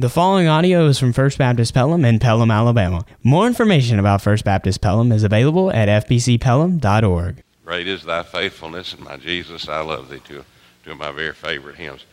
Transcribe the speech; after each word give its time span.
The 0.00 0.08
following 0.08 0.48
audio 0.48 0.86
is 0.86 0.98
from 0.98 1.12
First 1.12 1.36
Baptist 1.36 1.74
Pelham 1.74 2.06
in 2.06 2.20
Pelham, 2.20 2.50
Alabama. 2.50 3.04
More 3.22 3.46
information 3.46 3.98
about 3.98 4.22
First 4.22 4.46
Baptist 4.46 4.80
Pelham 4.80 5.12
is 5.12 5.24
available 5.24 5.70
at 5.70 5.88
fbcpelham.org. 6.06 7.42
Great 7.66 7.86
is 7.86 8.04
thy 8.04 8.22
faithfulness, 8.22 8.94
and 8.94 9.04
my 9.04 9.18
Jesus, 9.18 9.68
I 9.68 9.82
love 9.82 10.08
thee, 10.08 10.22
two, 10.26 10.42
of 10.86 10.96
my 10.96 11.12
very 11.12 11.34
favorite 11.34 11.76
hymns. 11.76 12.06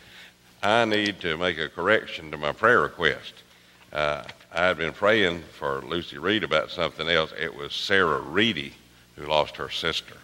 I 0.61 0.83
need 0.83 1.21
to 1.21 1.37
make 1.37 1.57
a 1.59 1.69
correction 1.69 2.29
to 2.31 2.37
my 2.37 2.51
prayer 2.51 2.81
request. 2.81 3.35
Uh, 3.93 4.23
I 4.53 4.65
had 4.65 4.77
been 4.77 4.91
praying 4.91 5.43
for 5.57 5.79
Lucy 5.79 6.17
Reed 6.17 6.43
about 6.43 6.69
something 6.69 7.07
else. 7.07 7.31
It 7.39 7.55
was 7.55 7.73
Sarah 7.73 8.19
Reedy 8.19 8.73
who 9.15 9.27
lost 9.27 9.55
her 9.55 9.69
sister. 9.69 10.17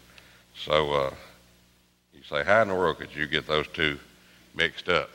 So 0.58 0.92
uh, 0.92 1.14
you 2.14 2.24
say, 2.30 2.44
how 2.44 2.64
in 2.64 2.68
the 2.68 2.76
world 2.76 2.98
could 2.98 3.16
you 3.16 3.26
get 3.26 3.48
those 3.48 3.70
two 3.70 4.00
mixed 4.54 4.90
up? 4.90 5.10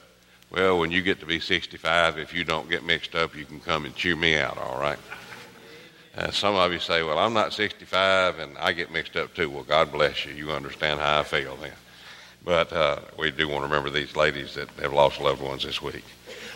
Well, 0.50 0.78
when 0.78 0.90
you 0.90 1.02
get 1.02 1.20
to 1.20 1.26
be 1.26 1.40
65, 1.40 2.18
if 2.18 2.32
you 2.32 2.42
don't 2.42 2.70
get 2.70 2.82
mixed 2.82 3.14
up, 3.14 3.36
you 3.36 3.44
can 3.44 3.60
come 3.60 3.84
and 3.84 3.94
chew 3.94 4.16
me 4.16 4.38
out, 4.38 4.56
all 4.56 4.80
right? 4.80 4.98
Uh, 6.16 6.30
some 6.30 6.54
of 6.54 6.72
you 6.72 6.78
say, 6.78 7.02
well, 7.02 7.18
I'm 7.18 7.34
not 7.34 7.52
65 7.52 8.38
and 8.38 8.56
I 8.56 8.72
get 8.72 8.90
mixed 8.90 9.14
up 9.16 9.34
too. 9.34 9.50
Well, 9.50 9.62
God 9.62 9.92
bless 9.92 10.24
you. 10.24 10.32
You 10.32 10.50
understand 10.52 11.00
how 11.00 11.20
I 11.20 11.22
feel 11.22 11.54
then. 11.56 11.72
But 12.44 12.72
uh, 12.72 13.00
we 13.18 13.30
do 13.30 13.46
want 13.46 13.60
to 13.60 13.68
remember 13.68 13.90
these 13.90 14.16
ladies 14.16 14.54
that 14.54 14.70
have 14.80 14.94
lost 14.94 15.20
loved 15.20 15.42
ones 15.42 15.64
this 15.64 15.82
week. 15.82 16.04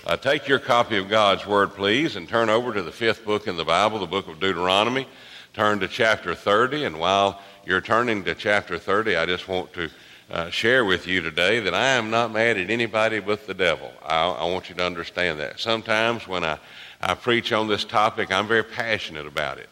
Uh, 0.07 0.17
take 0.17 0.49
your 0.49 0.59
copy 0.59 0.97
of 0.97 1.11
God's 1.11 1.47
Word, 1.47 1.75
please, 1.75 2.17
and 2.17 2.27
turn 2.27 2.49
over 2.49 2.73
to 2.73 2.83
the 2.83 2.91
fifth 2.91 3.27
book 3.27 3.47
in 3.47 3.59
the 3.59 3.65
Bible, 3.65 3.99
the 3.99 4.07
book 4.07 4.27
of 4.27 4.41
Deuteronomy. 4.41 5.07
Turn 5.53 5.81
to 5.81 5.87
chapter 5.87 6.35
30, 6.35 6.85
and 6.85 6.99
while 6.99 7.43
you're 7.67 7.83
turning 7.83 8.25
to 8.25 8.35
chapter 8.35 8.79
30, 8.79 9.17
I 9.17 9.27
just 9.27 9.49
want 9.49 9.73
to 9.75 9.91
uh, 10.33 10.49
share 10.49 10.83
with 10.87 11.07
you 11.07 11.21
today 11.21 11.61
that 11.61 11.75
I 11.75 11.89
am 11.89 12.11
not 12.11 12.33
mad 12.33 12.57
at 12.57 12.71
anybody 12.71 13.21
but 13.21 13.47
the 13.47 13.53
devil. 13.53 13.93
I, 14.03 14.31
I 14.31 14.45
want 14.47 14.71
you 14.71 14.75
to 14.77 14.85
understand 14.85 15.39
that. 15.41 15.61
Sometimes 15.61 16.27
when 16.27 16.43
I, 16.43 16.59
I 17.03 17.15
preach 17.15 17.53
on 17.53 17.69
this 17.69 17.85
topic, 17.85 18.33
I'm 18.33 18.49
very 18.49 18.65
passionate 18.65 19.27
about 19.27 19.59
it. 19.59 19.69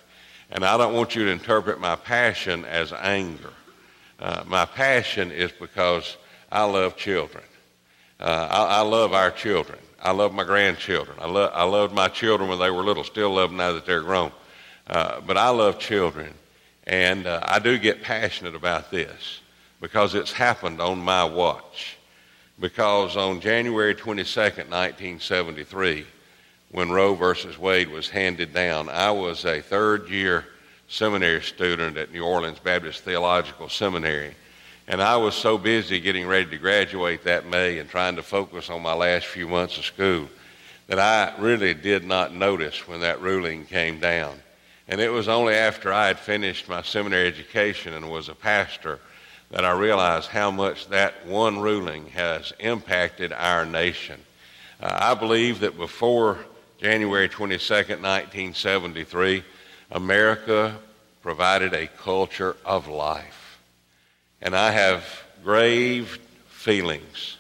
And 0.51 0.63
I 0.63 0.77
don't 0.77 0.95
want 0.95 1.17
you 1.17 1.25
to 1.25 1.31
interpret 1.31 1.81
my 1.81 1.97
passion 1.97 2.67
as 2.67 2.93
anger. 2.93 3.55
Uh, 4.19 4.43
my 4.47 4.67
passion 4.67 5.33
is 5.33 5.51
because 5.51 6.19
I 6.53 6.65
love 6.65 6.95
children. 6.95 7.45
Uh, 8.19 8.49
I, 8.51 8.65
I, 8.65 8.81
love 8.83 9.15
our 9.15 9.31
children. 9.31 9.79
I 10.03 10.11
love 10.11 10.35
my 10.35 10.45
grandchildren. 10.45 11.17
I, 11.19 11.27
lo- 11.27 11.51
I 11.55 11.65
loved 11.65 11.95
my 11.95 12.09
children 12.09 12.51
when 12.51 12.59
they 12.59 12.71
were 12.71 12.83
little, 12.83 13.05
still 13.05 13.31
love 13.31 13.49
them 13.49 13.57
now 13.57 13.73
that 13.73 13.87
they're 13.87 14.03
grown. 14.03 14.31
Uh, 14.87 15.23
but 15.23 15.39
I 15.39 15.49
love 15.49 15.79
children. 15.79 16.35
And 16.87 17.27
uh, 17.27 17.41
I 17.45 17.61
do 17.61 17.79
get 17.79 18.03
passionate 18.03 18.55
about 18.55 18.91
this 18.91 19.41
because 19.81 20.15
it's 20.15 20.33
happened 20.33 20.81
on 20.81 20.99
my 20.99 21.25
watch. 21.25 21.97
Because 22.59 23.17
on 23.17 23.41
January 23.41 23.95
22nd, 23.95 24.69
1973, 24.69 26.07
when 26.73 26.91
Roe 26.91 27.15
versus 27.15 27.59
Wade 27.59 27.91
was 27.91 28.11
handed 28.11 28.53
down, 28.53 28.89
I 28.89 29.11
was 29.11 29.45
a 29.45 29.61
third 29.61 30.09
year 30.11 30.45
seminary 30.89 31.41
student 31.41 31.97
at 31.97 32.13
New 32.13 32.25
Orleans 32.25 32.59
Baptist 32.59 33.03
Theological 33.03 33.69
Seminary. 33.69 34.35
And 34.87 35.01
I 35.01 35.17
was 35.17 35.35
so 35.35 35.57
busy 35.57 36.01
getting 36.01 36.27
ready 36.27 36.51
to 36.51 36.59
graduate 36.59 37.25
that 37.25 37.47
May 37.47 37.79
and 37.79 37.89
trying 37.89 38.17
to 38.17 38.23
focus 38.23 38.69
on 38.69 38.83
my 38.83 38.93
last 38.93 39.27
few 39.27 39.49
months 39.49 39.79
of 39.79 39.85
school 39.85 40.29
that 40.89 40.99
I 40.99 41.33
really 41.41 41.75
did 41.75 42.05
not 42.05 42.35
notice 42.35 42.89
when 42.89 43.01
that 43.01 43.21
ruling 43.21 43.65
came 43.65 44.01
down. 44.01 44.37
And 44.89 45.01
it 45.01 45.11
was 45.11 45.29
only 45.29 45.55
after 45.55 45.93
I 45.93 46.09
had 46.09 46.19
finished 46.19 46.69
my 46.69 46.83
seminary 46.83 47.29
education 47.29 47.95
and 47.95 48.11
was 48.11 48.29
a 48.29 48.35
pastor 48.35 48.99
that 49.51 49.65
I 49.65 49.73
realize 49.73 50.27
how 50.27 50.51
much 50.51 50.89
that 50.89 51.27
one 51.27 51.59
ruling 51.59 52.07
has 52.09 52.53
impacted 52.61 53.33
our 53.33 53.67
nation. 53.67 54.21
Uh, 54.81 54.97
I 55.01 55.15
believe 55.15 55.61
that 55.61 55.77
before 55.77 56.39
January 56.79 57.29
22nd, 57.29 58.01
1973, 58.01 59.45
America 59.91 60.77
provided 61.23 61.75
a 61.75 61.89
culture 61.89 62.57
of 62.65 62.89
life. 62.89 63.59
And 64.41 64.57
I 64.57 64.71
have 64.71 65.05
grave 65.45 66.19
feelings 66.49 67.37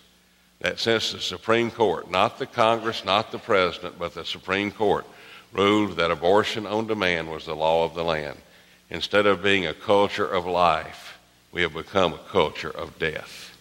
that 0.60 0.78
since 0.78 1.12
the 1.12 1.20
Supreme 1.20 1.70
Court, 1.70 2.10
not 2.10 2.38
the 2.38 2.46
Congress, 2.46 3.04
not 3.04 3.32
the 3.32 3.38
President, 3.38 3.98
but 3.98 4.14
the 4.14 4.24
Supreme 4.24 4.70
Court, 4.70 5.06
ruled 5.52 5.96
that 5.96 6.10
abortion 6.10 6.66
on 6.66 6.86
demand 6.86 7.30
was 7.30 7.46
the 7.46 7.56
law 7.56 7.84
of 7.84 7.94
the 7.94 8.04
land, 8.04 8.38
instead 8.90 9.26
of 9.26 9.42
being 9.42 9.66
a 9.66 9.74
culture 9.74 10.26
of 10.26 10.44
life, 10.44 11.09
we 11.52 11.62
have 11.62 11.74
become 11.74 12.14
a 12.14 12.18
culture 12.18 12.70
of 12.70 12.98
death. 12.98 13.56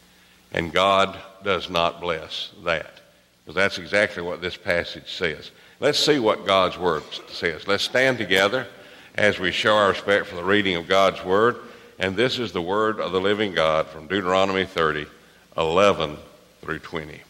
And 0.51 0.73
God 0.73 1.17
does 1.43 1.69
not 1.69 2.01
bless 2.01 2.51
that. 2.63 2.99
Because 3.43 3.55
that's 3.55 3.77
exactly 3.77 4.21
what 4.21 4.41
this 4.41 4.57
passage 4.57 5.11
says. 5.11 5.51
Let's 5.79 5.99
see 5.99 6.19
what 6.19 6.45
God's 6.45 6.77
Word 6.77 7.03
says. 7.29 7.67
Let's 7.67 7.83
stand 7.83 8.17
together 8.17 8.67
as 9.15 9.39
we 9.39 9.51
show 9.51 9.75
our 9.75 9.89
respect 9.89 10.27
for 10.27 10.35
the 10.35 10.43
reading 10.43 10.75
of 10.75 10.87
God's 10.87 11.23
Word. 11.23 11.57
And 11.97 12.15
this 12.15 12.39
is 12.39 12.51
the 12.51 12.61
Word 12.61 12.99
of 12.99 13.11
the 13.11 13.21
living 13.21 13.53
God 13.53 13.87
from 13.87 14.07
Deuteronomy 14.07 14.65
30, 14.65 15.05
11 15.57 16.17
through 16.61 16.79
20. 16.79 17.21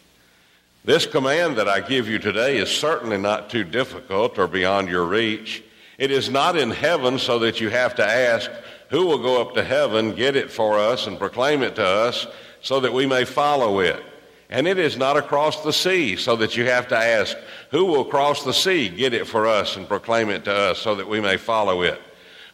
This 0.84 1.06
command 1.06 1.56
that 1.56 1.68
I 1.68 1.80
give 1.80 2.08
you 2.08 2.18
today 2.18 2.56
is 2.56 2.70
certainly 2.70 3.18
not 3.18 3.50
too 3.50 3.64
difficult 3.64 4.38
or 4.38 4.46
beyond 4.46 4.88
your 4.88 5.04
reach. 5.04 5.62
It 5.98 6.10
is 6.10 6.30
not 6.30 6.56
in 6.56 6.70
heaven 6.70 7.18
so 7.18 7.40
that 7.40 7.60
you 7.60 7.68
have 7.68 7.96
to 7.96 8.06
ask, 8.06 8.50
who 8.90 9.06
will 9.06 9.18
go 9.18 9.40
up 9.40 9.54
to 9.54 9.64
heaven, 9.64 10.14
get 10.14 10.36
it 10.36 10.50
for 10.50 10.78
us, 10.78 11.06
and 11.06 11.18
proclaim 11.18 11.62
it 11.62 11.76
to 11.76 11.84
us 11.84 12.26
so 12.60 12.80
that 12.80 12.92
we 12.92 13.06
may 13.06 13.24
follow 13.24 13.80
it? 13.80 14.02
And 14.50 14.66
it 14.66 14.78
is 14.78 14.96
not 14.96 15.16
across 15.16 15.62
the 15.62 15.72
sea, 15.72 16.16
so 16.16 16.34
that 16.36 16.56
you 16.56 16.64
have 16.64 16.88
to 16.88 16.96
ask, 16.96 17.36
Who 17.70 17.84
will 17.84 18.04
cross 18.04 18.42
the 18.42 18.52
sea, 18.52 18.88
get 18.88 19.14
it 19.14 19.28
for 19.28 19.46
us, 19.46 19.76
and 19.76 19.86
proclaim 19.86 20.28
it 20.28 20.44
to 20.44 20.52
us 20.52 20.80
so 20.80 20.96
that 20.96 21.08
we 21.08 21.20
may 21.20 21.36
follow 21.36 21.82
it? 21.82 22.02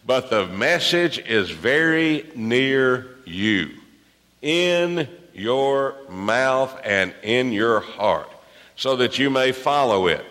But 0.05 0.29
the 0.29 0.47
message 0.47 1.19
is 1.19 1.51
very 1.51 2.31
near 2.35 3.17
you, 3.25 3.71
in 4.43 5.09
your 5.33 5.97
mouth 6.11 6.79
and 6.85 7.15
in 7.23 7.51
your 7.51 7.81
heart, 7.81 8.31
so 8.77 8.97
that 8.97 9.19
you 9.19 9.31
may 9.31 9.53
follow 9.53 10.07
it. 10.07 10.25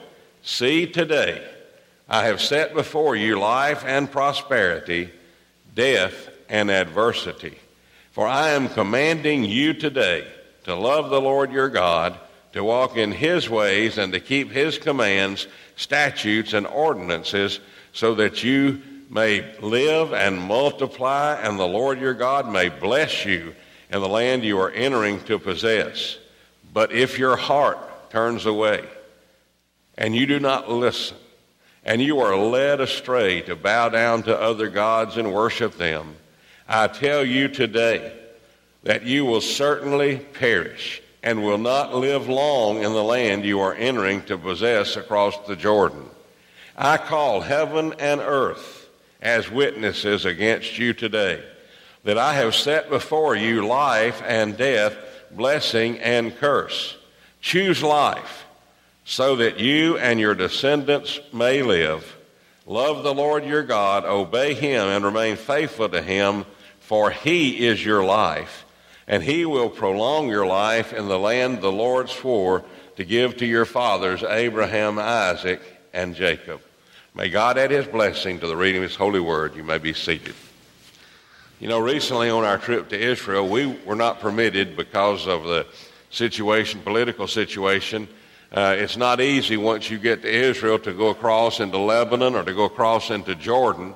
See, 0.44 0.85
today 0.85 1.44
I 2.07 2.25
have 2.25 2.41
set 2.41 2.75
before 2.75 3.15
you 3.15 3.39
life 3.39 3.83
and 3.83 4.09
prosperity 4.09 5.09
death, 5.75 6.30
and 6.50 6.72
adversity. 6.72 7.58
For 8.12 8.28
I 8.28 8.50
am 8.50 8.69
commanding 8.69 9.44
you 9.44 9.74
today 9.74 10.25
to 10.63 10.74
love 10.74 11.09
the 11.09 11.22
Lord 11.22 11.52
your 11.52 11.69
God, 11.69 12.18
to 12.53 12.63
walk 12.63 12.97
in 12.97 13.12
his 13.12 13.50
ways, 13.50 13.97
and 13.97 14.13
to 14.13 14.19
keep 14.19 14.52
his 14.52 14.78
commands, 14.78 15.47
statutes, 15.75 16.53
and 16.53 16.66
ordinances, 16.66 17.59
so 17.91 18.16
that 18.16 18.44
you 18.44 18.81
may 19.09 19.53
live 19.59 20.13
and 20.13 20.41
multiply, 20.41 21.36
and 21.41 21.59
the 21.59 21.68
Lord 21.68 22.00
your 22.00 22.13
God 22.13 22.50
may 22.50 22.69
bless 22.69 23.25
you 23.25 23.53
in 23.92 24.02
the 24.02 24.09
land 24.09 24.44
you 24.44 24.57
are 24.59 24.72
entering 24.72 25.22
to 25.25 25.38
possess. 25.38 26.18
But 26.74 26.92
if 26.92 27.19
your 27.19 27.36
heart 27.36 27.78
turns 28.09 28.46
away, 28.46 28.84
and 29.97 30.16
you 30.16 30.25
do 30.25 30.40
not 30.40 30.69
listen, 30.69 31.18
and 31.85 32.01
you 32.01 32.19
are 32.19 32.35
led 32.35 32.81
astray 32.81 33.41
to 33.41 33.56
bow 33.56 33.90
down 33.90 34.23
to 34.23 34.40
other 34.40 34.69
gods 34.69 35.18
and 35.18 35.31
worship 35.31 35.78
them, 35.78 36.16
I 36.68 36.88
tell 36.88 37.23
you 37.23 37.47
today 37.47 38.12
that 38.84 39.03
you 39.03 39.23
will 39.23 39.41
certainly 39.41 40.18
perish 40.18 41.01
and 41.22 41.44
will 41.44 41.59
not 41.59 41.94
live 41.94 42.28
long 42.28 42.78
in 42.78 42.94
the 42.94 43.03
land 43.03 43.45
you 43.45 43.59
are 43.59 43.75
entering 43.75 44.24
to 44.24 44.38
possess 44.38 44.95
across 44.95 45.38
the 45.47 45.56
Jordan. 45.56 46.06
I 46.75 46.97
call 46.97 47.41
heaven 47.41 47.94
and 48.00 48.19
earth 48.19 48.90
as 49.22 49.50
witnesses 49.50 50.25
against 50.25 50.78
you 50.78 50.94
today 50.94 51.44
that 52.03 52.18
I 52.18 52.34
have 52.34 52.53
set 52.53 52.90
before 52.90 53.35
you 53.35 53.66
life 53.66 54.22
and 54.25 54.56
death, 54.56 54.95
blessing 55.31 56.00
and 56.00 56.35
curse. 56.38 56.95
Choose 57.41 57.81
life 57.81 58.44
so 59.05 59.35
that 59.35 59.59
you 59.59 59.97
and 59.97 60.19
your 60.19 60.33
descendants 60.33 61.19
may 61.31 61.62
live. 61.62 62.18
Love 62.65 63.03
the 63.03 63.13
Lord 63.13 63.45
your 63.45 63.63
God, 63.63 64.03
obey 64.03 64.56
him, 64.56 64.88
and 64.88 65.06
remain 65.06 65.35
faithful 65.35 65.88
to 65.89 66.01
him, 66.01 66.44
for 66.80 67.12
he 67.12 67.68
is 67.68 67.85
your 67.85 68.03
life, 68.03 68.65
and 69.07 69.21
he 69.21 69.45
will 69.45 69.69
prolong 69.69 70.27
your 70.27 70.47
life 70.47 70.91
in 70.91 71.07
the 71.07 71.19
land 71.19 71.62
the 71.62 71.71
Lord 71.71 72.09
swore 72.09 72.65
to 72.95 73.06
give 73.06 73.38
to 73.38 73.45
your 73.45 73.65
fathers, 73.65 74.24
Abraham, 74.24 74.97
Isaac, 74.97 75.62
and 75.94 76.15
Jacob. 76.15 76.59
May 77.13 77.30
God 77.30 77.59
add 77.59 77.71
his 77.71 77.85
blessing 77.85 78.39
to 78.39 78.47
the 78.47 78.57
reading 78.57 78.83
of 78.83 78.89
his 78.89 78.97
holy 78.97 79.19
word. 79.19 79.56
You 79.56 79.63
may 79.63 79.77
be 79.77 79.94
seated. 79.94 80.35
You 81.59 81.68
know, 81.69 81.80
recently 81.80 82.30
on 82.30 82.44
our 82.44 82.57
trip 82.57 82.89
to 82.89 83.00
Israel, 83.00 83.47
we 83.47 83.68
were 83.85 83.95
not 83.95 84.19
permitted 84.19 84.75
because 84.75 85.27
of 85.27 85.44
the 85.44 85.68
situation, 86.09 86.81
political 86.81 87.27
situation, 87.27 88.07
uh, 88.56 88.74
it's 88.78 88.96
not 88.96 89.19
easy 89.19 89.57
once 89.57 89.92
you 89.92 89.98
get 90.00 90.22
to 90.22 90.30
Israel 90.30 90.80
to 90.80 90.94
go 90.94 91.10
across 91.10 91.60
into 91.60 91.78
Lebanon 91.78 92.36
or 92.36 92.44
to 92.44 92.54
go 92.54 92.63
across 92.63 93.12
into 93.12 93.36
Jordan. 93.36 93.94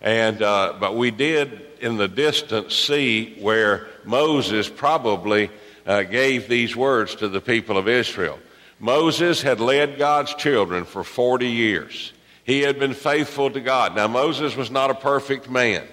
And, 0.00 0.40
uh, 0.40 0.76
but 0.80 0.96
we 0.96 1.10
did 1.10 1.66
in 1.82 1.98
the 1.98 2.08
distance 2.08 2.74
see 2.74 3.36
where 3.40 3.88
Moses 4.06 4.70
probably 4.70 5.50
uh, 5.86 6.04
gave 6.04 6.48
these 6.48 6.74
words 6.74 7.14
to 7.16 7.28
the 7.28 7.42
people 7.42 7.76
of 7.76 7.88
Israel. 7.88 8.38
Moses 8.78 9.42
had 9.42 9.60
led 9.60 9.98
God's 9.98 10.34
children 10.34 10.86
for 10.86 11.04
40 11.04 11.48
years. 11.48 12.14
He 12.44 12.62
had 12.62 12.78
been 12.78 12.94
faithful 12.94 13.50
to 13.50 13.60
God. 13.60 13.94
Now, 13.94 14.08
Moses 14.08 14.56
was 14.56 14.70
not 14.70 14.90
a 14.90 14.94
perfect 14.94 15.50
man, 15.50 15.86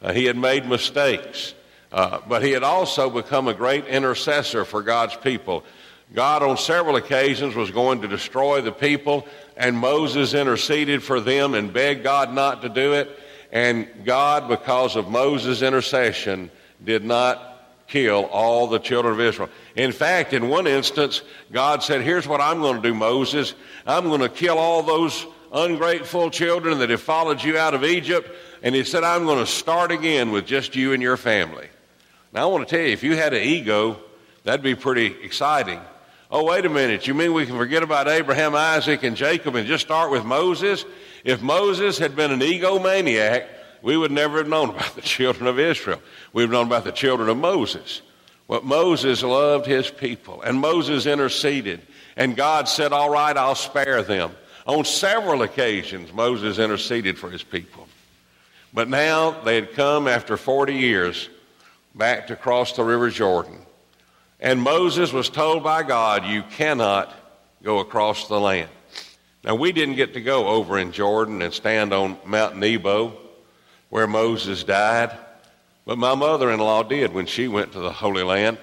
uh, 0.00 0.12
he 0.12 0.26
had 0.26 0.36
made 0.36 0.66
mistakes, 0.66 1.52
uh, 1.90 2.20
but 2.28 2.44
he 2.44 2.52
had 2.52 2.62
also 2.62 3.10
become 3.10 3.48
a 3.48 3.54
great 3.54 3.86
intercessor 3.86 4.64
for 4.64 4.82
God's 4.82 5.16
people. 5.16 5.64
God, 6.12 6.42
on 6.42 6.56
several 6.56 6.96
occasions, 6.96 7.54
was 7.54 7.70
going 7.70 8.02
to 8.02 8.08
destroy 8.08 8.60
the 8.60 8.72
people, 8.72 9.26
and 9.56 9.76
Moses 9.76 10.34
interceded 10.34 11.02
for 11.02 11.20
them 11.20 11.54
and 11.54 11.72
begged 11.72 12.02
God 12.02 12.32
not 12.32 12.62
to 12.62 12.68
do 12.68 12.94
it. 12.94 13.16
And 13.52 13.88
God, 14.04 14.48
because 14.48 14.96
of 14.96 15.08
Moses' 15.08 15.62
intercession, 15.62 16.50
did 16.82 17.04
not 17.04 17.50
kill 17.86 18.24
all 18.26 18.66
the 18.68 18.78
children 18.78 19.14
of 19.14 19.20
Israel. 19.20 19.48
In 19.76 19.92
fact, 19.92 20.32
in 20.32 20.48
one 20.48 20.66
instance, 20.66 21.22
God 21.52 21.82
said, 21.82 22.02
Here's 22.02 22.26
what 22.26 22.40
I'm 22.40 22.60
going 22.60 22.76
to 22.76 22.88
do, 22.88 22.94
Moses. 22.94 23.54
I'm 23.86 24.04
going 24.04 24.20
to 24.20 24.28
kill 24.28 24.58
all 24.58 24.82
those 24.82 25.26
ungrateful 25.52 26.30
children 26.30 26.78
that 26.78 26.90
have 26.90 27.00
followed 27.00 27.42
you 27.42 27.58
out 27.58 27.74
of 27.74 27.84
Egypt. 27.84 28.30
And 28.62 28.74
he 28.74 28.84
said, 28.84 29.04
I'm 29.04 29.24
going 29.24 29.38
to 29.38 29.46
start 29.46 29.90
again 29.90 30.30
with 30.30 30.46
just 30.46 30.76
you 30.76 30.92
and 30.92 31.02
your 31.02 31.16
family. 31.16 31.68
Now, 32.32 32.44
I 32.44 32.46
want 32.46 32.68
to 32.68 32.76
tell 32.76 32.84
you, 32.84 32.92
if 32.92 33.02
you 33.02 33.16
had 33.16 33.34
an 33.34 33.42
ego, 33.42 33.98
that'd 34.44 34.62
be 34.62 34.76
pretty 34.76 35.06
exciting. 35.22 35.80
Oh, 36.32 36.44
wait 36.44 36.64
a 36.64 36.68
minute. 36.68 37.08
You 37.08 37.14
mean 37.14 37.32
we 37.32 37.44
can 37.44 37.56
forget 37.56 37.82
about 37.82 38.06
Abraham, 38.06 38.54
Isaac, 38.54 39.02
and 39.02 39.16
Jacob 39.16 39.56
and 39.56 39.66
just 39.66 39.84
start 39.84 40.12
with 40.12 40.24
Moses? 40.24 40.84
If 41.24 41.42
Moses 41.42 41.98
had 41.98 42.14
been 42.14 42.30
an 42.30 42.38
egomaniac, 42.38 43.46
we 43.82 43.96
would 43.96 44.12
never 44.12 44.38
have 44.38 44.46
known 44.46 44.70
about 44.70 44.94
the 44.94 45.02
children 45.02 45.48
of 45.48 45.58
Israel. 45.58 46.00
We've 46.32 46.50
known 46.50 46.66
about 46.66 46.84
the 46.84 46.92
children 46.92 47.28
of 47.28 47.36
Moses. 47.36 48.02
But 48.46 48.64
Moses 48.64 49.22
loved 49.22 49.66
his 49.66 49.90
people, 49.90 50.42
and 50.42 50.60
Moses 50.60 51.06
interceded, 51.06 51.80
and 52.16 52.36
God 52.36 52.68
said, 52.68 52.92
All 52.92 53.10
right, 53.10 53.36
I'll 53.36 53.54
spare 53.54 54.02
them. 54.02 54.32
On 54.66 54.84
several 54.84 55.42
occasions, 55.42 56.12
Moses 56.12 56.58
interceded 56.58 57.18
for 57.18 57.30
his 57.30 57.42
people. 57.42 57.88
But 58.72 58.88
now 58.88 59.32
they 59.42 59.56
had 59.56 59.72
come 59.74 60.06
after 60.06 60.36
40 60.36 60.74
years 60.74 61.28
back 61.94 62.28
to 62.28 62.36
cross 62.36 62.72
the 62.72 62.84
River 62.84 63.10
Jordan. 63.10 63.66
And 64.40 64.62
Moses 64.62 65.12
was 65.12 65.28
told 65.28 65.62
by 65.62 65.82
God, 65.82 66.24
You 66.24 66.42
cannot 66.42 67.14
go 67.62 67.78
across 67.80 68.26
the 68.26 68.40
land. 68.40 68.70
Now, 69.44 69.54
we 69.54 69.72
didn't 69.72 69.96
get 69.96 70.14
to 70.14 70.20
go 70.20 70.48
over 70.48 70.78
in 70.78 70.92
Jordan 70.92 71.42
and 71.42 71.52
stand 71.52 71.92
on 71.92 72.18
Mount 72.24 72.56
Nebo 72.56 73.16
where 73.90 74.06
Moses 74.06 74.64
died, 74.64 75.16
but 75.84 75.98
my 75.98 76.14
mother 76.14 76.50
in 76.50 76.60
law 76.60 76.82
did 76.82 77.12
when 77.12 77.26
she 77.26 77.48
went 77.48 77.72
to 77.72 77.80
the 77.80 77.92
Holy 77.92 78.22
Land. 78.22 78.58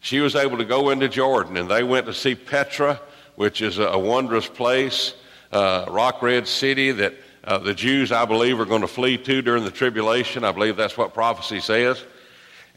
She 0.00 0.20
was 0.20 0.36
able 0.36 0.58
to 0.58 0.64
go 0.64 0.90
into 0.90 1.08
Jordan, 1.08 1.56
and 1.56 1.68
they 1.68 1.82
went 1.82 2.06
to 2.06 2.14
see 2.14 2.34
Petra, 2.34 3.00
which 3.34 3.62
is 3.62 3.78
a, 3.78 3.98
wondrous 3.98 4.46
place, 4.46 5.14
uh, 5.52 5.86
rock 5.88 6.22
red 6.22 6.46
city 6.46 6.92
that 6.92 7.14
uh, 7.44 7.58
the 7.58 7.74
Jews, 7.74 8.12
I 8.12 8.24
believe, 8.24 8.60
are 8.60 8.66
going 8.66 8.82
to 8.82 8.88
flee 8.88 9.16
to 9.18 9.42
during 9.42 9.64
the 9.64 9.70
tribulation. 9.70 10.44
I 10.44 10.52
believe 10.52 10.76
that's 10.76 10.98
what 10.98 11.14
prophecy 11.14 11.60
says. 11.60 12.04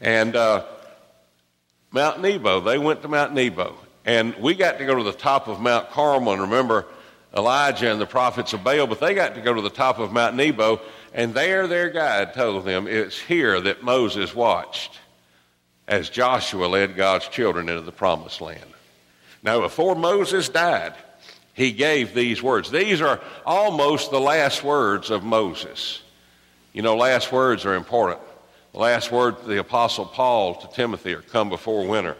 And 0.00 0.34
uh, 0.34 0.64
Mount 1.92 2.20
Nebo, 2.20 2.60
they 2.60 2.78
went 2.78 3.02
to 3.02 3.08
Mount 3.08 3.34
Nebo. 3.34 3.76
And 4.04 4.34
we 4.36 4.54
got 4.54 4.78
to 4.78 4.86
go 4.86 4.96
to 4.96 5.02
the 5.02 5.12
top 5.12 5.46
of 5.46 5.60
Mount 5.60 5.90
Carmel 5.90 6.32
and 6.32 6.42
remember 6.42 6.86
Elijah 7.36 7.90
and 7.90 8.00
the 8.00 8.06
prophets 8.06 8.52
of 8.52 8.64
Baal, 8.64 8.86
but 8.86 8.98
they 8.98 9.14
got 9.14 9.34
to 9.36 9.40
go 9.40 9.54
to 9.54 9.60
the 9.60 9.70
top 9.70 9.98
of 9.98 10.12
Mount 10.12 10.34
Nebo. 10.34 10.80
And 11.14 11.34
there, 11.34 11.66
their 11.66 11.90
guide 11.90 12.34
told 12.34 12.64
them 12.64 12.86
it's 12.88 13.18
here 13.18 13.60
that 13.60 13.82
Moses 13.82 14.34
watched 14.34 14.98
as 15.86 16.10
Joshua 16.10 16.66
led 16.66 16.96
God's 16.96 17.28
children 17.28 17.68
into 17.68 17.82
the 17.82 17.92
promised 17.92 18.40
land. 18.40 18.64
Now, 19.42 19.60
before 19.60 19.94
Moses 19.94 20.48
died, 20.48 20.94
he 21.54 21.72
gave 21.72 22.14
these 22.14 22.42
words. 22.42 22.70
These 22.70 23.00
are 23.00 23.20
almost 23.44 24.10
the 24.10 24.20
last 24.20 24.64
words 24.64 25.10
of 25.10 25.22
Moses. 25.22 26.00
You 26.72 26.82
know, 26.82 26.96
last 26.96 27.30
words 27.30 27.64
are 27.66 27.74
important. 27.74 28.20
The 28.72 28.78
last 28.78 29.12
words 29.12 29.40
of 29.40 29.48
the 29.48 29.58
Apostle 29.58 30.06
Paul 30.06 30.54
to 30.54 30.68
Timothy 30.68 31.12
are 31.12 31.20
come 31.20 31.50
before 31.50 31.86
winter. 31.86 32.16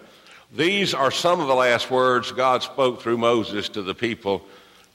These 0.54 0.92
are 0.92 1.10
some 1.10 1.40
of 1.40 1.48
the 1.48 1.54
last 1.54 1.90
words 1.90 2.30
God 2.30 2.62
spoke 2.62 3.00
through 3.00 3.16
Moses 3.16 3.70
to 3.70 3.82
the 3.82 3.94
people 3.94 4.42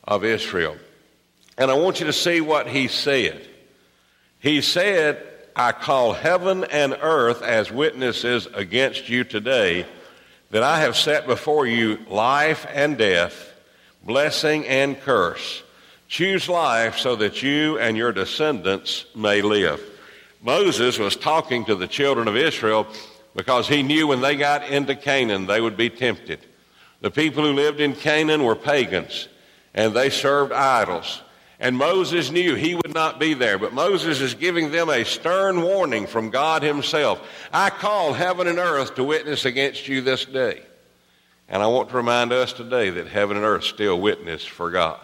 of 0.03 0.23
Israel. 0.23 0.77
And 1.57 1.71
I 1.71 1.73
want 1.73 1.99
you 1.99 2.05
to 2.05 2.13
see 2.13 2.41
what 2.41 2.67
he 2.67 2.87
said. 2.87 3.41
He 4.39 4.61
said, 4.61 5.25
I 5.55 5.71
call 5.71 6.13
heaven 6.13 6.63
and 6.65 6.95
earth 7.01 7.41
as 7.41 7.71
witnesses 7.71 8.47
against 8.53 9.09
you 9.09 9.23
today 9.23 9.87
that 10.51 10.61
I 10.61 10.81
have 10.81 10.95
set 10.95 11.25
before 11.25 11.65
you 11.65 11.97
life 12.07 12.67
and 12.71 12.99
death, 12.99 13.51
blessing 14.03 14.67
and 14.67 15.01
curse. 15.01 15.63
Choose 16.07 16.47
life 16.47 16.99
so 16.99 17.15
that 17.15 17.41
you 17.41 17.79
and 17.79 17.97
your 17.97 18.11
descendants 18.11 19.05
may 19.15 19.41
live. 19.41 19.81
Moses 20.41 20.97
was 20.99 21.15
talking 21.15 21.65
to 21.65 21.75
the 21.75 21.87
children 21.87 22.27
of 22.27 22.35
Israel 22.35 22.87
because 23.35 23.67
he 23.67 23.83
knew 23.83 24.07
when 24.07 24.21
they 24.21 24.35
got 24.35 24.67
into 24.69 24.95
Canaan 24.95 25.45
they 25.47 25.61
would 25.61 25.77
be 25.77 25.89
tempted. 25.89 26.39
The 27.01 27.11
people 27.11 27.43
who 27.43 27.53
lived 27.53 27.79
in 27.79 27.93
Canaan 27.93 28.43
were 28.43 28.55
pagans 28.55 29.27
and 29.73 29.93
they 29.93 30.09
served 30.09 30.51
idols. 30.51 31.21
And 31.59 31.75
Moses 31.75 32.29
knew 32.29 32.53
he 32.53 32.75
would 32.75 32.93
not 32.93 33.19
be 33.19 33.33
there, 33.33 33.57
but 33.57 33.73
Moses 33.73 34.21
is 34.21 34.35
giving 34.35 34.71
them 34.71 34.89
a 34.89 35.03
stern 35.03 35.61
warning 35.61 36.05
from 36.05 36.29
God 36.29 36.61
himself. 36.61 37.19
I 37.51 37.71
call 37.71 38.13
heaven 38.13 38.47
and 38.47 38.59
earth 38.59 38.95
to 38.95 39.03
witness 39.03 39.43
against 39.45 39.87
you 39.87 40.01
this 40.01 40.25
day. 40.25 40.61
And 41.49 41.63
I 41.63 41.67
want 41.67 41.89
to 41.89 41.95
remind 41.95 42.31
us 42.31 42.53
today 42.53 42.91
that 42.91 43.07
heaven 43.07 43.37
and 43.37 43.45
earth 43.45 43.63
still 43.63 43.99
witness 43.99 44.45
for 44.45 44.69
God. 44.69 44.99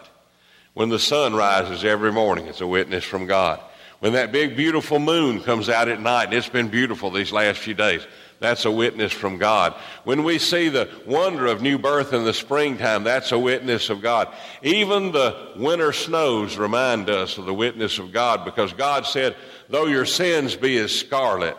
When 0.74 0.90
the 0.90 0.98
sun 0.98 1.34
rises 1.34 1.84
every 1.84 2.12
morning, 2.12 2.46
it's 2.46 2.60
a 2.60 2.66
witness 2.66 3.04
from 3.04 3.26
God. 3.26 3.60
When 4.04 4.12
that 4.12 4.32
big, 4.32 4.54
beautiful 4.54 4.98
moon 4.98 5.40
comes 5.40 5.70
out 5.70 5.88
at 5.88 5.98
night, 5.98 6.24
and 6.24 6.34
it's 6.34 6.46
been 6.46 6.68
beautiful 6.68 7.10
these 7.10 7.32
last 7.32 7.58
few 7.60 7.72
days, 7.72 8.06
that's 8.38 8.66
a 8.66 8.70
witness 8.70 9.12
from 9.12 9.38
God. 9.38 9.74
When 10.04 10.24
we 10.24 10.38
see 10.38 10.68
the 10.68 10.90
wonder 11.06 11.46
of 11.46 11.62
new 11.62 11.78
birth 11.78 12.12
in 12.12 12.22
the 12.24 12.34
springtime, 12.34 13.04
that's 13.04 13.32
a 13.32 13.38
witness 13.38 13.88
of 13.88 14.02
God. 14.02 14.28
Even 14.62 15.12
the 15.12 15.52
winter 15.56 15.94
snows 15.94 16.58
remind 16.58 17.08
us 17.08 17.38
of 17.38 17.46
the 17.46 17.54
witness 17.54 17.98
of 17.98 18.12
God 18.12 18.44
because 18.44 18.74
God 18.74 19.06
said, 19.06 19.36
Though 19.70 19.86
your 19.86 20.04
sins 20.04 20.54
be 20.54 20.76
as 20.76 20.94
scarlet, 20.94 21.56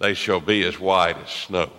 they 0.00 0.14
shall 0.14 0.40
be 0.40 0.64
as 0.64 0.80
white 0.80 1.16
as 1.16 1.30
snow. 1.30 1.70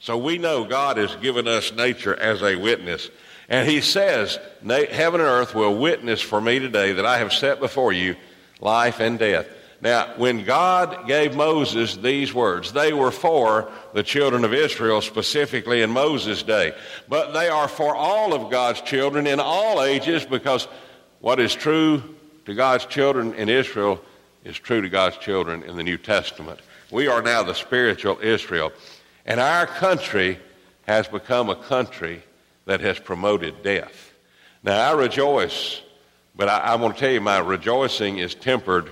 So 0.00 0.18
we 0.18 0.38
know 0.38 0.64
God 0.64 0.96
has 0.96 1.14
given 1.14 1.46
us 1.46 1.72
nature 1.72 2.16
as 2.16 2.42
a 2.42 2.56
witness. 2.56 3.08
And 3.48 3.68
He 3.68 3.80
says, 3.80 4.40
Heaven 4.66 5.20
and 5.20 5.30
earth 5.30 5.54
will 5.54 5.78
witness 5.78 6.20
for 6.20 6.40
me 6.40 6.58
today 6.58 6.94
that 6.94 7.06
I 7.06 7.18
have 7.18 7.32
set 7.32 7.60
before 7.60 7.92
you 7.92 8.16
life 8.60 9.00
and 9.00 9.18
death. 9.18 9.46
Now, 9.82 10.12
when 10.16 10.44
God 10.44 11.06
gave 11.06 11.34
Moses 11.34 11.96
these 11.96 12.34
words, 12.34 12.72
they 12.72 12.92
were 12.92 13.10
for 13.10 13.70
the 13.94 14.02
children 14.02 14.44
of 14.44 14.52
Israel, 14.52 15.00
specifically 15.00 15.80
in 15.80 15.90
Moses' 15.90 16.42
day. 16.42 16.74
But 17.08 17.32
they 17.32 17.48
are 17.48 17.68
for 17.68 17.94
all 17.94 18.34
of 18.34 18.50
God's 18.50 18.82
children 18.82 19.26
in 19.26 19.40
all 19.40 19.82
ages 19.82 20.26
because 20.26 20.68
what 21.20 21.40
is 21.40 21.54
true 21.54 22.02
to 22.44 22.54
God's 22.54 22.84
children 22.84 23.32
in 23.34 23.48
Israel 23.48 24.00
is 24.44 24.58
true 24.58 24.82
to 24.82 24.88
God's 24.88 25.16
children 25.16 25.62
in 25.62 25.76
the 25.76 25.82
New 25.82 25.98
Testament. 25.98 26.60
We 26.90 27.08
are 27.08 27.22
now 27.22 27.42
the 27.42 27.54
spiritual 27.54 28.18
Israel. 28.20 28.72
And 29.24 29.40
our 29.40 29.66
country 29.66 30.38
has 30.86 31.08
become 31.08 31.48
a 31.48 31.56
country 31.56 32.22
that 32.66 32.80
has 32.80 32.98
promoted 32.98 33.62
death. 33.62 34.12
Now, 34.62 34.90
I 34.90 34.92
rejoice, 34.92 35.80
but 36.36 36.48
I, 36.48 36.58
I 36.58 36.74
want 36.76 36.94
to 36.96 37.00
tell 37.00 37.10
you, 37.10 37.20
my 37.20 37.38
rejoicing 37.38 38.18
is 38.18 38.34
tempered 38.34 38.90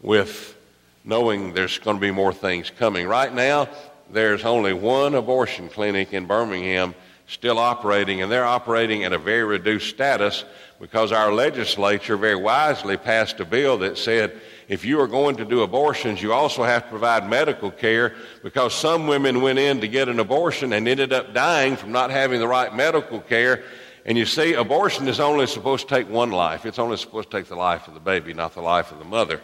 with 0.00 0.56
knowing 1.04 1.52
there's 1.52 1.78
going 1.78 1.96
to 1.96 2.00
be 2.00 2.10
more 2.10 2.32
things 2.32 2.70
coming. 2.70 3.06
Right 3.06 3.32
now, 3.32 3.68
there's 4.10 4.44
only 4.44 4.72
one 4.72 5.14
abortion 5.14 5.68
clinic 5.68 6.12
in 6.12 6.26
Birmingham 6.26 6.94
still 7.26 7.58
operating, 7.58 8.22
and 8.22 8.30
they're 8.30 8.44
operating 8.44 9.04
at 9.04 9.12
a 9.12 9.18
very 9.18 9.44
reduced 9.44 9.88
status 9.88 10.44
because 10.80 11.12
our 11.12 11.32
legislature 11.32 12.16
very 12.16 12.36
wisely 12.36 12.96
passed 12.96 13.40
a 13.40 13.44
bill 13.44 13.78
that 13.78 13.96
said 13.96 14.40
if 14.68 14.84
you 14.84 15.00
are 15.00 15.06
going 15.06 15.36
to 15.36 15.44
do 15.44 15.62
abortions, 15.62 16.22
you 16.22 16.32
also 16.32 16.62
have 16.62 16.84
to 16.84 16.88
provide 16.88 17.28
medical 17.28 17.70
care 17.70 18.14
because 18.42 18.74
some 18.74 19.06
women 19.06 19.42
went 19.42 19.58
in 19.58 19.80
to 19.80 19.88
get 19.88 20.08
an 20.08 20.20
abortion 20.20 20.72
and 20.72 20.88
ended 20.88 21.12
up 21.12 21.34
dying 21.34 21.76
from 21.76 21.92
not 21.92 22.10
having 22.10 22.40
the 22.40 22.48
right 22.48 22.74
medical 22.74 23.20
care. 23.20 23.62
And 24.04 24.18
you 24.18 24.26
see, 24.26 24.52
abortion 24.52 25.08
is 25.08 25.18
only 25.18 25.46
supposed 25.46 25.88
to 25.88 25.94
take 25.94 26.10
one 26.10 26.30
life. 26.30 26.66
It's 26.66 26.78
only 26.78 26.98
supposed 26.98 27.30
to 27.30 27.36
take 27.38 27.46
the 27.46 27.56
life 27.56 27.88
of 27.88 27.94
the 27.94 28.00
baby, 28.00 28.34
not 28.34 28.54
the 28.54 28.60
life 28.60 28.92
of 28.92 28.98
the 28.98 29.04
mother. 29.04 29.40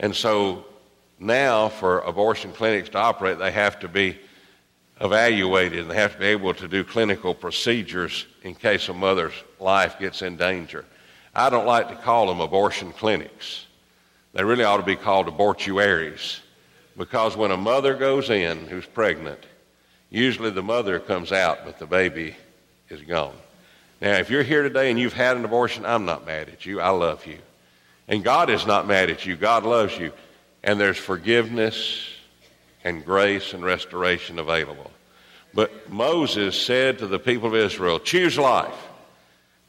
And 0.00 0.14
so 0.14 0.66
now, 1.18 1.68
for 1.68 2.00
abortion 2.00 2.52
clinics 2.52 2.88
to 2.90 2.98
operate, 2.98 3.38
they 3.38 3.52
have 3.52 3.78
to 3.80 3.88
be 3.88 4.18
evaluated 5.00 5.80
and 5.80 5.90
they 5.90 5.96
have 5.96 6.14
to 6.14 6.18
be 6.18 6.26
able 6.26 6.54
to 6.54 6.66
do 6.66 6.82
clinical 6.82 7.34
procedures 7.34 8.26
in 8.42 8.54
case 8.54 8.88
a 8.88 8.94
mother's 8.94 9.34
life 9.60 9.98
gets 9.98 10.22
in 10.22 10.36
danger. 10.36 10.84
I 11.34 11.50
don't 11.50 11.66
like 11.66 11.88
to 11.88 11.96
call 11.96 12.26
them 12.26 12.40
abortion 12.40 12.92
clinics. 12.92 13.66
They 14.32 14.42
really 14.42 14.64
ought 14.64 14.78
to 14.78 14.82
be 14.82 14.96
called 14.96 15.28
abortuaries 15.28 16.40
because 16.96 17.36
when 17.36 17.50
a 17.50 17.56
mother 17.56 17.94
goes 17.94 18.30
in 18.30 18.66
who's 18.66 18.86
pregnant, 18.86 19.40
usually 20.10 20.50
the 20.50 20.62
mother 20.62 20.98
comes 20.98 21.30
out, 21.30 21.64
but 21.64 21.78
the 21.78 21.86
baby 21.86 22.36
is 22.88 23.02
gone. 23.02 23.34
Now, 24.00 24.14
if 24.14 24.30
you're 24.30 24.42
here 24.42 24.62
today 24.62 24.90
and 24.90 24.98
you've 24.98 25.12
had 25.12 25.36
an 25.36 25.44
abortion, 25.44 25.86
I'm 25.86 26.04
not 26.04 26.26
mad 26.26 26.48
at 26.48 26.66
you. 26.66 26.80
I 26.80 26.90
love 26.90 27.26
you. 27.26 27.38
And 28.08 28.22
God 28.22 28.50
is 28.50 28.66
not 28.66 28.86
mad 28.86 29.10
at 29.10 29.26
you. 29.26 29.36
God 29.36 29.64
loves 29.64 29.96
you. 29.96 30.12
And 30.62 30.78
there's 30.78 30.98
forgiveness 30.98 32.08
and 32.84 33.04
grace 33.04 33.52
and 33.52 33.64
restoration 33.64 34.38
available. 34.38 34.90
But 35.54 35.90
Moses 35.90 36.60
said 36.60 36.98
to 36.98 37.06
the 37.06 37.18
people 37.18 37.48
of 37.48 37.54
Israel, 37.54 37.98
choose 37.98 38.38
life. 38.38 38.74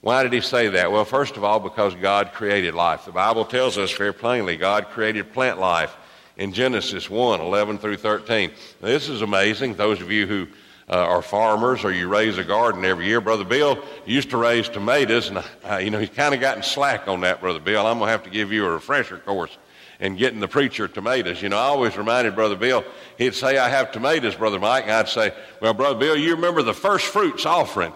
Why 0.01 0.24
did 0.24 0.33
he 0.33 0.41
say 0.41 0.67
that? 0.69 0.91
Well, 0.91 1.05
first 1.05 1.38
of 1.38 1.43
all, 1.43 1.59
because 1.59 1.95
God 1.95 2.33
created 2.33 2.75
life. 2.75 3.05
The 3.05 3.12
Bible 3.12 3.45
tells 3.45 3.77
us 3.77 3.91
very 3.91 4.13
plainly 4.13 4.57
God 4.57 4.89
created 4.89 5.33
plant 5.33 5.59
life 5.59 5.95
in 6.38 6.53
Genesis 6.53 7.09
1 7.09 7.41
11 7.41 7.79
through 7.79 7.97
13. 7.97 8.51
Now, 8.81 8.88
this 8.88 9.09
is 9.09 9.21
amazing. 9.21 9.75
Those 9.75 10.01
of 10.01 10.12
you 10.12 10.27
who 10.27 10.47
uh, 10.89 10.96
are 10.96 11.22
farmers 11.22 11.84
or 11.84 11.91
you 11.91 12.08
raise 12.08 12.38
a 12.38 12.44
garden 12.44 12.86
every 12.86 13.06
year. 13.06 13.20
Brother 13.20 13.44
Bill 13.44 13.84
used 14.06 14.29
to 14.29 14.38
raise 14.38 14.70
tomatoes, 14.70 15.29
and 15.29 15.44
uh, 15.70 15.77
you 15.77 15.89
know 15.89 16.00
he's 16.00 16.10
kind 16.10 16.34
of 16.34 16.39
gotten 16.39 16.63
slack 16.63 17.08
on 17.08 17.22
that, 17.22 17.41
Brother 17.41 17.60
Bill. 17.60 17.86
I'm 17.86 17.98
going 17.98 18.08
to 18.08 18.12
have 18.12 18.24
to 18.24 18.29
give 18.29 18.51
you 18.51 18.65
a 18.65 18.72
refresher 18.72 19.17
course 19.17 19.58
in 20.00 20.15
getting 20.15 20.39
the 20.39 20.48
preacher 20.48 20.88
tomatoes. 20.88 21.41
You 21.41 21.50
know, 21.50 21.58
I 21.58 21.63
always 21.63 21.98
reminded 21.98 22.36
Brother 22.36 22.56
Bill, 22.56 22.86
he'd 23.17 23.34
say, 23.34 23.58
I 23.58 23.70
have 23.70 23.91
tomatoes, 23.91 24.36
Brother 24.36 24.60
Mike, 24.60 24.84
and 24.84 24.94
I'd 24.94 25.10
say, 25.10 25.34
Well, 25.62 25.74
Brother 25.74 26.00
Bill, 26.00 26.15
you 26.15 26.36
remember 26.36 26.62
the 26.62 26.74
first 26.74 27.06
fruits 27.06 27.46
offering. 27.46 27.94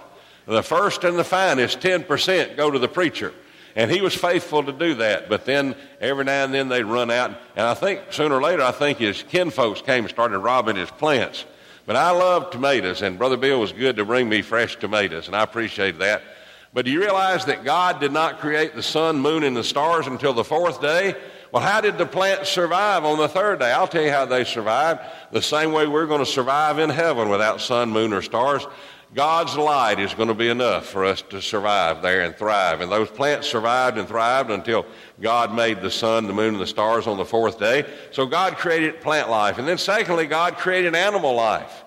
The 0.48 0.64
first 0.64 1.04
and 1.04 1.18
the 1.18 1.24
finest, 1.24 1.80
10%, 1.80 2.58
go 2.58 2.72
to 2.72 2.80
the 2.80 2.88
preacher. 2.88 3.34
And 3.76 3.90
he 3.90 4.02
was 4.02 4.14
faithful 4.14 4.64
to 4.64 4.74
do 4.74 4.96
that. 4.96 5.30
But 5.30 5.46
then 5.46 5.76
every 6.02 6.26
now 6.26 6.44
and 6.44 6.54
then 6.54 6.68
they'd 6.68 6.84
run 6.84 7.10
out. 7.10 7.32
And 7.56 7.66
I 7.66 7.74
think 7.74 8.02
sooner 8.10 8.36
or 8.36 8.42
later, 8.42 8.64
I 8.64 8.72
think 8.72 8.98
his 8.98 9.24
kinfolks 9.24 9.82
came 9.82 10.04
and 10.04 10.10
started 10.10 10.40
robbing 10.40 10.76
his 10.76 10.90
plants. 10.90 11.46
But 11.92 11.98
I 11.98 12.12
love 12.12 12.52
tomatoes, 12.52 13.02
and 13.02 13.18
Brother 13.18 13.36
Bill 13.36 13.60
was 13.60 13.74
good 13.74 13.98
to 13.98 14.06
bring 14.06 14.30
me 14.30 14.42
fresh 14.42 14.78
tomatoes, 14.78 15.28
and 15.28 15.36
I 15.36 15.44
appreciate 15.44 16.00
that. 16.00 16.22
But 16.74 16.86
do 16.86 16.92
you 16.92 17.02
realize 17.02 17.44
that 17.48 17.66
God 17.66 18.00
did 18.00 18.14
not 18.14 18.40
create 18.40 18.76
the 18.76 18.82
sun, 18.82 19.20
moon, 19.20 19.44
and 19.44 19.58
the 19.58 19.64
stars 19.66 20.08
until 20.08 20.32
the 20.32 20.46
fourth 20.46 20.80
day? 20.80 21.16
Well, 21.52 21.62
how 21.62 21.82
did 21.82 21.98
the 21.98 22.06
plants 22.06 22.50
survive 22.50 23.04
on 23.04 23.18
the 23.18 23.28
third 23.28 23.60
day? 23.60 23.74
I'll 23.74 23.90
tell 23.90 24.04
you 24.04 24.10
how 24.10 24.24
they 24.24 24.46
survived. 24.46 25.02
The 25.34 25.42
same 25.42 25.74
way 25.74 25.86
we're 25.86 26.06
going 26.06 26.24
to 26.24 26.26
survive 26.26 26.80
in 26.80 26.90
heaven 26.90 27.28
without 27.28 27.60
sun, 27.60 27.90
moon, 27.90 28.14
or 28.14 28.22
stars. 28.22 28.66
God's 29.14 29.58
light 29.58 30.00
is 30.00 30.14
going 30.14 30.30
to 30.30 30.34
be 30.34 30.48
enough 30.48 30.86
for 30.86 31.04
us 31.04 31.22
to 31.24 31.42
survive 31.42 32.02
there 32.02 32.22
and 32.22 32.34
thrive. 32.34 32.80
And 32.80 32.90
those 32.90 33.10
plants 33.10 33.46
survived 33.48 33.98
and 33.98 34.08
thrived 34.08 34.50
until 34.50 34.86
God 35.20 35.54
made 35.54 35.82
the 35.82 35.92
sun, 35.92 36.28
the 36.28 36.34
moon, 36.34 36.54
and 36.54 36.62
the 36.62 36.68
stars 36.68 37.08
on 37.08 37.18
the 37.18 37.26
fourth 37.26 37.60
day. 37.60 37.86
So 38.12 38.26
God 38.26 38.56
created 38.56 39.02
plant 39.02 39.30
life. 39.30 39.58
And 39.58 39.68
then, 39.68 39.78
secondly, 39.78 40.28
God 40.28 40.56
created 40.56 40.96
animal 40.96 41.36
life. 41.36 41.84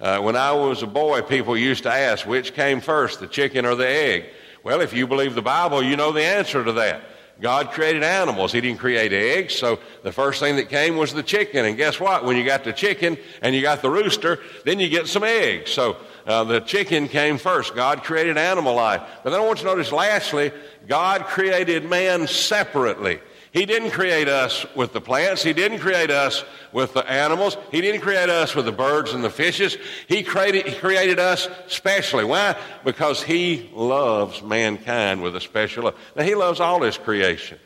Uh, 0.00 0.20
when 0.20 0.36
I 0.36 0.52
was 0.52 0.84
a 0.84 0.86
boy, 0.86 1.22
people 1.22 1.56
used 1.56 1.82
to 1.82 1.92
ask 1.92 2.24
which 2.24 2.54
came 2.54 2.80
first, 2.80 3.18
the 3.18 3.26
chicken 3.26 3.66
or 3.66 3.74
the 3.74 3.88
egg. 3.88 4.26
Well, 4.62 4.80
if 4.80 4.92
you 4.92 5.08
believe 5.08 5.34
the 5.34 5.42
Bible, 5.42 5.82
you 5.82 5.96
know 5.96 6.12
the 6.12 6.22
answer 6.22 6.64
to 6.64 6.72
that. 6.72 7.02
God 7.40 7.70
created 7.70 8.02
animals. 8.02 8.52
He 8.52 8.60
didn't 8.60 8.78
create 8.78 9.12
eggs. 9.12 9.54
So 9.54 9.78
the 10.02 10.12
first 10.12 10.40
thing 10.40 10.56
that 10.56 10.68
came 10.68 10.96
was 10.96 11.12
the 11.12 11.22
chicken. 11.22 11.64
And 11.64 11.76
guess 11.76 12.00
what? 12.00 12.24
When 12.24 12.36
you 12.36 12.44
got 12.44 12.64
the 12.64 12.72
chicken 12.72 13.16
and 13.42 13.54
you 13.54 13.62
got 13.62 13.82
the 13.82 13.90
rooster, 13.90 14.40
then 14.64 14.80
you 14.80 14.88
get 14.88 15.06
some 15.06 15.22
eggs. 15.22 15.70
So 15.70 15.96
uh, 16.28 16.44
the 16.44 16.60
chicken 16.60 17.08
came 17.08 17.38
first. 17.38 17.74
God 17.74 18.04
created 18.04 18.36
animal 18.36 18.74
life. 18.74 19.00
But 19.24 19.30
then 19.30 19.40
I 19.40 19.44
want 19.44 19.58
you 19.58 19.64
to 19.64 19.70
notice, 19.70 19.90
lastly, 19.90 20.52
God 20.86 21.24
created 21.24 21.88
man 21.88 22.26
separately. 22.26 23.20
He 23.50 23.64
didn't 23.64 23.92
create 23.92 24.28
us 24.28 24.66
with 24.76 24.92
the 24.92 25.00
plants. 25.00 25.42
He 25.42 25.54
didn't 25.54 25.78
create 25.78 26.10
us 26.10 26.44
with 26.70 26.92
the 26.92 27.10
animals. 27.10 27.56
He 27.72 27.80
didn't 27.80 28.02
create 28.02 28.28
us 28.28 28.54
with 28.54 28.66
the 28.66 28.72
birds 28.72 29.14
and 29.14 29.24
the 29.24 29.30
fishes. 29.30 29.78
He 30.06 30.22
created, 30.22 30.66
he 30.66 30.78
created 30.78 31.18
us 31.18 31.48
specially. 31.66 32.24
Why? 32.24 32.56
Because 32.84 33.22
He 33.22 33.70
loves 33.72 34.42
mankind 34.42 35.22
with 35.22 35.34
a 35.34 35.40
special 35.40 35.84
love. 35.84 35.96
Now, 36.14 36.24
He 36.24 36.34
loves 36.34 36.60
all 36.60 36.82
His 36.82 36.98
creation. 36.98 37.58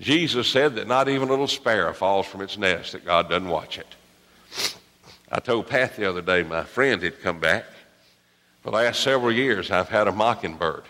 Jesus 0.00 0.48
said 0.48 0.74
that 0.74 0.88
not 0.88 1.08
even 1.08 1.28
a 1.28 1.30
little 1.30 1.46
sparrow 1.46 1.92
falls 1.92 2.26
from 2.26 2.40
its 2.40 2.58
nest 2.58 2.92
that 2.92 3.04
God 3.04 3.28
doesn't 3.30 3.48
watch 3.48 3.78
it. 3.78 3.86
I 5.30 5.38
told 5.38 5.68
Pat 5.68 5.94
the 5.94 6.08
other 6.08 6.20
day, 6.20 6.42
my 6.42 6.64
friend 6.64 7.00
had 7.00 7.22
come 7.22 7.38
back. 7.38 7.64
For 8.62 8.70
the 8.70 8.76
last 8.76 9.00
several 9.00 9.32
years, 9.32 9.72
I've 9.72 9.88
had 9.88 10.06
a 10.06 10.12
mockingbird. 10.12 10.84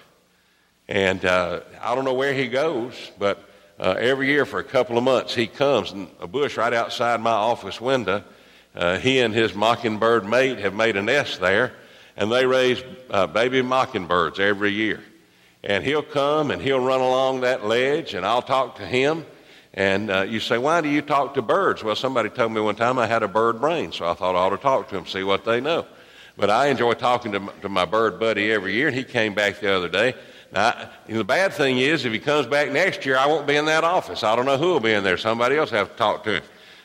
And 0.89 1.25
uh, 1.25 1.61
I 1.81 1.95
don't 1.95 2.05
know 2.05 2.13
where 2.13 2.35
he 2.35 2.49
goes, 2.49 2.93
but 3.19 3.49
uh, 3.81 3.95
every 3.99 4.27
year 4.27 4.45
for 4.45 4.61
a 4.61 4.65
couple 4.65 4.99
of 4.99 5.05
months, 5.05 5.35
he 5.35 5.47
comes 5.47 5.91
in 5.91 6.07
a 6.21 6.27
bush 6.27 6.59
right 6.59 6.75
outside 6.75 7.23
my 7.23 7.31
office 7.31 7.81
window. 7.81 8.25
Uh, 8.75 8.99
he 8.99 9.21
and 9.21 9.33
his 9.33 9.55
mockingbird 9.55 10.27
mate 10.27 10.59
have 10.59 10.75
made 10.75 10.99
a 10.99 11.03
nest 11.03 11.41
there, 11.41 11.73
and 12.15 12.31
they 12.31 12.45
raise 12.45 12.83
uh, 13.09 13.27
baby 13.27 13.63
mockingbirds 13.63 14.39
every 14.39 14.73
year. 14.73 15.01
And 15.65 15.83
he'll 15.83 16.03
come 16.03 16.51
and 16.51 16.61
he'll 16.61 16.85
run 16.85 17.01
along 17.01 17.41
that 17.41 17.65
ledge, 17.65 18.13
and 18.13 18.27
I'll 18.27 18.43
talk 18.43 18.77
to 18.77 18.87
him. 18.87 19.25
And 19.73 20.11
uh, 20.11 20.23
you 20.29 20.41
say, 20.41 20.59
Why 20.59 20.83
do 20.83 20.91
you 20.91 21.01
talk 21.01 21.33
to 21.35 21.43
birds? 21.43 21.83
Well, 21.83 21.97
somebody 21.97 22.29
told 22.29 22.53
me 22.53 22.61
one 22.61 22.77
time 22.77 22.99
I 22.99 23.07
had 23.07 23.23
a 23.23 23.29
bird 23.29 23.63
brain, 23.63 23.93
so 23.93 24.07
I 24.07 24.13
thought 24.13 24.37
I 24.37 24.41
ought 24.41 24.51
to 24.51 24.59
talk 24.59 24.91
to 24.91 24.95
them, 24.95 25.07
see 25.07 25.23
what 25.23 25.47
they 25.47 25.63
know. 25.63 25.87
But 26.37 26.51
I 26.51 26.69
enjoy 26.69 26.95
talking 26.95 27.33
to, 27.33 27.53
to 27.63 27.69
my 27.69 27.85
bird 27.85 28.19
buddy 28.19 28.51
every 28.51 28.75
year, 28.75 28.89
and 28.89 28.97
he 28.97 29.05
came 29.05 29.35
back 29.35 29.61
the 29.61 29.75
other 29.75 29.89
day 29.89 30.15
now, 30.53 30.91
the 31.09 31.25
bad 31.25 31.55
thing 31.55 31.79
is, 31.79 32.05
if 32.05 32.13
he 32.13 32.19
comes 32.19 32.47
back 32.47 32.71
next 32.71 33.07
year, 33.07 33.17
I 33.17 33.27
won't 33.27 33.47
be 33.47 33.57
in 33.57 33.65
that 33.67 33.85
office. 33.85 34.23
I 34.23 34.37
don't 34.37 34.45
know 34.45 34.59
who 34.59 34.69
will 34.69 34.81
be 34.81 34.93
in 34.93 35.03
there. 35.03 35.17
Somebody 35.17 35.57
else 35.57 35.71
have 35.71 35.91
to 35.91 35.97
talk 35.97 36.25
to 36.25 36.35
him. 36.37 36.43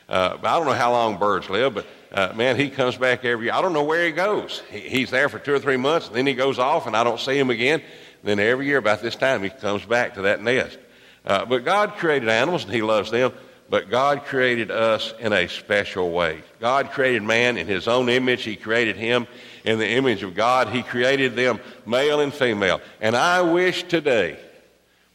Uh, 0.08 0.38
I 0.42 0.56
don't 0.56 0.64
know 0.64 0.72
how 0.72 0.92
long 0.92 1.18
birds 1.18 1.50
live, 1.50 1.74
but 1.74 1.86
uh, 2.12 2.32
man, 2.34 2.56
he 2.56 2.70
comes 2.70 2.96
back 2.96 3.26
every 3.26 3.46
year. 3.46 3.54
I 3.54 3.60
don't 3.60 3.74
know 3.74 3.84
where 3.84 4.06
he 4.06 4.12
goes. 4.12 4.62
He, 4.70 4.80
he's 4.80 5.10
there 5.10 5.28
for 5.28 5.38
two 5.38 5.52
or 5.52 5.58
three 5.58 5.76
months, 5.76 6.06
and 6.06 6.16
then 6.16 6.26
he 6.26 6.32
goes 6.32 6.58
off, 6.58 6.86
and 6.86 6.96
I 6.96 7.04
don't 7.04 7.20
see 7.20 7.38
him 7.38 7.50
again. 7.50 7.82
Then 8.24 8.38
every 8.38 8.64
year 8.64 8.78
about 8.78 9.02
this 9.02 9.16
time, 9.16 9.42
he 9.42 9.50
comes 9.50 9.84
back 9.84 10.14
to 10.14 10.22
that 10.22 10.42
nest. 10.42 10.78
Uh, 11.26 11.44
but 11.44 11.66
God 11.66 11.96
created 11.96 12.30
animals, 12.30 12.64
and 12.64 12.72
he 12.72 12.80
loves 12.80 13.10
them. 13.10 13.34
But 13.70 13.90
God 13.90 14.24
created 14.24 14.70
us 14.70 15.12
in 15.18 15.32
a 15.32 15.46
special 15.48 16.10
way. 16.10 16.42
God 16.58 16.90
created 16.90 17.22
man 17.22 17.58
in 17.58 17.66
his 17.66 17.86
own 17.86 18.08
image. 18.08 18.42
He 18.42 18.56
created 18.56 18.96
him 18.96 19.26
in 19.64 19.78
the 19.78 19.88
image 19.88 20.22
of 20.22 20.34
God. 20.34 20.68
He 20.68 20.82
created 20.82 21.36
them 21.36 21.60
male 21.84 22.20
and 22.20 22.32
female. 22.32 22.80
And 23.00 23.14
I 23.14 23.42
wish 23.42 23.82
today 23.82 24.38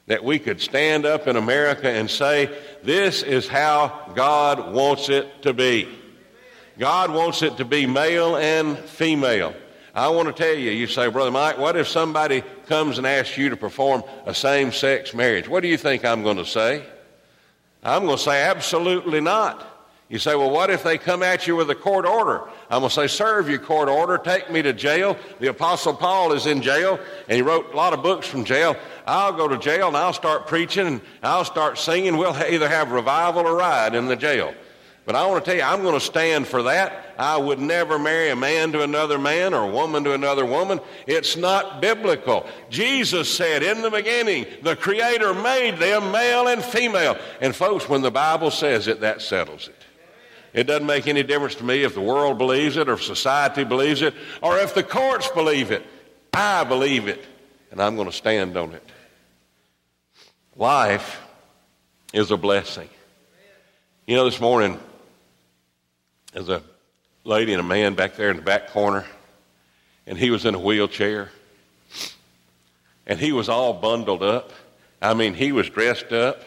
that 0.05 0.24
we 0.24 0.38
could 0.38 0.62
stand 0.62 1.05
up 1.05 1.27
in 1.27 1.36
America 1.36 1.89
and 1.89 2.10
say, 2.10 2.55
this 2.83 3.24
is 3.24 3.48
how 3.48 4.12
God 4.13 4.74
wants 4.74 5.10
it 5.10 5.41
to 5.43 5.53
be. 5.53 5.88
God 6.77 7.12
wants 7.12 7.41
it 7.41 7.57
to 7.57 7.65
be 7.65 7.88
male 7.88 8.36
and 8.36 8.77
female. 8.77 9.55
I 9.95 10.10
want 10.10 10.27
to 10.27 10.33
tell 10.33 10.55
you, 10.55 10.72
you 10.72 10.88
say, 10.88 11.07
Brother 11.07 11.31
Mike, 11.31 11.57
what 11.57 11.75
if 11.75 11.88
somebody 11.88 12.43
comes 12.67 12.98
and 12.98 13.05
asks 13.05 13.38
you 13.38 13.50
to 13.50 13.57
perform 13.57 14.03
a 14.25 14.33
same 14.33 14.72
sex 14.72 15.13
marriage? 15.13 15.48
What 15.48 15.62
do 15.62 15.67
you 15.67 15.77
think 15.77 16.03
I'm 16.03 16.24
going 16.24 16.38
to 16.38 16.45
say? 16.45 16.83
I'm 17.84 18.06
going 18.06 18.18
to 18.18 18.24
say, 18.24 18.44
absolutely 18.44 19.22
not. 19.22 19.70
You 20.10 20.20
say, 20.20 20.36
well, 20.36 20.52
what 20.52 20.70
if 20.70 20.84
they 20.84 20.98
come 20.98 21.24
at 21.24 21.48
you 21.48 21.56
with 21.56 21.70
a 21.72 21.75
court 21.75 22.06
order? 22.06 22.42
I'm 22.70 22.82
going 22.82 22.90
to 22.90 22.96
say, 22.96 23.08
serve 23.08 23.50
your 23.50 23.60
court 23.60 23.90
order, 23.90 24.18
take 24.18 24.52
me 24.52 24.62
to 24.62 24.72
jail. 24.72 25.18
The 25.40 25.48
Apostle 25.48 25.96
Paul 25.96 26.34
is 26.34 26.46
in 26.46 26.62
jail, 26.62 27.00
and 27.28 27.36
he 27.36 27.42
wrote 27.42 27.74
a 27.74 27.75
lot 27.75 27.94
of 27.94 28.04
books 28.04 28.28
from 28.28 28.44
jail. 28.44 28.75
I'll 29.08 29.34
go 29.34 29.48
to 29.48 29.58
jail 29.58 29.88
and 29.88 29.98
I'll 29.98 30.13
start 30.13 30.46
preaching 30.46 30.86
and 30.86 31.02
I'll 31.24 31.46
start 31.46 31.78
singing. 31.78 32.18
We'll 32.18 32.36
either 32.36 32.70
have 32.70 32.92
revival 32.92 33.48
or 33.48 33.58
riot 33.58 33.96
in 33.96 34.06
the 34.06 34.16
jail. 34.16 34.54
But 35.05 35.15
I 35.15 35.25
want 35.25 35.43
to 35.43 35.51
tell 35.51 35.57
you, 35.57 35.63
I'm 35.63 35.81
going 35.81 36.00
to 36.00 36.05
stand 36.05 36.48
for 36.48 36.63
that. 36.63 37.13
I 37.17 37.36
would 37.36 37.60
never 37.60 38.00
marry 38.00 38.29
a 38.29 38.36
man 38.36 38.72
to 38.72 38.83
another 38.83 39.19
man 39.19 39.53
or 39.53 39.69
a 39.69 39.72
woman 39.72 40.05
to 40.05 40.13
another 40.13 40.45
woman. 40.45 40.79
It's 41.07 41.36
not 41.36 41.81
biblical. 41.81 42.48
Jesus 42.69 43.29
said 43.29 43.63
in 43.63 43.81
the 43.81 43.91
beginning, 43.91 44.45
the 44.62 44.77
Creator 44.77 45.33
made 45.33 45.77
them 45.77 46.12
male 46.12 46.48
and 46.48 46.63
female. 46.63 47.17
And 47.41 47.53
folks, 47.53 47.89
when 47.89 48.01
the 48.01 48.12
Bible 48.12 48.50
says 48.50 48.88
it, 48.88 49.01
that 49.01 49.22
settles 49.22 49.67
it. 49.67 49.75
It 50.53 50.67
doesn't 50.67 50.88
make 50.88 51.07
any 51.07 51.24
difference 51.24 51.55
to 51.55 51.63
me 51.63 51.83
if 51.83 51.95
the 51.95 52.01
world 52.01 52.38
believes 52.38 52.77
it 52.77 52.88
or 52.88 52.93
if 52.93 53.03
society 53.03 53.63
believes 53.63 54.01
it 54.01 54.13
or 54.41 54.57
if 54.60 54.74
the 54.74 54.83
courts 54.83 55.27
believe 55.31 55.72
it. 55.72 55.86
I 56.33 56.63
believe 56.63 57.07
it, 57.07 57.24
and 57.72 57.81
I'm 57.81 57.95
going 57.95 58.10
to 58.10 58.15
stand 58.15 58.55
on 58.55 58.74
it. 58.74 58.83
Life 60.55 61.19
is 62.13 62.31
a 62.31 62.38
blessing. 62.38 62.89
You 64.05 64.15
know, 64.15 64.25
this 64.25 64.39
morning, 64.39 64.79
there's 66.34 66.50
a 66.50 66.63
lady 67.24 67.54
and 67.54 67.60
a 67.60 67.63
man 67.63 67.94
back 67.94 68.16
there 68.16 68.30
in 68.30 68.38
the 68.38 68.42
back 68.42 68.70
corner, 68.70 69.06
and 70.08 70.18
he 70.18 70.32
was 70.32 70.46
in 70.46 70.56
a 70.56 70.60
wheelchair, 70.60 71.30
and 73.06 73.20
he 73.20 73.32
was 73.32 73.50
all 73.50 73.74
bundled 73.74 74.24
up. 74.24 74.52
I 75.02 75.13
mean, 75.13 75.34
he 75.34 75.52
was 75.52 75.70
dressed 75.70 76.12
up, 76.12 76.42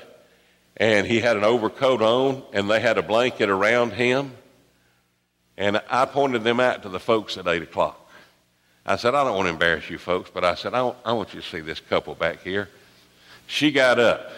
and 0.76 1.06
he 1.06 1.20
had 1.20 1.36
an 1.36 1.44
overcoat 1.44 2.02
on, 2.02 2.42
and 2.52 2.68
they 2.68 2.80
had 2.80 2.98
a 2.98 3.02
blanket 3.02 3.48
around 3.48 3.92
him. 3.92 4.32
And 5.56 5.80
I 5.88 6.04
pointed 6.04 6.44
them 6.44 6.60
out 6.60 6.82
to 6.82 6.88
the 6.88 7.00
folks 7.00 7.38
at 7.38 7.46
8 7.46 7.62
o'clock. 7.62 7.98
I 8.84 8.96
said, 8.96 9.14
I 9.14 9.24
don't 9.24 9.34
want 9.34 9.46
to 9.46 9.52
embarrass 9.52 9.88
you 9.88 9.98
folks, 9.98 10.30
but 10.32 10.44
I 10.44 10.54
said, 10.54 10.74
I 10.74 10.82
want, 10.82 10.98
I 11.04 11.12
want 11.12 11.32
you 11.32 11.40
to 11.40 11.46
see 11.46 11.60
this 11.60 11.80
couple 11.80 12.14
back 12.14 12.42
here. 12.42 12.68
She 13.46 13.70
got 13.70 13.98
up 13.98 14.30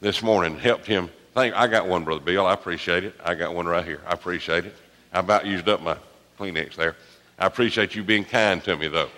this 0.00 0.22
morning 0.22 0.58
helped 0.58 0.86
him 0.86 1.10
Thank, 1.34 1.54
I 1.54 1.66
got 1.66 1.86
one, 1.88 2.04
Brother 2.04 2.20
Bill. 2.20 2.46
I 2.46 2.52
appreciate 2.52 3.04
it. 3.04 3.14
I 3.24 3.34
got 3.34 3.54
one 3.54 3.66
right 3.66 3.84
here. 3.84 4.02
I 4.06 4.12
appreciate 4.12 4.66
it. 4.66 4.76
I 5.12 5.20
about 5.20 5.46
used 5.46 5.66
up 5.66 5.80
my 5.80 5.96
Kleenex 6.38 6.76
there. 6.76 6.96
I 7.38 7.46
appreciate 7.46 7.94
you 7.94 8.02
being 8.02 8.24
kind 8.24 8.62
to 8.64 8.76
me, 8.76 8.88
though. 8.88 9.08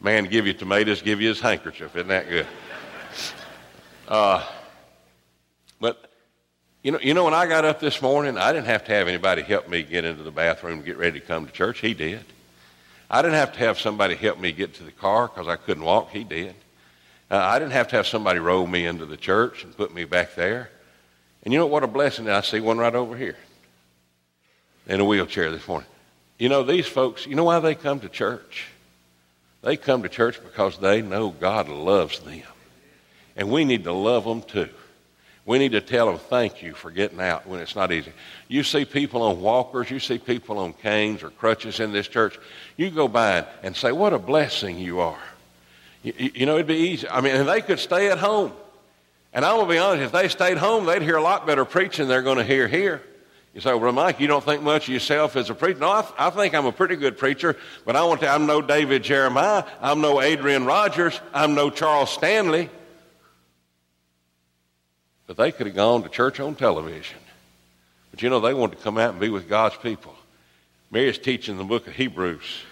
Man 0.00 0.24
give 0.24 0.46
you 0.46 0.52
tomatoes, 0.52 1.02
give 1.02 1.20
you 1.20 1.28
his 1.28 1.40
handkerchief. 1.40 1.96
Isn't 1.96 2.08
that 2.08 2.28
good? 2.28 2.46
Uh, 4.08 4.44
but 5.80 6.10
you 6.82 6.90
know, 6.90 6.98
you 7.00 7.14
know, 7.14 7.24
when 7.24 7.32
I 7.32 7.46
got 7.46 7.64
up 7.64 7.78
this 7.78 8.02
morning, 8.02 8.36
I 8.36 8.52
didn't 8.52 8.66
have 8.66 8.84
to 8.86 8.92
have 8.92 9.06
anybody 9.06 9.40
help 9.40 9.68
me 9.68 9.84
get 9.84 10.04
into 10.04 10.24
the 10.24 10.30
bathroom 10.30 10.78
and 10.78 10.84
get 10.84 10.98
ready 10.98 11.20
to 11.20 11.24
come 11.24 11.46
to 11.46 11.52
church. 11.52 11.78
He 11.78 11.94
did. 11.94 12.24
I 13.08 13.22
didn't 13.22 13.36
have 13.36 13.52
to 13.52 13.58
have 13.60 13.78
somebody 13.78 14.16
help 14.16 14.38
me 14.40 14.52
get 14.52 14.74
to 14.74 14.82
the 14.82 14.90
car 14.90 15.28
because 15.28 15.46
I 15.46 15.56
couldn't 15.56 15.84
walk. 15.84 16.10
He 16.10 16.24
did. 16.24 16.56
Uh, 17.30 17.38
I 17.38 17.58
didn't 17.58 17.72
have 17.72 17.88
to 17.88 17.96
have 17.96 18.06
somebody 18.06 18.40
roll 18.40 18.66
me 18.66 18.86
into 18.86 19.06
the 19.06 19.16
church 19.16 19.64
and 19.64 19.74
put 19.74 19.94
me 19.94 20.04
back 20.04 20.34
there. 20.34 20.70
And 21.42 21.52
you 21.52 21.58
know 21.58 21.66
what 21.66 21.82
a 21.82 21.88
blessing 21.88 22.28
I 22.28 22.40
see 22.40 22.60
one 22.60 22.78
right 22.78 22.94
over 22.94 23.16
here 23.16 23.36
in 24.86 25.00
a 25.00 25.04
wheelchair 25.04 25.50
this 25.50 25.66
morning. 25.66 25.88
You 26.38 26.48
know, 26.48 26.62
these 26.62 26.86
folks, 26.86 27.26
you 27.26 27.34
know 27.34 27.44
why 27.44 27.60
they 27.60 27.74
come 27.74 28.00
to 28.00 28.08
church? 28.08 28.66
They 29.62 29.76
come 29.76 30.02
to 30.02 30.08
church 30.08 30.42
because 30.42 30.78
they 30.78 31.02
know 31.02 31.30
God 31.30 31.68
loves 31.68 32.20
them. 32.20 32.42
And 33.36 33.50
we 33.50 33.64
need 33.64 33.84
to 33.84 33.92
love 33.92 34.24
them 34.24 34.42
too. 34.42 34.68
We 35.44 35.58
need 35.58 35.72
to 35.72 35.80
tell 35.80 36.06
them 36.06 36.18
thank 36.18 36.62
you 36.62 36.74
for 36.74 36.90
getting 36.90 37.20
out 37.20 37.48
when 37.48 37.60
it's 37.60 37.74
not 37.74 37.90
easy. 37.90 38.12
You 38.46 38.62
see 38.62 38.84
people 38.84 39.22
on 39.22 39.40
walkers, 39.40 39.90
you 39.90 39.98
see 39.98 40.18
people 40.18 40.58
on 40.58 40.72
canes 40.72 41.22
or 41.22 41.30
crutches 41.30 41.80
in 41.80 41.92
this 41.92 42.06
church, 42.06 42.38
you 42.76 42.90
go 42.90 43.08
by 43.08 43.44
and 43.62 43.74
say, 43.74 43.90
What 43.90 44.12
a 44.12 44.18
blessing 44.18 44.78
you 44.78 45.00
are. 45.00 45.18
You, 46.04 46.12
you 46.16 46.46
know, 46.46 46.54
it'd 46.54 46.68
be 46.68 46.74
easy. 46.74 47.08
I 47.08 47.20
mean, 47.20 47.34
and 47.34 47.48
they 47.48 47.60
could 47.60 47.80
stay 47.80 48.10
at 48.10 48.18
home. 48.18 48.52
And 49.32 49.44
I'm 49.44 49.56
going 49.56 49.66
to 49.66 49.72
be 49.72 49.78
honest, 49.78 50.04
if 50.04 50.12
they 50.12 50.28
stayed 50.28 50.58
home, 50.58 50.84
they'd 50.84 51.02
hear 51.02 51.16
a 51.16 51.22
lot 51.22 51.46
better 51.46 51.64
preaching 51.64 52.06
than 52.06 52.08
they're 52.08 52.22
going 52.22 52.38
to 52.38 52.44
hear 52.44 52.68
here. 52.68 53.02
You 53.54 53.60
say, 53.60 53.74
well, 53.74 53.92
Mike, 53.92 54.18
you 54.18 54.26
don't 54.26 54.44
think 54.44 54.62
much 54.62 54.88
of 54.88 54.94
yourself 54.94 55.36
as 55.36 55.50
a 55.50 55.54
preacher. 55.54 55.80
No, 55.80 55.90
I, 55.90 56.00
th- 56.02 56.14
I 56.18 56.30
think 56.30 56.54
I'm 56.54 56.64
a 56.64 56.72
pretty 56.72 56.96
good 56.96 57.18
preacher, 57.18 57.56
but 57.84 57.96
I 57.96 58.04
want 58.04 58.20
to, 58.22 58.28
I'm 58.28 58.46
no 58.46 58.62
David 58.62 59.02
Jeremiah. 59.02 59.64
I'm 59.80 60.00
no 60.00 60.22
Adrian 60.22 60.64
Rogers. 60.64 61.20
I'm 61.34 61.54
no 61.54 61.68
Charles 61.68 62.10
Stanley. 62.10 62.70
But 65.26 65.36
they 65.36 65.52
could 65.52 65.66
have 65.66 65.76
gone 65.76 66.02
to 66.02 66.08
church 66.08 66.40
on 66.40 66.54
television. 66.54 67.18
But 68.10 68.22
you 68.22 68.30
know, 68.30 68.40
they 68.40 68.54
wanted 68.54 68.76
to 68.76 68.82
come 68.82 68.96
out 68.96 69.10
and 69.10 69.20
be 69.20 69.28
with 69.28 69.48
God's 69.48 69.76
people. 69.76 70.14
Mary's 70.90 71.18
teaching 71.18 71.56
the 71.56 71.64
book 71.64 71.86
of 71.86 71.94
Hebrews. 71.94 72.62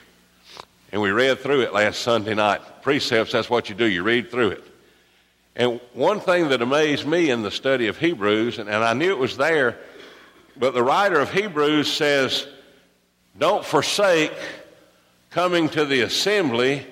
And 0.92 1.00
we 1.00 1.10
read 1.10 1.38
through 1.40 1.60
it 1.62 1.72
last 1.72 2.00
Sunday 2.00 2.34
night. 2.34 2.60
Precepts, 2.82 3.32
that's 3.32 3.48
what 3.48 3.68
you 3.68 3.74
do. 3.74 3.84
You 3.84 4.02
read 4.02 4.30
through 4.30 4.50
it. 4.50 4.64
And 5.56 5.80
one 5.94 6.20
thing 6.20 6.48
that 6.48 6.62
amazed 6.62 7.06
me 7.06 7.30
in 7.30 7.42
the 7.42 7.50
study 7.50 7.88
of 7.88 7.98
Hebrews, 7.98 8.58
and, 8.58 8.68
and 8.68 8.84
I 8.84 8.94
knew 8.94 9.10
it 9.10 9.18
was 9.18 9.36
there, 9.36 9.78
but 10.56 10.74
the 10.74 10.82
writer 10.82 11.18
of 11.18 11.32
Hebrews 11.32 11.92
says, 11.92 12.46
Don't 13.36 13.64
forsake 13.64 14.32
coming 15.30 15.68
to 15.70 15.84
the 15.84 16.02
assembly 16.02 16.86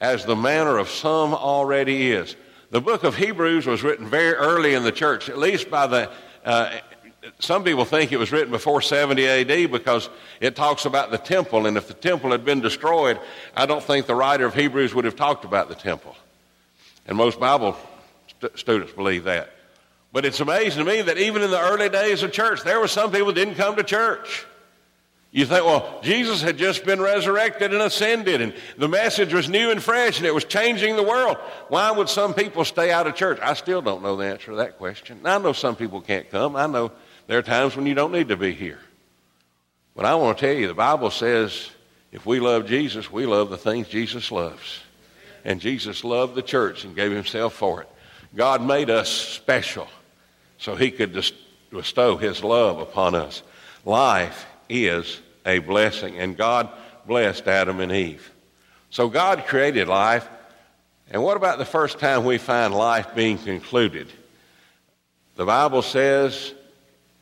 as 0.00 0.24
the 0.24 0.36
manner 0.36 0.78
of 0.78 0.88
some 0.88 1.34
already 1.34 2.10
is. 2.12 2.36
The 2.70 2.80
book 2.80 3.04
of 3.04 3.16
Hebrews 3.16 3.66
was 3.66 3.82
written 3.82 4.06
very 4.06 4.34
early 4.34 4.74
in 4.74 4.84
the 4.84 4.92
church, 4.92 5.28
at 5.28 5.38
least 5.38 5.70
by 5.70 5.86
the. 5.86 6.10
Uh, 6.44 6.78
some 7.38 7.64
people 7.64 7.84
think 7.84 8.12
it 8.12 8.16
was 8.16 8.32
written 8.32 8.50
before 8.50 8.80
70 8.80 9.26
AD 9.26 9.70
because 9.70 10.08
it 10.40 10.56
talks 10.56 10.86
about 10.86 11.10
the 11.10 11.18
temple, 11.18 11.66
and 11.66 11.76
if 11.76 11.86
the 11.88 11.94
temple 11.94 12.30
had 12.30 12.44
been 12.44 12.60
destroyed, 12.60 13.20
I 13.54 13.66
don't 13.66 13.82
think 13.82 14.06
the 14.06 14.14
writer 14.14 14.46
of 14.46 14.54
Hebrews 14.54 14.94
would 14.94 15.04
have 15.04 15.16
talked 15.16 15.44
about 15.44 15.68
the 15.68 15.74
temple. 15.74 16.16
And 17.06 17.16
most 17.16 17.40
Bible 17.40 17.76
st- 18.40 18.58
students 18.58 18.92
believe 18.92 19.24
that. 19.24 19.50
But 20.12 20.24
it's 20.24 20.40
amazing 20.40 20.84
to 20.84 20.90
me 20.90 21.02
that 21.02 21.18
even 21.18 21.42
in 21.42 21.50
the 21.50 21.60
early 21.60 21.88
days 21.88 22.22
of 22.22 22.32
church, 22.32 22.62
there 22.62 22.80
were 22.80 22.88
some 22.88 23.12
people 23.12 23.32
didn't 23.32 23.54
come 23.54 23.76
to 23.76 23.84
church. 23.84 24.46
You 25.32 25.46
think, 25.46 25.64
well, 25.64 26.00
Jesus 26.02 26.42
had 26.42 26.58
just 26.58 26.84
been 26.84 27.00
resurrected 27.00 27.72
and 27.72 27.80
ascended, 27.82 28.40
and 28.40 28.52
the 28.76 28.88
message 28.88 29.32
was 29.32 29.48
new 29.48 29.70
and 29.70 29.80
fresh, 29.80 30.18
and 30.18 30.26
it 30.26 30.34
was 30.34 30.44
changing 30.44 30.96
the 30.96 31.04
world. 31.04 31.36
Why 31.68 31.92
would 31.92 32.08
some 32.08 32.34
people 32.34 32.64
stay 32.64 32.90
out 32.90 33.06
of 33.06 33.14
church? 33.14 33.38
I 33.40 33.54
still 33.54 33.80
don't 33.80 34.02
know 34.02 34.16
the 34.16 34.26
answer 34.26 34.50
to 34.50 34.56
that 34.56 34.76
question. 34.76 35.20
I 35.24 35.38
know 35.38 35.52
some 35.52 35.76
people 35.76 36.00
can't 36.00 36.28
come. 36.30 36.56
I 36.56 36.66
know 36.66 36.90
there 37.28 37.38
are 37.38 37.42
times 37.42 37.76
when 37.76 37.86
you 37.86 37.94
don't 37.94 38.10
need 38.10 38.28
to 38.28 38.36
be 38.36 38.52
here. 38.52 38.80
But 39.94 40.04
I 40.04 40.16
want 40.16 40.38
to 40.38 40.46
tell 40.46 40.56
you, 40.56 40.66
the 40.66 40.74
Bible 40.74 41.12
says 41.12 41.70
if 42.10 42.26
we 42.26 42.40
love 42.40 42.66
Jesus, 42.66 43.12
we 43.12 43.24
love 43.24 43.50
the 43.50 43.58
things 43.58 43.86
Jesus 43.86 44.32
loves. 44.32 44.80
And 45.44 45.60
Jesus 45.60 46.04
loved 46.04 46.34
the 46.34 46.42
church 46.42 46.84
and 46.84 46.94
gave 46.94 47.12
himself 47.12 47.54
for 47.54 47.82
it. 47.82 47.88
God 48.34 48.64
made 48.64 48.90
us 48.90 49.08
special 49.08 49.88
so 50.58 50.76
he 50.76 50.90
could 50.90 51.12
bestow 51.70 52.16
his 52.16 52.44
love 52.44 52.78
upon 52.78 53.14
us. 53.14 53.42
Life 53.84 54.46
is 54.68 55.20
a 55.46 55.58
blessing, 55.58 56.18
and 56.18 56.36
God 56.36 56.68
blessed 57.06 57.48
Adam 57.48 57.80
and 57.80 57.90
Eve. 57.90 58.30
So 58.90 59.08
God 59.08 59.46
created 59.46 59.88
life. 59.88 60.28
And 61.10 61.22
what 61.22 61.36
about 61.36 61.58
the 61.58 61.64
first 61.64 61.98
time 61.98 62.24
we 62.24 62.38
find 62.38 62.74
life 62.74 63.14
being 63.14 63.38
concluded? 63.38 64.12
The 65.36 65.46
Bible 65.46 65.82
says 65.82 66.52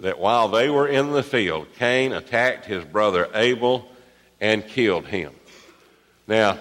that 0.00 0.18
while 0.18 0.48
they 0.48 0.68
were 0.68 0.88
in 0.88 1.12
the 1.12 1.22
field, 1.22 1.68
Cain 1.76 2.12
attacked 2.12 2.64
his 2.66 2.84
brother 2.84 3.28
Abel 3.34 3.88
and 4.40 4.66
killed 4.66 5.06
him. 5.06 5.32
Now, 6.26 6.58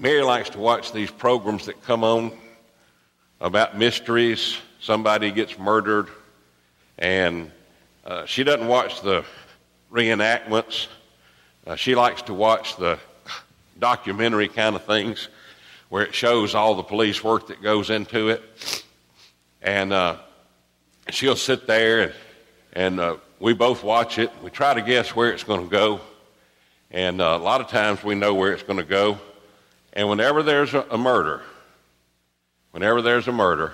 Mary 0.00 0.22
likes 0.22 0.48
to 0.50 0.60
watch 0.60 0.92
these 0.92 1.10
programs 1.10 1.66
that 1.66 1.82
come 1.82 2.04
on 2.04 2.30
about 3.40 3.76
mysteries. 3.76 4.56
Somebody 4.78 5.32
gets 5.32 5.58
murdered, 5.58 6.06
and 7.00 7.50
uh, 8.04 8.24
she 8.24 8.44
doesn't 8.44 8.68
watch 8.68 9.00
the 9.02 9.24
reenactments. 9.92 10.86
Uh, 11.66 11.74
she 11.74 11.96
likes 11.96 12.22
to 12.22 12.32
watch 12.32 12.76
the 12.76 12.96
documentary 13.80 14.46
kind 14.46 14.76
of 14.76 14.84
things 14.84 15.28
where 15.88 16.04
it 16.04 16.14
shows 16.14 16.54
all 16.54 16.76
the 16.76 16.84
police 16.84 17.24
work 17.24 17.48
that 17.48 17.60
goes 17.60 17.90
into 17.90 18.28
it. 18.28 18.84
And 19.62 19.92
uh, 19.92 20.18
she'll 21.10 21.34
sit 21.34 21.66
there, 21.66 22.02
and, 22.02 22.12
and 22.72 23.00
uh, 23.00 23.16
we 23.40 23.52
both 23.52 23.82
watch 23.82 24.20
it. 24.20 24.30
We 24.44 24.50
try 24.50 24.74
to 24.74 24.82
guess 24.82 25.16
where 25.16 25.32
it's 25.32 25.42
going 25.42 25.64
to 25.64 25.70
go. 25.70 26.00
And 26.92 27.20
uh, 27.20 27.36
a 27.36 27.42
lot 27.42 27.60
of 27.60 27.66
times 27.66 28.04
we 28.04 28.14
know 28.14 28.34
where 28.34 28.52
it's 28.52 28.62
going 28.62 28.78
to 28.78 28.84
go. 28.84 29.18
And 29.92 30.08
whenever 30.08 30.42
there's 30.42 30.74
a, 30.74 30.84
a 30.90 30.98
murder, 30.98 31.42
whenever 32.72 33.02
there's 33.02 33.28
a 33.28 33.32
murder, 33.32 33.72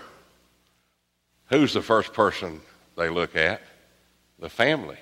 who's 1.47 1.73
the 1.73 1.83
first 1.83 2.13
person 2.13 2.61
they 2.97 3.09
look 3.09 3.37
at? 3.37 3.61
The 4.39 4.49
family. 4.49 4.99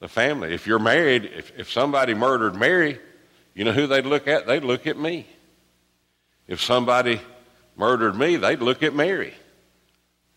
The 0.00 0.08
family. 0.08 0.54
If 0.54 0.66
you're 0.66 0.78
married, 0.78 1.24
if, 1.24 1.52
if 1.58 1.70
somebody 1.70 2.14
murdered 2.14 2.54
Mary, 2.54 2.98
you 3.54 3.64
know 3.64 3.72
who 3.72 3.86
they'd 3.86 4.06
look 4.06 4.28
at? 4.28 4.46
They'd 4.46 4.64
look 4.64 4.86
at 4.86 4.98
me. 4.98 5.26
If 6.46 6.60
somebody 6.60 7.20
murdered 7.76 8.16
me, 8.16 8.36
they'd 8.36 8.60
look 8.60 8.82
at 8.82 8.94
Mary. 8.94 9.34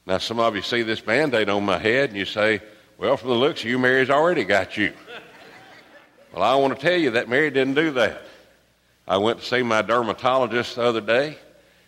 Now, 0.06 0.20
some 0.20 0.40
of 0.40 0.56
you 0.56 0.62
see 0.62 0.84
this 0.84 1.02
band 1.02 1.34
aid 1.34 1.50
on 1.50 1.66
my 1.66 1.78
head 1.78 2.10
and 2.10 2.18
you 2.18 2.26
say, 2.26 2.62
well, 2.98 3.18
from 3.18 3.30
the 3.30 3.36
looks 3.36 3.62
of 3.62 3.70
you, 3.70 3.78
Mary's 3.78 4.10
already 4.10 4.46
got 4.46 4.78
you. 4.78 4.94
well, 6.34 6.44
I 6.44 6.56
want 6.56 6.80
to 6.80 6.82
tell 6.82 6.98
you 6.98 7.12
that 7.12 7.28
Mary 7.28 7.52
didn't 7.52 7.74
do 7.74 7.92
that. 7.92 8.22
I 9.08 9.18
went 9.18 9.40
to 9.40 9.46
see 9.46 9.64
my 9.64 9.82
dermatologist 9.82 10.76
the 10.76 10.84
other 10.84 11.02
day, 11.02 11.38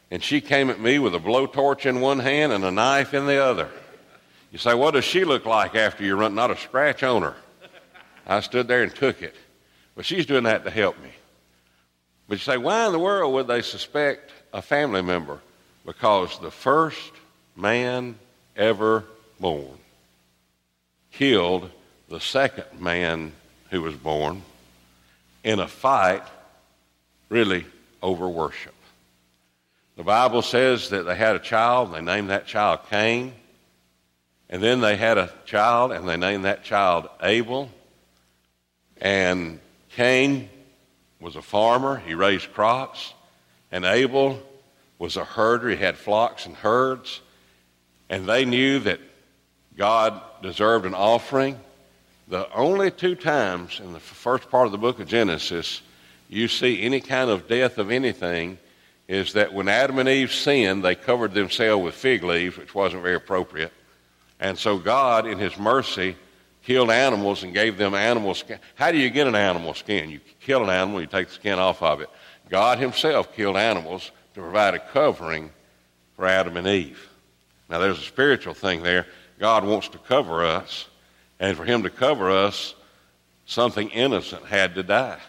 and 0.10 0.23
she 0.23 0.39
came 0.39 0.69
at 0.69 0.79
me 0.79 0.99
with 0.99 1.13
a 1.13 1.19
blowtorch 1.19 1.86
in 1.86 1.99
one 1.99 2.19
hand 2.19 2.53
and 2.53 2.63
a 2.63 2.71
knife 2.71 3.13
in 3.13 3.25
the 3.25 3.43
other. 3.43 3.69
You 4.51 4.58
say, 4.58 4.73
what 4.73 4.93
does 4.93 5.05
she 5.05 5.25
look 5.25 5.45
like 5.45 5.75
after 5.75 6.03
you 6.03 6.15
run? 6.15 6.34
Not 6.34 6.49
a 6.49 6.58
scratch 6.58 7.03
on 7.03 7.21
her. 7.21 7.36
I 8.25 8.39
stood 8.39 8.67
there 8.67 8.84
and 8.84 8.95
took 8.95 9.21
it. 9.21 9.36
But 9.95 10.05
she's 10.05 10.25
doing 10.25 10.45
that 10.45 10.63
to 10.63 10.71
help 10.71 11.01
me. 11.01 11.10
But 12.27 12.36
you 12.36 12.43
say, 12.43 12.58
why 12.58 12.86
in 12.86 12.93
the 12.93 12.99
world 12.99 13.34
would 13.34 13.47
they 13.47 13.62
suspect 13.62 14.32
a 14.53 14.62
family 14.62 15.01
member? 15.01 15.39
Because 15.86 16.39
the 16.39 16.51
first 16.51 17.12
man 17.55 18.17
ever 18.55 19.03
born 19.39 19.77
killed 21.12 21.69
the 22.08 22.19
second 22.19 22.79
man 22.79 23.34
who 23.71 23.82
was 23.82 23.95
born 23.95 24.41
in 25.43 25.60
a 25.60 25.67
fight 25.67 26.23
really 27.30 27.65
over 28.02 28.28
worship. 28.28 28.74
The 29.96 30.04
Bible 30.04 30.42
says 30.42 30.89
that 30.89 31.04
they 31.04 31.15
had 31.15 31.36
a 31.36 31.39
child, 31.39 31.94
and 31.94 32.08
they 32.08 32.13
named 32.13 32.30
that 32.30 32.48
child 32.48 32.80
Cain. 32.89 33.34
And 34.50 34.63
then 34.63 34.82
they 34.82 34.96
had 34.96 35.18
a 35.18 35.32
child, 35.46 35.92
and 35.92 36.08
they 36.08 36.18
named 36.18 36.46
that 36.46 36.63
child 36.63 37.08
Abel. 37.22 37.70
And 39.02 39.60
Cain 39.92 40.50
was 41.20 41.36
a 41.36 41.42
farmer, 41.42 41.98
he 41.98 42.13
raised 42.13 42.54
crops. 42.54 43.13
And 43.72 43.86
Abel 43.86 44.42
was 44.98 45.18
a 45.18 45.24
herder, 45.24 45.70
he 45.70 45.76
had 45.76 45.98
flocks 45.98 46.46
and 46.46 46.56
herds. 46.56 47.22
And 48.10 48.26
they 48.26 48.46
knew 48.46 48.80
that 48.80 49.00
God 49.78 50.20
deserved 50.42 50.86
an 50.86 50.96
offering. 50.96 51.60
The 52.28 52.52
only 52.54 52.89
two 52.92 53.15
times 53.15 53.80
in 53.80 53.94
the 53.94 54.00
first 54.00 54.50
part 54.50 54.65
of 54.65 54.72
the 54.72 54.78
book 54.78 55.00
of 55.00 55.08
Genesis 55.08 55.82
you 56.30 56.48
see 56.48 56.82
any 56.82 57.02
kind 57.02 57.30
of 57.30 57.48
death 57.48 57.78
of 57.80 57.92
anything 57.92 58.60
is 59.08 59.34
that 59.34 59.52
when 59.52 59.68
Adam 59.68 59.98
and 59.98 60.08
Eve 60.08 60.32
sinned, 60.32 60.86
they 60.86 60.94
covered 60.94 61.34
themselves 61.34 61.84
with 61.84 61.96
fig 61.96 62.24
leaves, 62.24 62.56
which 62.56 62.76
wasn't 62.76 63.02
very 63.02 63.15
appropriate. 63.15 63.74
And 64.39 64.58
so 64.58 64.78
God, 64.78 65.26
in 65.26 65.39
His 65.39 65.58
mercy, 65.58 66.15
killed 66.63 66.92
animals 66.92 67.44
and 67.44 67.52
gave 67.52 67.78
them 67.78 67.96
animal 67.96 68.36
skin. 68.36 68.60
How 68.76 68.92
do 68.92 69.00
you 69.00 69.10
get 69.10 69.26
an 69.26 69.36
animal 69.36 69.74
skin? 69.74 70.12
You 70.12 70.20
kill 70.39 70.63
an 70.63 70.70
animal, 70.70 71.02
you 71.02 71.08
take 71.08 71.30
the 71.30 71.34
skin 71.34 71.58
off 71.58 71.82
of 71.82 72.02
it. 72.02 72.10
God 72.50 72.78
Himself 72.78 73.36
killed 73.36 73.58
animals 73.58 74.12
to 74.36 74.42
provide 74.42 74.76
a 74.76 74.80
covering 74.80 75.50
for 76.15 76.28
Adam 76.28 76.56
and 76.58 76.68
Eve. 76.68 77.10
Now, 77.70 77.80
there's 77.80 78.00
a 78.00 78.04
spiritual 78.04 78.54
thing 78.54 78.84
there. 78.84 79.08
God 79.39 79.65
wants 79.65 79.88
to 79.89 79.98
cover 79.98 80.46
us, 80.46 80.88
and 81.39 81.58
for 81.58 81.65
Him 81.65 81.82
to 81.84 81.89
cover 81.89 82.30
us, 82.30 82.76
something 83.46 83.89
innocent 83.89 84.46
had 84.46 84.76
to 84.76 84.84
die. 84.84 85.20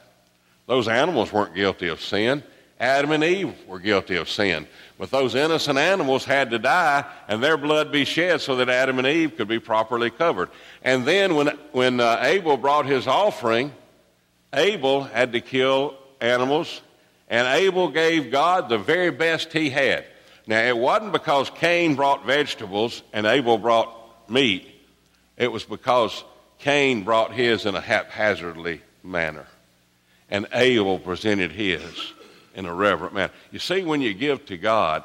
Those 0.71 0.87
animals 0.87 1.33
weren't 1.33 1.57
guilty 1.57 1.89
of 1.89 2.01
sin. 2.01 2.45
Adam 2.79 3.11
and 3.11 3.25
Eve 3.25 3.53
were 3.67 3.81
guilty 3.81 4.15
of 4.15 4.29
sin. 4.29 4.69
But 5.01 5.11
those 5.11 5.35
innocent 5.35 5.81
animals 5.81 6.25
had 6.25 6.53
to 6.53 6.61
die 6.61 7.05
and 7.27 7.43
their 7.43 7.57
blood 7.57 7.91
be 7.91 8.05
shed 8.05 8.41
so 8.41 8.55
that 8.55 8.69
Adam 8.69 8.99
and 8.99 9.09
Eve 9.09 9.37
could 9.37 9.49
be 9.49 9.59
properly 9.59 10.11
covered. 10.11 10.49
And 10.85 11.05
then 11.05 11.35
when, 11.35 11.49
when 11.73 11.99
uh, 11.99 12.21
Abel 12.23 12.57
brought 12.57 12.87
his 12.87 13.09
offering, 13.09 13.73
Abel 14.53 15.03
had 15.03 15.33
to 15.33 15.41
kill 15.41 15.97
animals, 16.21 16.83
and 17.29 17.49
Abel 17.49 17.89
gave 17.89 18.31
God 18.31 18.69
the 18.69 18.79
very 18.79 19.11
best 19.11 19.53
he 19.53 19.71
had. 19.71 20.05
Now, 20.47 20.63
it 20.63 20.79
wasn't 20.79 21.11
because 21.11 21.51
Cain 21.51 21.97
brought 21.97 22.25
vegetables 22.25 23.03
and 23.13 23.27
Abel 23.27 23.59
brought 23.59 24.31
meat, 24.31 24.69
it 25.37 25.51
was 25.51 25.65
because 25.65 26.23
Cain 26.59 27.03
brought 27.03 27.33
his 27.33 27.67
in 27.67 27.75
a 27.75 27.81
haphazardly 27.81 28.83
manner, 29.03 29.49
and 30.31 30.47
Abel 30.53 30.99
presented 30.99 31.53
his 31.53 32.12
in 32.55 32.66
a 32.66 32.75
reverent 32.75 33.14
manner. 33.14 33.33
You 33.51 33.59
see, 33.59 33.83
when 33.83 34.01
you 34.01 34.14
give 34.14 34.47
to 34.47 34.57
God, 34.57 35.05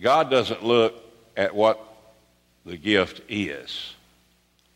God 0.00 0.30
doesn't 0.30 0.64
look 0.64 0.94
at 1.36 1.54
what 1.54 1.80
the 2.64 2.76
gift 2.76 3.22
is 3.28 3.94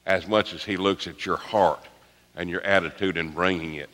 as 0.05 0.27
much 0.27 0.55
as 0.55 0.65
He 0.65 0.77
looks 0.77 1.07
at 1.07 1.27
your 1.27 1.37
heart 1.37 1.85
and 2.35 2.49
your 2.49 2.62
attitude 2.62 3.17
in 3.17 3.31
bringing 3.31 3.75
it. 3.75 3.91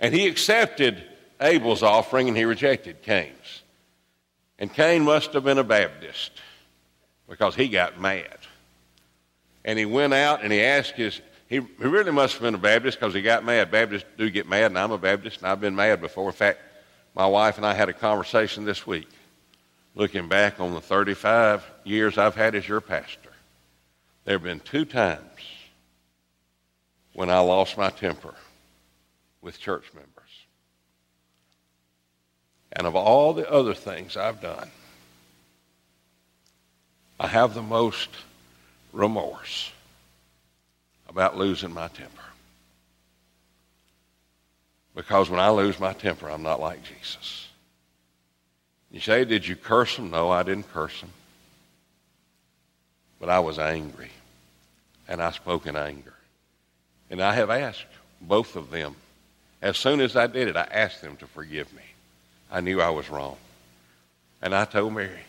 And 0.00 0.14
He 0.14 0.26
accepted 0.26 1.02
Abel's 1.40 1.82
offering 1.82 2.28
and 2.28 2.36
He 2.36 2.44
rejected 2.44 3.02
Cain's. 3.02 3.62
And 4.58 4.72
Cain 4.72 5.02
must 5.04 5.32
have 5.32 5.44
been 5.44 5.58
a 5.58 5.64
Baptist 5.64 6.30
because 7.28 7.54
he 7.54 7.68
got 7.68 8.00
mad. 8.00 8.38
And 9.64 9.78
he 9.78 9.84
went 9.84 10.14
out 10.14 10.42
and 10.42 10.52
he 10.52 10.62
asked 10.62 10.92
his, 10.92 11.20
he, 11.48 11.56
he 11.60 11.84
really 11.84 12.10
must 12.10 12.34
have 12.34 12.42
been 12.42 12.54
a 12.54 12.58
Baptist 12.58 12.98
because 12.98 13.14
he 13.14 13.22
got 13.22 13.44
mad. 13.44 13.70
Baptists 13.70 14.04
do 14.18 14.28
get 14.30 14.48
mad, 14.48 14.66
and 14.66 14.78
I'm 14.78 14.90
a 14.90 14.98
Baptist, 14.98 15.38
and 15.38 15.46
I've 15.46 15.60
been 15.60 15.76
mad 15.76 16.00
before. 16.00 16.26
In 16.26 16.32
fact, 16.32 16.60
my 17.14 17.26
wife 17.26 17.56
and 17.56 17.64
I 17.64 17.72
had 17.72 17.88
a 17.88 17.92
conversation 17.92 18.64
this 18.64 18.86
week 18.86 19.08
looking 19.94 20.28
back 20.28 20.60
on 20.60 20.74
the 20.74 20.80
35 20.80 21.64
years 21.84 22.18
I've 22.18 22.34
had 22.34 22.54
as 22.54 22.68
your 22.68 22.80
pastor. 22.80 23.30
There 24.24 24.34
have 24.34 24.42
been 24.42 24.60
two 24.60 24.84
times 24.84 25.22
when 27.12 27.30
I 27.30 27.38
lost 27.38 27.78
my 27.78 27.90
temper 27.90 28.34
with 29.40 29.58
church 29.58 29.84
members. 29.94 30.12
And 32.72 32.86
of 32.86 32.96
all 32.96 33.32
the 33.32 33.50
other 33.50 33.72
things 33.72 34.16
I've 34.16 34.42
done, 34.42 34.68
I 37.18 37.28
have 37.28 37.54
the 37.54 37.62
most 37.62 38.10
remorse 38.92 39.70
about 41.08 41.36
losing 41.36 41.72
my 41.72 41.88
temper. 41.88 42.22
Because 44.94 45.28
when 45.28 45.40
I 45.40 45.50
lose 45.50 45.78
my 45.78 45.92
temper, 45.92 46.28
I'm 46.30 46.42
not 46.42 46.60
like 46.60 46.82
Jesus. 46.82 47.48
You 48.90 49.00
say, 49.00 49.24
Did 49.24 49.46
you 49.46 49.54
curse 49.54 49.96
him? 49.96 50.10
No, 50.10 50.30
I 50.30 50.42
didn't 50.42 50.72
curse 50.72 51.00
him. 51.00 51.10
But 53.20 53.28
I 53.28 53.40
was 53.40 53.58
angry. 53.58 54.10
And 55.06 55.22
I 55.22 55.30
spoke 55.30 55.66
in 55.66 55.76
anger. 55.76 56.14
And 57.10 57.22
I 57.22 57.34
have 57.34 57.50
asked 57.50 57.84
both 58.20 58.56
of 58.56 58.70
them. 58.70 58.96
As 59.62 59.76
soon 59.76 60.00
as 60.00 60.16
I 60.16 60.26
did 60.26 60.48
it, 60.48 60.56
I 60.56 60.66
asked 60.70 61.02
them 61.02 61.16
to 61.18 61.26
forgive 61.26 61.72
me. 61.72 61.82
I 62.50 62.60
knew 62.60 62.80
I 62.80 62.90
was 62.90 63.08
wrong. 63.10 63.36
And 64.42 64.54
I 64.54 64.64
told 64.64 64.94
Mary, 64.94 65.24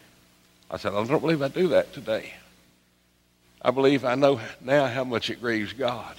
I 0.70 0.78
said, 0.78 0.94
I 0.94 1.04
don't 1.04 1.20
believe 1.20 1.42
I 1.42 1.48
do 1.48 1.70
that 1.70 1.94
today. 1.94 2.34
I 3.67 3.71
believe 3.71 4.06
I 4.06 4.15
know 4.15 4.39
now 4.62 4.86
how 4.88 5.03
much 5.03 5.30
it 5.30 5.41
grieves 5.41 5.73
God 5.73 6.15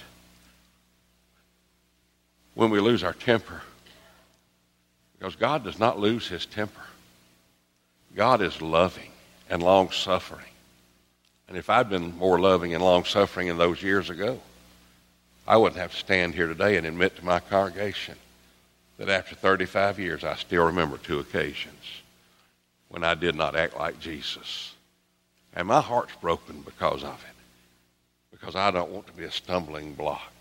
when 2.53 2.69
we 2.69 2.79
lose 2.79 3.03
our 3.03 3.13
temper. 3.13 3.63
Because 5.17 5.35
God 5.35 5.63
does 5.63 5.79
not 5.79 5.97
lose 5.97 6.27
his 6.27 6.45
temper. 6.45 6.83
God 8.15 8.43
is 8.43 8.61
loving 8.61 9.09
and 9.49 9.63
long 9.63 9.89
suffering. 9.89 10.45
And 11.47 11.57
if 11.57 11.71
I'd 11.71 11.89
been 11.89 12.15
more 12.19 12.39
loving 12.39 12.75
and 12.75 12.83
long 12.83 13.03
suffering 13.03 13.47
in 13.47 13.57
those 13.57 13.81
years 13.81 14.11
ago, 14.11 14.39
I 15.47 15.57
wouldn't 15.57 15.81
have 15.81 15.93
to 15.93 15.97
stand 15.97 16.35
here 16.35 16.47
today 16.47 16.77
and 16.77 16.85
admit 16.85 17.15
to 17.15 17.25
my 17.25 17.39
congregation 17.39 18.15
that 18.99 19.09
after 19.09 19.33
35 19.33 19.97
years, 19.97 20.23
I 20.23 20.35
still 20.35 20.65
remember 20.65 20.99
two 20.99 21.17
occasions 21.17 21.83
when 22.89 23.03
I 23.03 23.15
did 23.15 23.33
not 23.33 23.55
act 23.55 23.75
like 23.75 23.99
Jesus. 23.99 24.75
And 25.55 25.67
my 25.67 25.81
heart's 25.81 26.13
broken 26.21 26.61
because 26.61 27.03
of 27.03 27.25
it, 27.27 27.38
because 28.39 28.55
I 28.55 28.71
don't 28.71 28.91
want 28.91 29.07
to 29.07 29.13
be 29.13 29.25
a 29.25 29.31
stumbling 29.31 29.93
block. 29.93 30.31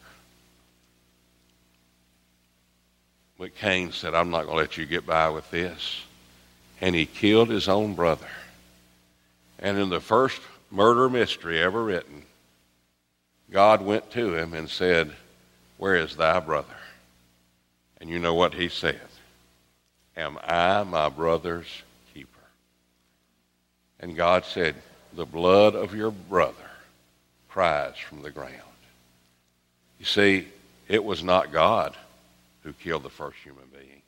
But 3.38 3.54
Cain 3.56 3.92
said, 3.92 4.14
I'm 4.14 4.30
not 4.30 4.46
going 4.46 4.56
to 4.56 4.62
let 4.62 4.76
you 4.76 4.86
get 4.86 5.06
by 5.06 5.30
with 5.30 5.48
this. 5.50 6.02
And 6.80 6.94
he 6.94 7.06
killed 7.06 7.48
his 7.48 7.68
own 7.68 7.94
brother. 7.94 8.28
And 9.58 9.78
in 9.78 9.88
the 9.88 10.00
first 10.00 10.40
murder 10.70 11.08
mystery 11.08 11.60
ever 11.60 11.82
written, 11.82 12.22
God 13.50 13.82
went 13.82 14.10
to 14.12 14.34
him 14.34 14.54
and 14.54 14.68
said, 14.68 15.12
Where 15.76 15.96
is 15.96 16.16
thy 16.16 16.38
brother? 16.40 16.66
And 18.00 18.10
you 18.10 18.18
know 18.18 18.34
what 18.34 18.54
he 18.54 18.68
said? 18.68 19.00
Am 20.16 20.38
I 20.44 20.82
my 20.84 21.08
brother's 21.08 21.82
keeper? 22.12 22.28
And 24.00 24.16
God 24.16 24.44
said, 24.44 24.74
The 25.14 25.26
blood 25.26 25.74
of 25.74 25.94
your 25.94 26.10
brother 26.10 26.67
cries 27.48 27.96
from 27.96 28.22
the 28.22 28.30
ground. 28.30 28.52
You 29.98 30.04
see, 30.04 30.46
it 30.88 31.02
was 31.04 31.22
not 31.22 31.52
God 31.52 31.96
who 32.62 32.72
killed 32.72 33.02
the 33.02 33.10
first 33.10 33.38
human 33.38 33.64
being. 33.72 34.02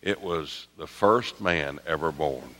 It 0.00 0.20
was 0.20 0.66
the 0.78 0.86
first 0.86 1.40
man 1.40 1.78
ever 1.86 2.10
born 2.10 2.54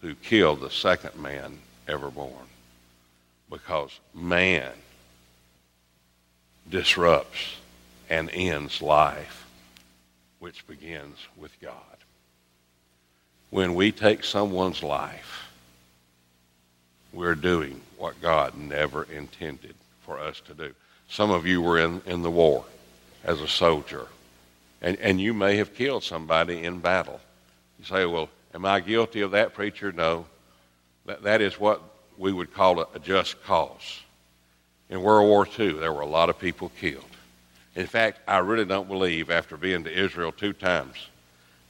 who 0.00 0.14
killed 0.16 0.60
the 0.60 0.70
second 0.70 1.20
man 1.20 1.58
ever 1.88 2.10
born 2.10 2.46
because 3.50 3.98
man 4.14 4.72
disrupts 6.70 7.56
and 8.08 8.30
ends 8.32 8.80
life, 8.80 9.46
which 10.38 10.66
begins 10.66 11.18
with 11.36 11.58
God. 11.60 11.74
When 13.50 13.74
we 13.74 13.92
take 13.92 14.24
someone's 14.24 14.82
life, 14.82 15.50
we're 17.12 17.34
doing 17.34 17.80
what 18.02 18.20
God 18.20 18.56
never 18.56 19.04
intended 19.04 19.76
for 20.00 20.18
us 20.18 20.40
to 20.46 20.54
do. 20.54 20.74
Some 21.08 21.30
of 21.30 21.46
you 21.46 21.62
were 21.62 21.78
in, 21.78 22.02
in 22.04 22.22
the 22.22 22.32
war 22.32 22.64
as 23.22 23.40
a 23.40 23.46
soldier. 23.46 24.08
And, 24.80 24.98
and 24.98 25.20
you 25.20 25.32
may 25.32 25.56
have 25.58 25.72
killed 25.76 26.02
somebody 26.02 26.64
in 26.64 26.80
battle. 26.80 27.20
You 27.78 27.84
say, 27.84 28.04
well, 28.04 28.28
am 28.52 28.66
I 28.66 28.80
guilty 28.80 29.20
of 29.20 29.30
that, 29.30 29.54
preacher? 29.54 29.92
No. 29.92 30.26
That, 31.06 31.22
that 31.22 31.40
is 31.40 31.60
what 31.60 31.80
we 32.18 32.32
would 32.32 32.52
call 32.52 32.80
a, 32.80 32.88
a 32.92 32.98
just 32.98 33.40
cause. 33.44 34.00
In 34.90 35.00
World 35.00 35.28
War 35.28 35.46
II, 35.56 35.74
there 35.74 35.92
were 35.92 36.00
a 36.00 36.06
lot 36.06 36.28
of 36.28 36.40
people 36.40 36.72
killed. 36.80 37.04
In 37.76 37.86
fact, 37.86 38.18
I 38.26 38.38
really 38.38 38.64
don't 38.64 38.88
believe, 38.88 39.30
after 39.30 39.56
being 39.56 39.84
to 39.84 39.96
Israel 39.96 40.32
two 40.32 40.54
times, 40.54 40.96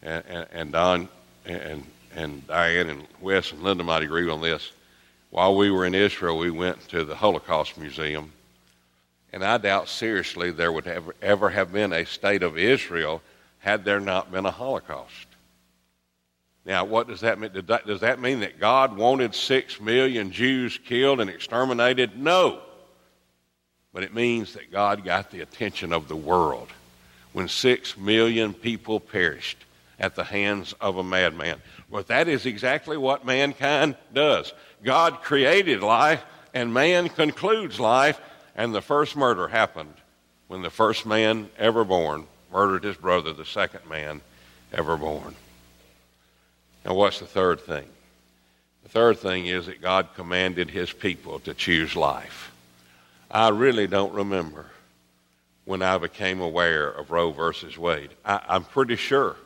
and, 0.02 0.24
and, 0.26 0.46
and 0.50 0.72
Don 0.72 1.08
and, 1.44 1.84
and 2.14 2.46
Diane 2.46 2.88
and 2.88 3.06
Wes 3.20 3.52
and 3.52 3.62
Linda 3.62 3.84
might 3.84 4.02
agree 4.02 4.30
on 4.30 4.40
this, 4.40 4.72
while 5.32 5.56
we 5.56 5.72
were 5.72 5.84
in 5.84 5.96
Israel, 5.96 6.38
we 6.38 6.52
went 6.52 6.88
to 6.90 7.04
the 7.04 7.16
Holocaust 7.16 7.76
Museum 7.76 8.30
and 9.32 9.42
I 9.42 9.56
doubt 9.56 9.88
seriously 9.88 10.50
there 10.50 10.70
would 10.70 10.84
have, 10.84 11.10
ever 11.22 11.48
have 11.48 11.72
been 11.72 11.92
a 11.92 12.04
state 12.04 12.42
of 12.42 12.58
Israel 12.58 13.22
had 13.60 13.84
there 13.84 14.00
not 14.00 14.30
been 14.30 14.44
a 14.44 14.50
Holocaust. 14.50 15.26
Now, 16.64 16.84
what 16.84 17.08
does 17.08 17.20
that 17.22 17.40
mean? 17.40 17.50
Does 17.86 18.00
that 18.00 18.20
mean 18.20 18.40
that 18.40 18.60
God 18.60 18.96
wanted 18.96 19.34
six 19.34 19.80
million 19.80 20.30
Jews 20.30 20.78
killed 20.78 21.20
and 21.20 21.28
exterminated? 21.28 22.16
No. 22.16 22.60
But 23.92 24.04
it 24.04 24.14
means 24.14 24.52
that 24.52 24.70
God 24.70 25.04
got 25.04 25.30
the 25.30 25.40
attention 25.40 25.92
of 25.92 26.08
the 26.08 26.16
world 26.16 26.68
when 27.32 27.48
six 27.48 27.96
million 27.96 28.54
people 28.54 29.00
perished 29.00 29.64
at 30.02 30.16
the 30.16 30.24
hands 30.24 30.74
of 30.80 30.98
a 30.98 31.02
madman. 31.02 31.62
Well, 31.88 32.02
that 32.08 32.28
is 32.28 32.44
exactly 32.44 32.98
what 32.98 33.24
mankind 33.24 33.96
does. 34.12 34.52
God 34.84 35.22
created 35.22 35.80
life, 35.80 36.22
and 36.52 36.74
man 36.74 37.08
concludes 37.08 37.80
life 37.80 38.20
and 38.54 38.74
the 38.74 38.82
first 38.82 39.16
murder 39.16 39.48
happened 39.48 39.94
when 40.48 40.62
the 40.62 40.70
first 40.70 41.06
man 41.06 41.48
ever 41.58 41.84
born 41.84 42.26
murdered 42.52 42.84
his 42.84 42.96
brother, 42.96 43.32
the 43.32 43.46
second 43.46 43.88
man 43.88 44.20
ever 44.72 44.96
born. 44.96 45.34
Now, 46.84 46.94
what's 46.94 47.20
the 47.20 47.26
third 47.26 47.60
thing? 47.60 47.86
The 48.82 48.88
third 48.88 49.18
thing 49.18 49.46
is 49.46 49.66
that 49.66 49.80
God 49.80 50.08
commanded 50.14 50.70
his 50.70 50.92
people 50.92 51.38
to 51.40 51.54
choose 51.54 51.96
life. 51.96 52.52
I 53.30 53.48
really 53.48 53.86
don't 53.86 54.12
remember 54.12 54.66
when 55.64 55.80
I 55.80 55.96
became 55.96 56.40
aware 56.40 56.88
of 56.88 57.10
Roe 57.10 57.30
versus 57.30 57.78
Wade. 57.78 58.10
I, 58.24 58.40
I'm 58.48 58.64
pretty 58.64 58.96
sure 58.96 59.36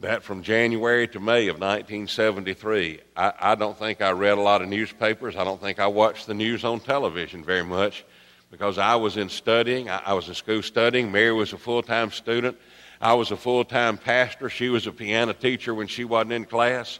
that 0.00 0.22
from 0.22 0.42
January 0.42 1.06
to 1.08 1.20
May 1.20 1.48
of 1.48 1.56
1973, 1.56 3.00
I, 3.16 3.32
I, 3.38 3.54
don't 3.54 3.78
think 3.78 4.00
I 4.00 4.10
read 4.12 4.38
a 4.38 4.40
lot 4.40 4.62
of 4.62 4.68
newspapers. 4.68 5.36
I 5.36 5.44
don't 5.44 5.60
think 5.60 5.78
I 5.78 5.86
watched 5.88 6.26
the 6.26 6.34
news 6.34 6.64
on 6.64 6.80
television 6.80 7.44
very 7.44 7.64
much 7.64 8.04
because 8.50 8.78
I 8.78 8.96
was 8.96 9.18
in 9.18 9.28
studying. 9.28 9.90
I, 9.90 10.00
I 10.06 10.14
was 10.14 10.28
in 10.28 10.34
school 10.34 10.62
studying. 10.62 11.12
Mary 11.12 11.32
was 11.32 11.52
a 11.52 11.58
full 11.58 11.82
time 11.82 12.10
student. 12.10 12.56
I 13.00 13.12
was 13.12 13.30
a 13.30 13.36
full 13.36 13.64
time 13.64 13.98
pastor. 13.98 14.48
She 14.48 14.70
was 14.70 14.86
a 14.86 14.92
piano 14.92 15.34
teacher 15.34 15.74
when 15.74 15.86
she 15.86 16.04
wasn't 16.04 16.32
in 16.32 16.44
class. 16.46 16.98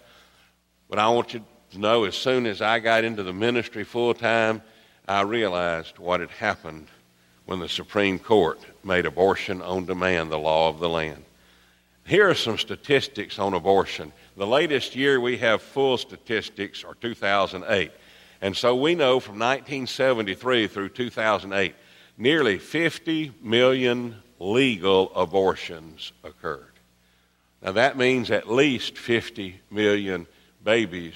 But 0.90 0.98
I 0.98 1.08
want 1.08 1.32
you 1.32 1.44
to 1.72 1.78
know 1.78 2.04
as 2.04 2.16
soon 2.16 2.46
as 2.46 2.60
I 2.60 2.80
got 2.80 3.04
into 3.04 3.22
the 3.22 3.32
ministry 3.32 3.84
full 3.84 4.12
time, 4.12 4.60
I 5.08 5.22
realized 5.22 5.98
what 5.98 6.20
had 6.20 6.30
happened 6.30 6.88
when 7.46 7.60
the 7.60 7.68
Supreme 7.68 8.18
Court 8.18 8.60
made 8.84 9.06
abortion 9.06 9.62
on 9.62 9.86
demand 9.86 10.30
the 10.30 10.38
law 10.38 10.68
of 10.68 10.80
the 10.80 10.88
land. 10.88 11.24
Here 12.10 12.28
are 12.28 12.34
some 12.34 12.58
statistics 12.58 13.38
on 13.38 13.54
abortion. 13.54 14.12
The 14.36 14.44
latest 14.44 14.96
year 14.96 15.20
we 15.20 15.38
have 15.38 15.62
full 15.62 15.96
statistics 15.96 16.82
are 16.82 16.96
2008. 16.96 17.92
And 18.40 18.56
so 18.56 18.74
we 18.74 18.96
know 18.96 19.20
from 19.20 19.38
1973 19.38 20.66
through 20.66 20.88
2008, 20.88 21.72
nearly 22.18 22.58
50 22.58 23.30
million 23.40 24.16
legal 24.40 25.14
abortions 25.14 26.10
occurred. 26.24 26.72
Now 27.62 27.70
that 27.70 27.96
means 27.96 28.32
at 28.32 28.50
least 28.50 28.98
50 28.98 29.60
million 29.70 30.26
babies 30.64 31.14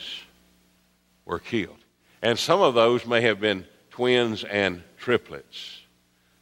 were 1.25 1.41
killed. 1.41 1.85
And 2.23 2.39
some 2.39 2.61
of 2.61 2.75
those 2.75 3.05
may 3.05 3.23
have 3.23 3.41
been 3.41 3.67
twins 3.91 4.45
and 4.45 4.81
triplets. 4.97 5.81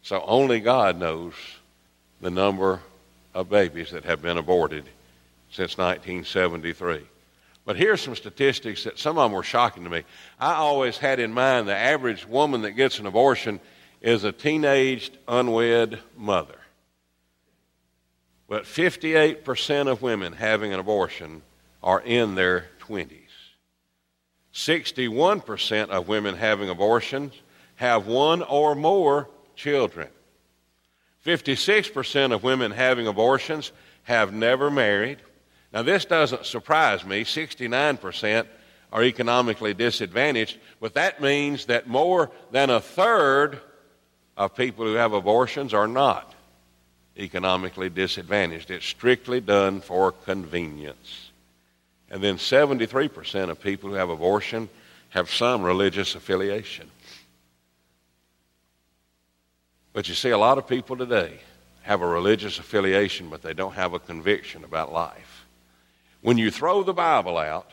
So 0.02 0.22
only 0.26 0.60
God 0.60 0.98
knows 0.98 1.32
the 2.20 2.30
number 2.30 2.82
of 3.34 3.48
babies 3.48 3.90
that 3.90 4.04
have 4.04 4.22
been 4.22 4.38
aborted 4.38 4.84
since 5.50 5.76
1973. 5.76 7.02
But 7.64 7.76
here's 7.76 8.00
some 8.00 8.16
statistics 8.16 8.84
that 8.84 8.98
some 8.98 9.18
of 9.18 9.24
them 9.24 9.32
were 9.32 9.42
shocking 9.42 9.84
to 9.84 9.90
me. 9.90 10.02
I 10.40 10.54
always 10.54 10.98
had 10.98 11.20
in 11.20 11.32
mind 11.32 11.68
the 11.68 11.76
average 11.76 12.26
woman 12.26 12.62
that 12.62 12.72
gets 12.72 12.98
an 12.98 13.06
abortion 13.06 13.60
is 14.00 14.24
a 14.24 14.32
teenaged, 14.32 15.16
unwed 15.28 16.00
mother. 16.16 16.58
But 18.48 18.64
58% 18.64 19.86
of 19.86 20.02
women 20.02 20.32
having 20.32 20.72
an 20.72 20.80
abortion 20.80 21.42
are 21.82 22.00
in 22.00 22.34
their 22.34 22.66
20s. 22.80 23.20
61% 24.52 25.88
of 25.88 26.08
women 26.08 26.36
having 26.36 26.68
abortions 26.68 27.32
have 27.76 28.06
one 28.06 28.42
or 28.42 28.74
more 28.74 29.28
children. 29.56 30.08
56% 31.24 32.32
of 32.32 32.42
women 32.42 32.72
having 32.72 33.06
abortions 33.06 33.72
have 34.04 34.32
never 34.32 34.70
married. 34.70 35.18
Now, 35.72 35.82
this 35.82 36.04
doesn't 36.04 36.46
surprise 36.46 37.04
me. 37.04 37.24
69% 37.24 38.46
are 38.92 39.02
economically 39.02 39.72
disadvantaged, 39.72 40.58
but 40.80 40.94
that 40.94 41.20
means 41.20 41.66
that 41.66 41.86
more 41.86 42.30
than 42.50 42.70
a 42.70 42.80
third 42.80 43.60
of 44.36 44.54
people 44.54 44.84
who 44.84 44.94
have 44.94 45.12
abortions 45.12 45.72
are 45.72 45.88
not 45.88 46.34
economically 47.18 47.88
disadvantaged. 47.88 48.70
It's 48.70 48.86
strictly 48.86 49.40
done 49.40 49.80
for 49.80 50.12
convenience. 50.12 51.30
And 52.10 52.22
then 52.22 52.36
73% 52.36 53.48
of 53.50 53.60
people 53.60 53.90
who 53.90 53.96
have 53.96 54.10
abortion 54.10 54.68
have 55.10 55.30
some 55.30 55.62
religious 55.62 56.14
affiliation. 56.14 56.90
But 59.92 60.08
you 60.08 60.14
see, 60.14 60.30
a 60.30 60.38
lot 60.38 60.58
of 60.58 60.66
people 60.66 60.96
today 60.96 61.38
have 61.82 62.00
a 62.00 62.06
religious 62.06 62.58
affiliation, 62.58 63.28
but 63.28 63.42
they 63.42 63.52
don't 63.52 63.74
have 63.74 63.92
a 63.92 63.98
conviction 63.98 64.64
about 64.64 64.92
life. 64.92 65.44
When 66.20 66.38
you 66.38 66.50
throw 66.50 66.82
the 66.82 66.94
Bible 66.94 67.36
out, 67.36 67.70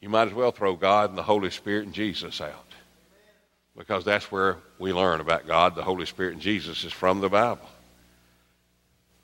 you 0.00 0.08
might 0.08 0.28
as 0.28 0.34
well 0.34 0.50
throw 0.50 0.74
God 0.74 1.10
and 1.10 1.18
the 1.18 1.22
Holy 1.22 1.50
Spirit 1.50 1.84
and 1.84 1.94
Jesus 1.94 2.40
out. 2.40 2.66
Because 3.76 4.04
that's 4.04 4.32
where 4.32 4.56
we 4.78 4.92
learn 4.92 5.20
about 5.20 5.46
God, 5.46 5.74
the 5.74 5.82
Holy 5.82 6.06
Spirit, 6.06 6.32
and 6.32 6.42
Jesus 6.42 6.84
is 6.84 6.92
from 6.92 7.20
the 7.20 7.28
Bible. 7.28 7.68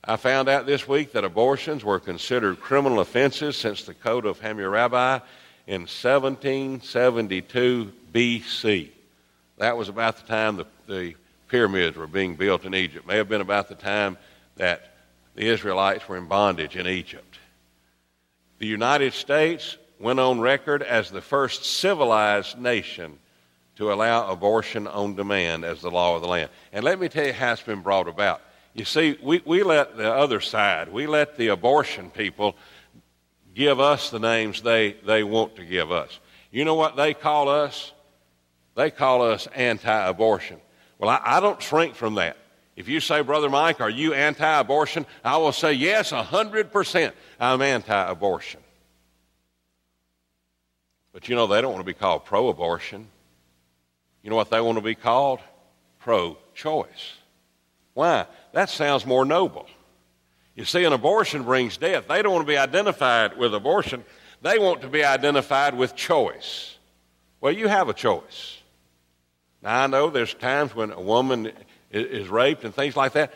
I 0.05 0.17
found 0.17 0.49
out 0.49 0.67
this 0.67 0.87
week 0.87 1.13
that 1.13 1.25
abortions 1.25 1.83
were 1.83 1.99
considered 1.99 2.61
criminal 2.61 3.01
offenses 3.01 3.57
since 3.57 3.83
the 3.83 3.95
Code 3.95 4.25
of 4.25 4.39
Hammurabi 4.39 5.25
in 5.67 5.83
1772 5.83 7.93
BC. 8.13 8.91
That 9.59 9.77
was 9.77 9.89
about 9.89 10.17
the 10.17 10.27
time 10.27 10.57
the, 10.57 10.67
the 10.87 11.15
pyramids 11.49 11.97
were 11.97 12.07
being 12.07 12.37
built 12.37 12.65
in 12.65 12.75
Egypt. 12.75 13.07
May 13.07 13.17
have 13.17 13.29
been 13.29 13.41
about 13.41 13.69
the 13.69 13.75
time 13.75 14.19
that 14.57 14.93
the 15.35 15.47
Israelites 15.47 16.09
were 16.09 16.17
in 16.17 16.27
bondage 16.27 16.77
in 16.77 16.87
Egypt. 16.87 17.39
The 18.59 18.67
United 18.67 19.13
States 19.13 19.77
went 19.99 20.21
on 20.21 20.41
record 20.41 20.83
as 20.83 21.11
the 21.11 21.21
first 21.21 21.65
civilized 21.65 22.59
nation 22.59 23.19
to 23.77 23.93
allow 23.93 24.31
abortion 24.31 24.87
on 24.87 25.15
demand 25.15 25.65
as 25.65 25.83
the 25.83 25.91
law 25.91 26.17
of 26.17 26.23
the 26.23 26.29
land. 26.29 26.51
And 26.73 26.85
let 26.85 26.99
me 26.99 27.09
tell 27.09 27.27
you 27.27 27.33
how 27.33 27.53
it's 27.53 27.63
been 27.63 27.83
brought 27.83 28.09
about. 28.09 28.41
You 28.75 28.85
see, 28.85 29.19
we, 29.23 29.43
we 29.45 29.63
let 29.63 29.97
the 29.97 30.13
other 30.13 30.41
side, 30.41 30.91
we 30.91 31.07
let 31.07 31.37
the 31.37 31.49
abortion 31.49 32.11
people 32.11 32.57
give 33.55 33.81
us 33.81 34.11
the 34.11 34.19
names 34.19 34.63
they, 34.63 34.93
they 35.05 35.23
want 35.23 35.57
to 35.57 35.65
give 35.65 35.91
us. 35.91 36.19
You 36.51 36.65
know 36.65 36.75
what 36.75 36.97
they 36.97 37.15
call 37.15 37.49
us? 37.49 37.93
They 38.77 38.91
call 38.91 39.23
us 39.23 39.49
anti 39.55 40.07
abortion. 40.07 40.61
Well, 40.99 41.11
I, 41.11 41.21
I, 41.25 41.41
don't 41.41 41.61
shrink 41.61 41.95
from 41.95 42.15
that. 42.17 42.37
If 42.77 42.89
you 42.89 43.01
say, 43.01 43.23
Brother 43.23 43.49
Mike, 43.49 43.81
are 43.81 43.91
you 43.91 44.13
anti 44.13 44.61
abortion? 44.61 45.07
I 45.25 45.39
will 45.39 45.53
say, 45.53 45.73
yes, 45.73 46.13
100%. 46.13 47.13
I'm 47.41 47.63
anti 47.63 48.11
abortion. 48.11 48.61
But 51.13 51.29
you 51.31 51.35
know, 51.35 51.47
they 51.47 51.63
don't 51.63 51.73
want 51.73 51.85
to 51.85 51.91
be 51.91 51.99
called 51.99 52.27
pro 52.27 52.49
abortion. 52.49 53.09
You 54.23 54.29
know 54.29 54.37
what 54.37 54.51
they 54.51 54.61
want 54.61 54.77
to 54.77 54.83
be 54.83 54.95
called? 54.95 55.41
Pro 55.99 56.37
choice. 56.55 57.15
Why? 57.95 58.27
That 58.53 58.69
sounds 58.69 59.07
more 59.07 59.25
noble. 59.25 59.67
You 60.55 60.67
see, 60.67 60.85
an 60.85 60.93
abortion 60.93 61.45
brings 61.45 61.79
death. 61.79 62.09
They 62.09 62.21
don't 62.21 62.33
want 62.33 62.47
to 62.47 62.53
be 62.53 62.59
identified 62.59 63.39
with 63.39 63.55
abortion, 63.55 64.05
they 64.43 64.59
want 64.59 64.83
to 64.83 64.89
be 64.89 65.03
identified 65.03 65.75
with 65.75 65.97
choice. 65.97 66.77
Well, 67.41 67.53
you 67.53 67.69
have 67.69 67.89
a 67.89 67.95
choice. 67.95 68.59
Now, 69.67 69.83
I 69.83 69.87
know 69.89 70.11
there's 70.11 70.33
times 70.33 70.77
when 70.77 70.93
a 70.93 71.01
woman 71.01 71.51
is 71.91 72.29
raped 72.29 72.63
and 72.63 72.73
things 72.73 72.95
like 72.95 73.15
that. 73.15 73.35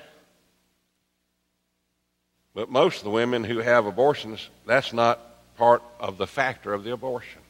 But 2.55 2.71
most 2.71 2.99
of 2.99 3.03
the 3.03 3.11
women 3.11 3.43
who 3.43 3.59
have 3.59 3.85
abortions, 3.85 4.49
that's 4.65 4.93
not 4.93 5.19
part 5.57 5.83
of 5.99 6.19
the 6.19 6.29
factor 6.29 6.73
of 6.73 6.85
the 6.85 6.93
abortion. 6.93 7.41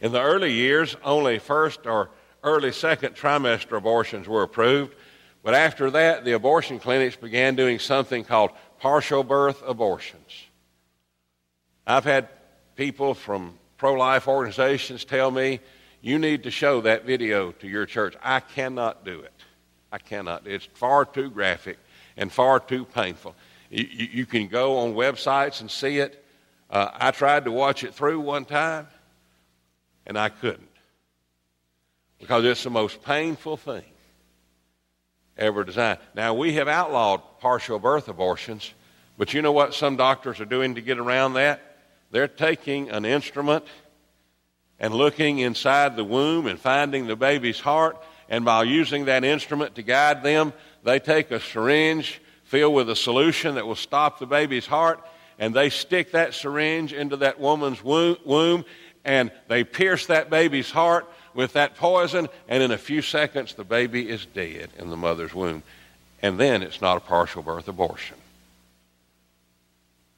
In 0.00 0.12
the 0.12 0.20
early 0.20 0.52
years, 0.52 0.96
only 1.02 1.40
first 1.40 1.84
or 1.84 2.10
early 2.44 2.70
second 2.70 3.16
trimester 3.16 3.76
abortions 3.76 4.28
were 4.28 4.44
approved. 4.44 4.94
But 5.42 5.54
after 5.54 5.90
that, 5.90 6.24
the 6.24 6.34
abortion 6.34 6.78
clinics 6.78 7.16
began 7.16 7.56
doing 7.56 7.80
something 7.80 8.22
called 8.22 8.52
partial 8.78 9.24
birth 9.24 9.64
abortions. 9.66 10.44
I've 11.88 12.04
had 12.04 12.28
people 12.76 13.14
from 13.14 13.58
pro 13.78 13.94
life 13.94 14.28
organizations 14.28 15.04
tell 15.04 15.32
me 15.32 15.58
you 16.04 16.18
need 16.18 16.42
to 16.42 16.50
show 16.50 16.82
that 16.82 17.06
video 17.06 17.50
to 17.52 17.66
your 17.66 17.86
church. 17.86 18.14
I 18.22 18.40
cannot 18.40 19.06
do 19.06 19.20
it. 19.20 19.32
I 19.90 19.96
cannot. 19.96 20.46
It's 20.46 20.66
far 20.74 21.06
too 21.06 21.30
graphic 21.30 21.78
and 22.18 22.30
far 22.30 22.60
too 22.60 22.84
painful. 22.84 23.34
You, 23.70 23.86
you, 23.88 24.26
can 24.26 24.48
go 24.48 24.80
on 24.80 24.92
websites 24.92 25.62
and 25.62 25.70
see 25.70 26.00
it. 26.00 26.22
Uh, 26.68 26.90
I 26.92 27.10
tried 27.10 27.46
to 27.46 27.50
watch 27.50 27.84
it 27.84 27.94
through 27.94 28.20
one 28.20 28.44
time, 28.44 28.86
and 30.06 30.18
I 30.18 30.28
couldn't 30.28 30.68
because 32.18 32.44
it's 32.44 32.64
the 32.64 32.70
most 32.70 33.02
painful 33.02 33.56
thing 33.56 33.84
ever 35.38 35.64
designed. 35.64 36.00
Now, 36.14 36.34
we 36.34 36.52
have 36.56 36.68
outlawed 36.68 37.22
partial 37.40 37.78
birth 37.78 38.08
abortions, 38.08 38.74
but 39.16 39.32
you 39.32 39.40
know 39.40 39.52
what 39.52 39.72
some 39.72 39.96
doctors 39.96 40.38
are 40.38 40.44
doing 40.44 40.74
to 40.74 40.82
get 40.82 40.98
around 40.98 41.32
that? 41.34 41.78
They're 42.10 42.28
taking 42.28 42.90
an 42.90 43.06
instrument 43.06 43.64
and 44.78 44.94
looking 44.94 45.38
inside 45.38 45.96
the 45.96 46.04
womb 46.04 46.46
and 46.46 46.58
finding 46.58 47.06
the 47.06 47.16
baby's 47.16 47.60
heart. 47.60 47.96
And 48.28 48.44
by 48.44 48.62
using 48.64 49.04
that 49.06 49.24
instrument 49.24 49.74
to 49.76 49.82
guide 49.82 50.22
them, 50.22 50.52
they 50.82 50.98
take 50.98 51.30
a 51.30 51.40
syringe 51.40 52.20
filled 52.44 52.74
with 52.74 52.90
a 52.90 52.96
solution 52.96 53.56
that 53.56 53.66
will 53.66 53.74
stop 53.74 54.18
the 54.18 54.26
baby's 54.26 54.66
heart, 54.66 55.00
and 55.38 55.54
they 55.54 55.70
stick 55.70 56.12
that 56.12 56.34
syringe 56.34 56.92
into 56.92 57.16
that 57.16 57.40
woman's 57.40 57.82
womb, 57.82 58.64
and 59.04 59.30
they 59.48 59.64
pierce 59.64 60.06
that 60.06 60.30
baby's 60.30 60.70
heart 60.70 61.10
with 61.34 61.54
that 61.54 61.74
poison, 61.76 62.28
and 62.48 62.62
in 62.62 62.70
a 62.70 62.78
few 62.78 63.02
seconds, 63.02 63.54
the 63.54 63.64
baby 63.64 64.08
is 64.08 64.24
dead 64.26 64.70
in 64.78 64.90
the 64.90 64.96
mother's 64.96 65.34
womb. 65.34 65.62
And 66.22 66.38
then 66.38 66.62
it's 66.62 66.80
not 66.80 66.96
a 66.96 67.00
partial 67.00 67.42
birth 67.42 67.68
abortion, 67.68 68.16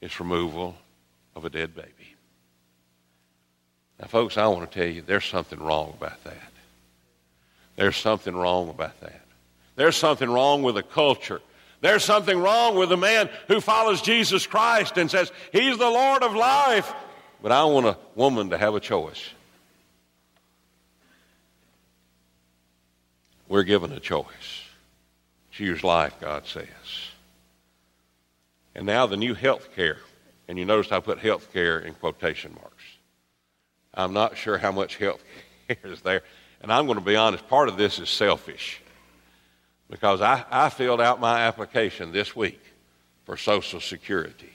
it's 0.01 0.21
removal 0.21 0.77
of 1.35 1.45
a 1.45 1.51
dead 1.51 1.75
baby. 1.75 1.96
Now, 4.01 4.07
folks, 4.07 4.37
I 4.37 4.47
want 4.49 4.71
to 4.71 4.79
tell 4.79 4.89
you 4.89 5.03
there's 5.03 5.25
something 5.25 5.59
wrong 5.59 5.95
about 5.99 6.23
that. 6.25 6.53
There's 7.77 7.97
something 7.97 8.35
wrong 8.35 8.69
about 8.69 9.01
that. 9.01 9.23
There's 9.77 9.97
something 9.97 10.31
wrong 10.31 10.63
with 10.63 10.75
the 10.75 10.83
culture. 10.83 11.41
There's 11.81 12.05
something 12.05 12.39
wrong 12.39 12.77
with 12.77 12.91
a 12.93 12.97
man 12.97 13.29
who 13.49 13.61
follows 13.61 14.01
Jesus 14.01 14.47
Christ 14.47 14.97
and 14.97 15.11
says, 15.11 15.31
He's 15.53 15.77
the 15.77 15.91
Lord 15.91 16.23
of 16.23 16.35
life. 16.35 16.93
But 17.43 17.53
I 17.53 17.65
want 17.65 17.87
a 17.87 17.99
woman 18.15 18.51
to 18.51 18.59
have 18.59 18.75
a 18.75 18.81
choice. 18.81 19.31
We're 23.49 23.63
given 23.63 23.93
a 23.93 24.01
choice. 24.01 24.65
Choose 25.53 25.85
life, 25.85 26.15
God 26.21 26.47
says. 26.47 26.67
And 28.75 28.87
now 28.87 29.07
the 29.07 29.17
new 29.17 29.35
health 29.35 29.69
care. 29.75 29.99
And 30.49 30.59
you 30.59 30.65
notice 30.65 30.93
I 30.93 31.01
put 31.01 31.19
health 31.19 31.53
care 31.53 31.79
in 31.79 31.95
quotation 31.95 32.55
marks. 32.61 32.76
I'm 33.97 34.13
not 34.13 34.37
sure 34.37 34.59
how 34.59 34.73
much 34.73 34.99
care 34.99 35.15
is 35.85 36.03
there. 36.03 36.23
And 36.63 36.73
I'm 36.73 36.87
going 36.87 36.99
to 36.99 37.05
be 37.05 37.17
honest, 37.17 37.49
part 37.49 37.69
of 37.69 37.77
this 37.77 37.99
is 37.99 38.09
selfish. 38.09 38.81
Because 39.89 40.21
I, 40.21 40.45
I 40.51 40.69
filled 40.69 41.01
out 41.01 41.21
my 41.21 41.41
application 41.41 42.13
this 42.13 42.35
week 42.35 42.61
for 43.25 43.37
Social 43.37 43.81
Security. 43.81 44.51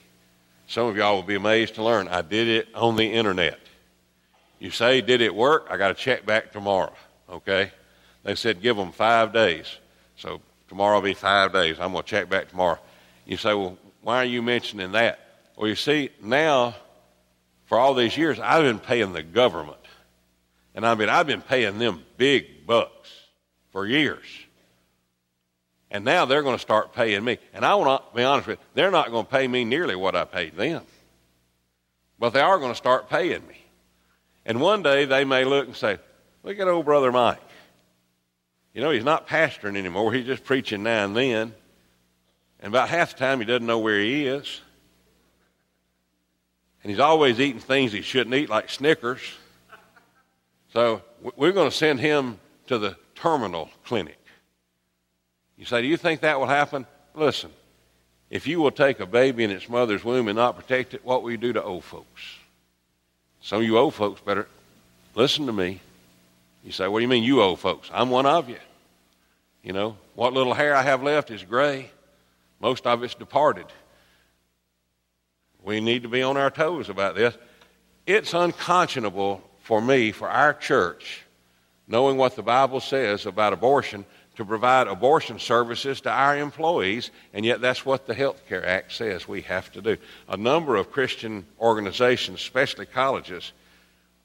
Some 0.67 0.87
of 0.87 0.95
y'all 0.95 1.15
will 1.15 1.23
be 1.23 1.35
amazed 1.35 1.75
to 1.75 1.83
learn 1.83 2.07
I 2.07 2.21
did 2.21 2.47
it 2.47 2.67
on 2.73 2.95
the 2.95 3.05
internet. 3.05 3.59
You 4.59 4.71
say, 4.71 5.01
did 5.01 5.21
it 5.21 5.33
work? 5.33 5.67
I 5.69 5.77
got 5.77 5.89
to 5.89 5.93
check 5.93 6.25
back 6.25 6.51
tomorrow, 6.51 6.93
okay? 7.29 7.71
They 8.23 8.35
said 8.35 8.61
give 8.61 8.77
them 8.77 8.91
five 8.91 9.33
days. 9.33 9.65
So 10.17 10.39
tomorrow 10.69 10.97
will 10.97 11.01
be 11.01 11.13
five 11.13 11.51
days. 11.51 11.79
I'm 11.79 11.91
going 11.91 12.03
to 12.03 12.09
check 12.09 12.29
back 12.29 12.49
tomorrow. 12.49 12.79
You 13.25 13.37
say, 13.37 13.53
well, 13.53 13.77
why 14.01 14.17
are 14.17 14.25
you 14.25 14.41
mentioning 14.41 14.91
that? 14.93 15.19
Well, 15.55 15.67
you 15.67 15.75
see, 15.75 16.09
now, 16.21 16.75
for 17.71 17.79
all 17.79 17.93
these 17.93 18.17
years, 18.17 18.37
I've 18.37 18.63
been 18.63 18.79
paying 18.79 19.13
the 19.13 19.23
government. 19.23 19.77
And 20.75 20.85
I 20.85 20.93
mean, 20.93 21.07
I've 21.07 21.25
been 21.25 21.41
paying 21.41 21.79
them 21.79 22.03
big 22.17 22.67
bucks 22.67 23.09
for 23.71 23.87
years. 23.87 24.25
And 25.89 26.03
now 26.03 26.25
they're 26.25 26.43
going 26.43 26.57
to 26.57 26.61
start 26.61 26.93
paying 26.93 27.23
me. 27.23 27.37
And 27.53 27.63
I 27.63 27.75
want 27.75 28.03
to 28.03 28.13
be 28.13 28.23
honest 28.23 28.47
with 28.49 28.59
you, 28.59 28.65
they're 28.73 28.91
not 28.91 29.09
going 29.09 29.23
to 29.23 29.31
pay 29.31 29.47
me 29.47 29.63
nearly 29.63 29.95
what 29.95 30.17
I 30.17 30.25
paid 30.25 30.57
them. 30.57 30.83
But 32.19 32.31
they 32.31 32.41
are 32.41 32.59
going 32.59 32.73
to 32.73 32.75
start 32.75 33.09
paying 33.09 33.47
me. 33.47 33.63
And 34.45 34.59
one 34.59 34.83
day 34.83 35.05
they 35.05 35.23
may 35.23 35.45
look 35.45 35.67
and 35.67 35.75
say, 35.75 35.97
Look 36.43 36.59
at 36.59 36.67
old 36.67 36.83
brother 36.83 37.09
Mike. 37.09 37.39
You 38.73 38.81
know, 38.81 38.91
he's 38.91 39.05
not 39.05 39.29
pastoring 39.29 39.77
anymore. 39.77 40.11
He's 40.11 40.25
just 40.25 40.43
preaching 40.43 40.83
now 40.83 41.05
and 41.05 41.15
then. 41.15 41.53
And 42.59 42.67
about 42.67 42.89
half 42.89 43.13
the 43.13 43.19
time 43.19 43.39
he 43.39 43.45
doesn't 43.45 43.65
know 43.65 43.79
where 43.79 44.01
he 44.01 44.25
is. 44.25 44.59
And 46.83 46.89
he's 46.89 46.99
always 46.99 47.39
eating 47.39 47.61
things 47.61 47.91
he 47.91 48.01
shouldn't 48.01 48.35
eat, 48.35 48.49
like 48.49 48.69
Snickers. 48.69 49.21
So 50.73 51.01
we're 51.35 51.51
going 51.51 51.69
to 51.69 51.75
send 51.75 51.99
him 51.99 52.39
to 52.67 52.77
the 52.77 52.95
terminal 53.15 53.69
clinic. 53.85 54.17
You 55.57 55.65
say, 55.65 55.81
Do 55.81 55.87
you 55.87 55.97
think 55.97 56.21
that 56.21 56.39
will 56.39 56.47
happen? 56.47 56.87
Listen, 57.13 57.51
if 58.29 58.47
you 58.47 58.61
will 58.61 58.71
take 58.71 58.99
a 58.99 59.05
baby 59.05 59.43
in 59.43 59.51
its 59.51 59.67
mother's 59.67 60.03
womb 60.03 60.27
and 60.27 60.37
not 60.37 60.55
protect 60.55 60.93
it, 60.93 61.05
what 61.05 61.21
will 61.21 61.31
you 61.31 61.37
do 61.37 61.53
to 61.53 61.61
old 61.61 61.83
folks? 61.83 62.21
Some 63.41 63.59
of 63.59 63.65
you 63.65 63.77
old 63.77 63.93
folks 63.93 64.21
better 64.21 64.47
listen 65.13 65.45
to 65.47 65.53
me. 65.53 65.81
You 66.63 66.71
say, 66.71 66.87
What 66.87 66.99
do 66.99 67.03
you 67.03 67.09
mean, 67.09 67.23
you 67.23 67.41
old 67.41 67.59
folks? 67.59 67.89
I'm 67.93 68.09
one 68.09 68.25
of 68.25 68.49
you. 68.49 68.57
You 69.63 69.73
know, 69.73 69.97
what 70.15 70.33
little 70.33 70.53
hair 70.53 70.75
I 70.75 70.81
have 70.81 71.03
left 71.03 71.29
is 71.29 71.43
gray, 71.43 71.91
most 72.59 72.87
of 72.87 73.03
it's 73.03 73.13
departed. 73.13 73.65
We 75.63 75.79
need 75.79 76.03
to 76.03 76.09
be 76.09 76.21
on 76.21 76.37
our 76.37 76.49
toes 76.49 76.89
about 76.89 77.15
this. 77.15 77.37
It's 78.05 78.33
unconscionable 78.33 79.41
for 79.63 79.81
me, 79.81 80.11
for 80.11 80.29
our 80.29 80.53
church, 80.53 81.23
knowing 81.87 82.17
what 82.17 82.35
the 82.35 82.43
Bible 82.43 82.79
says 82.79 83.25
about 83.25 83.53
abortion, 83.53 84.05
to 84.37 84.45
provide 84.45 84.87
abortion 84.87 85.37
services 85.39 86.01
to 86.01 86.09
our 86.09 86.37
employees, 86.37 87.11
and 87.33 87.45
yet 87.45 87.61
that's 87.61 87.85
what 87.85 88.07
the 88.07 88.13
Health 88.13 88.41
Care 88.47 88.65
Act 88.65 88.93
says 88.93 89.27
we 89.27 89.41
have 89.41 89.71
to 89.73 89.81
do. 89.81 89.97
A 90.29 90.37
number 90.37 90.77
of 90.77 90.91
Christian 90.91 91.45
organizations, 91.59 92.39
especially 92.39 92.85
colleges, 92.85 93.51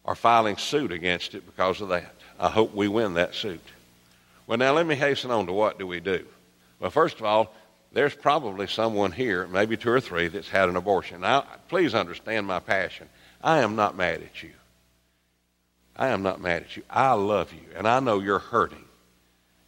are 0.04 0.14
filing 0.14 0.56
suit 0.56 0.92
against 0.92 1.34
it 1.34 1.44
because 1.44 1.80
of 1.80 1.88
that. 1.88 2.14
I 2.38 2.48
hope 2.48 2.72
we 2.72 2.88
win 2.88 3.14
that 3.14 3.34
suit. 3.34 3.60
Well, 4.46 4.58
now 4.58 4.72
let 4.72 4.86
me 4.86 4.94
hasten 4.94 5.30
on 5.30 5.46
to 5.46 5.52
what 5.52 5.78
do 5.78 5.86
we 5.86 6.00
do. 6.00 6.24
Well, 6.78 6.90
first 6.90 7.18
of 7.18 7.24
all, 7.24 7.52
there's 7.96 8.14
probably 8.14 8.66
someone 8.66 9.12
here, 9.12 9.46
maybe 9.46 9.76
two 9.76 9.90
or 9.90 10.00
three, 10.00 10.28
that's 10.28 10.48
had 10.48 10.68
an 10.68 10.76
abortion. 10.76 11.22
Now, 11.22 11.44
please 11.68 11.94
understand 11.94 12.46
my 12.46 12.60
passion. 12.60 13.08
I 13.42 13.58
am 13.58 13.76
not 13.76 13.96
mad 13.96 14.22
at 14.22 14.42
you. 14.42 14.52
I 15.96 16.08
am 16.08 16.22
not 16.22 16.40
mad 16.40 16.62
at 16.62 16.76
you. 16.76 16.82
I 16.90 17.12
love 17.12 17.52
you, 17.52 17.62
and 17.76 17.88
I 17.88 18.00
know 18.00 18.20
you're 18.20 18.38
hurting 18.38 18.86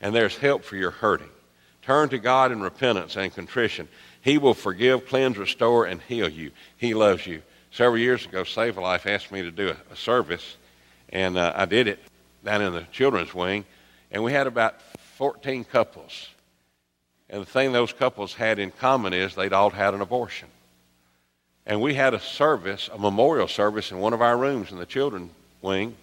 and 0.01 0.14
there's 0.14 0.37
help 0.37 0.64
for 0.64 0.77
your 0.77 0.91
hurting. 0.91 1.31
Turn 1.83 2.09
to 2.11 2.19
God 2.19 2.53
in 2.53 2.61
repentance 2.61 3.17
and 3.17 3.35
contrition. 3.35 3.88
He 4.21 4.38
will 4.38 4.55
forgive, 4.55 5.07
cleanse, 5.07 5.38
restore, 5.38 5.87
and 5.87 6.01
heal 6.03 6.29
you. 6.29 6.51
He 6.77 6.95
loves 6.95 7.27
you. 7.27 7.43
Several 7.71 7.99
years 7.99 8.25
ago, 8.25 8.45
Save 8.45 8.79
a 8.79 8.81
Life 8.81 9.07
asked 9.07 9.33
me 9.33 9.43
to 9.43 9.51
do 9.51 9.71
a, 9.71 9.77
a 9.93 9.97
service, 9.97 10.57
and 11.11 11.37
uh, 11.37 11.53
I 11.55 11.64
did 11.64 11.88
it 11.88 11.99
down 12.45 12.62
in 12.62 12.73
the 12.73 12.87
children's 12.93 13.35
wing, 13.35 13.64
and 14.11 14.23
we 14.23 14.33
had 14.33 14.47
about 14.47 14.81
14 15.17 15.64
couples. 15.64 16.29
And 17.31 17.43
the 17.43 17.47
thing 17.47 17.73
those 17.73 17.93
couples 17.93 18.35
had 18.35 18.59
in 18.59 18.71
common 18.71 19.12
is 19.12 19.35
they'd 19.35 19.53
all 19.53 19.71
had 19.71 19.95
an 19.95 20.01
abortion. 20.01 20.49
And 21.67 21.83
we 21.83 21.95
had 21.95 22.14
a 22.14 22.21
service, 22.21 22.88
a 22.93 22.99
memorial 22.99 23.49
service, 23.49 23.91
in 23.93 23.99
one 23.99 24.14
of 24.14 24.23
our 24.23 24.37
rooms 24.37 24.73
in 24.73 24.79
the 24.79 24.87
children's 24.87 25.33
wing 25.61 25.95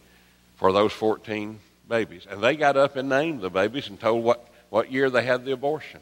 for 0.56 0.72
those 0.72 0.94
14 0.94 1.60
babies. 1.90 2.28
And 2.30 2.42
they 2.42 2.56
got 2.56 2.78
up 2.78 2.96
and 2.96 3.10
named 3.10 3.42
the 3.42 3.50
babies 3.50 3.88
and 3.88 4.00
told 4.00 4.24
what, 4.24 4.48
what 4.70 4.92
year 4.92 5.10
they 5.10 5.24
had 5.24 5.44
the 5.44 5.54
abortion. 5.54 6.00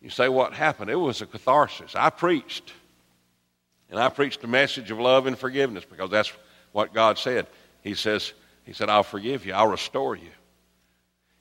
You 0.00 0.10
say, 0.10 0.28
what 0.28 0.54
happened? 0.54 0.90
It 0.90 0.96
was 0.96 1.20
a 1.20 1.26
catharsis. 1.26 1.94
I 1.94 2.08
preached. 2.08 2.72
And 3.90 3.98
I 3.98 4.08
preached 4.08 4.42
a 4.44 4.46
message 4.46 4.90
of 4.90 4.98
love 4.98 5.26
and 5.26 5.38
forgiveness 5.38 5.84
because 5.84 6.10
that's 6.10 6.32
what 6.72 6.94
God 6.94 7.18
said. 7.18 7.46
He 7.82 7.94
says, 7.94 8.32
He 8.64 8.72
said, 8.72 8.88
I'll 8.88 9.02
forgive 9.02 9.46
you, 9.46 9.54
I'll 9.54 9.68
restore 9.68 10.14
you. 10.14 10.30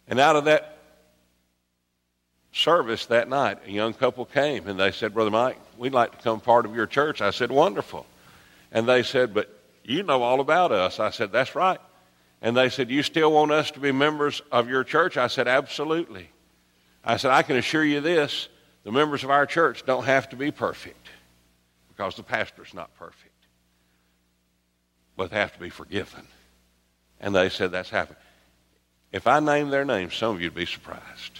And 0.07 0.19
out 0.19 0.35
of 0.35 0.45
that 0.45 0.76
service 2.51 3.05
that 3.07 3.29
night, 3.29 3.59
a 3.65 3.71
young 3.71 3.93
couple 3.93 4.25
came 4.25 4.67
and 4.67 4.79
they 4.79 4.91
said, 4.91 5.13
Brother 5.13 5.31
Mike, 5.31 5.59
we'd 5.77 5.93
like 5.93 6.11
to 6.11 6.17
become 6.17 6.39
part 6.39 6.65
of 6.65 6.75
your 6.75 6.87
church. 6.87 7.21
I 7.21 7.31
said, 7.31 7.51
Wonderful. 7.51 8.05
And 8.71 8.87
they 8.87 9.03
said, 9.03 9.33
But 9.33 9.53
you 9.83 10.03
know 10.03 10.23
all 10.23 10.39
about 10.39 10.71
us. 10.71 10.99
I 10.99 11.11
said, 11.11 11.31
That's 11.31 11.55
right. 11.55 11.79
And 12.41 12.55
they 12.55 12.69
said, 12.69 12.89
You 12.89 13.03
still 13.03 13.31
want 13.31 13.51
us 13.51 13.71
to 13.71 13.79
be 13.79 13.91
members 13.91 14.41
of 14.51 14.69
your 14.69 14.83
church? 14.83 15.17
I 15.17 15.27
said, 15.27 15.47
Absolutely. 15.47 16.29
I 17.03 17.17
said, 17.17 17.31
I 17.31 17.41
can 17.41 17.55
assure 17.57 17.83
you 17.83 18.01
this 18.01 18.49
the 18.83 18.91
members 18.91 19.23
of 19.23 19.29
our 19.29 19.45
church 19.45 19.85
don't 19.85 20.05
have 20.05 20.29
to 20.29 20.35
be 20.35 20.51
perfect 20.51 21.09
because 21.89 22.15
the 22.15 22.23
pastor's 22.23 22.73
not 22.73 22.93
perfect, 22.95 23.33
but 25.15 25.29
they 25.29 25.37
have 25.37 25.53
to 25.53 25.59
be 25.59 25.69
forgiven. 25.69 26.27
And 27.19 27.35
they 27.35 27.49
said, 27.49 27.71
That's 27.71 27.89
happened. 27.89 28.17
If 29.11 29.25
I 29.25 29.39
name 29.39 29.69
their 29.69 29.85
names, 29.85 30.15
some 30.15 30.35
of 30.35 30.41
you'd 30.41 30.53
be 30.53 30.65
surprised. 30.65 31.39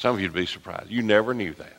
Some 0.00 0.14
of 0.14 0.20
you'd 0.22 0.32
be 0.32 0.46
surprised. 0.46 0.90
You 0.90 1.02
never 1.02 1.34
knew 1.34 1.52
that 1.52 1.76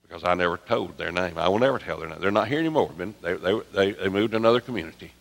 because 0.00 0.24
I 0.24 0.32
never 0.32 0.56
told 0.56 0.96
their 0.96 1.12
name. 1.12 1.36
I 1.36 1.46
will 1.48 1.58
never 1.58 1.78
tell 1.78 1.98
their 1.98 2.08
name. 2.08 2.16
They're 2.20 2.30
not 2.30 2.48
here 2.48 2.58
anymore. 2.58 2.90
They, 2.96 3.34
they, 3.34 3.60
they, 3.74 3.92
they 3.92 4.08
moved 4.08 4.30
to 4.30 4.38
another 4.38 4.60
community. 4.60 5.12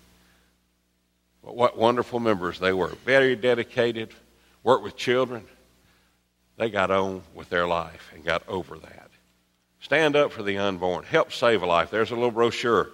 But 1.43 1.57
what 1.57 1.77
wonderful 1.77 2.21
members 2.21 2.59
they 2.59 2.71
were. 2.71 2.93
Very 3.03 3.35
dedicated, 3.35 4.11
worked 4.63 4.85
with 4.85 4.95
children. 4.95 5.43
They 6.55 6.69
got 6.69 6.91
on 6.91 7.23
with 7.35 7.49
their 7.49 7.67
life 7.67 8.11
and 8.15 8.23
got 8.23 8.47
over 8.47 8.77
that. 8.77 9.09
Stand 9.81 10.15
up 10.15 10.31
for 10.31 10.43
the 10.43 10.59
unborn. 10.59 11.03
Help 11.03 11.33
save 11.33 11.61
a 11.61 11.65
life. 11.65 11.91
There's 11.91 12.11
a 12.11 12.15
little 12.15 12.31
brochure 12.31 12.89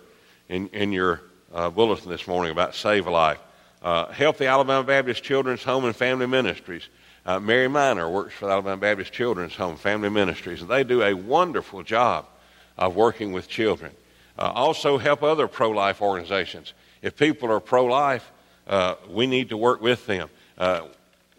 in, 0.49 0.69
in 0.69 0.91
your 0.91 1.21
uh, 1.53 1.69
bulletin 1.69 2.09
this 2.09 2.25
morning 2.25 2.51
about 2.51 2.73
Save 2.73 3.05
a 3.05 3.11
Life. 3.11 3.39
Uh, 3.83 4.07
help 4.07 4.37
the 4.37 4.47
Alabama 4.47 4.83
Baptist 4.83 5.23
Children's 5.23 5.63
Home 5.63 5.85
and 5.85 5.95
Family 5.95 6.25
Ministries. 6.25 6.89
Uh, 7.25 7.39
Mary 7.39 7.67
Miner 7.67 8.07
works 8.07 8.35
for 8.35 8.45
the 8.45 8.51
Alabama 8.51 8.77
Baptist 8.77 9.11
Children's 9.11 9.55
Home 9.55 9.77
Family 9.77 10.09
Ministries, 10.09 10.61
and 10.61 10.69
they 10.69 10.83
do 10.83 11.01
a 11.01 11.15
wonderful 11.15 11.81
job 11.81 12.27
of 12.77 12.95
working 12.95 13.31
with 13.31 13.47
children. 13.47 13.91
Uh, 14.37 14.51
also, 14.53 14.97
help 14.97 15.23
other 15.23 15.47
pro 15.47 15.71
life 15.71 16.01
organizations. 16.01 16.73
If 17.01 17.15
people 17.17 17.51
are 17.51 17.59
pro 17.59 17.85
life, 17.85 18.31
uh, 18.67 18.95
we 19.09 19.25
need 19.25 19.49
to 19.49 19.57
work 19.57 19.81
with 19.81 20.05
them. 20.05 20.29
Uh, 20.57 20.81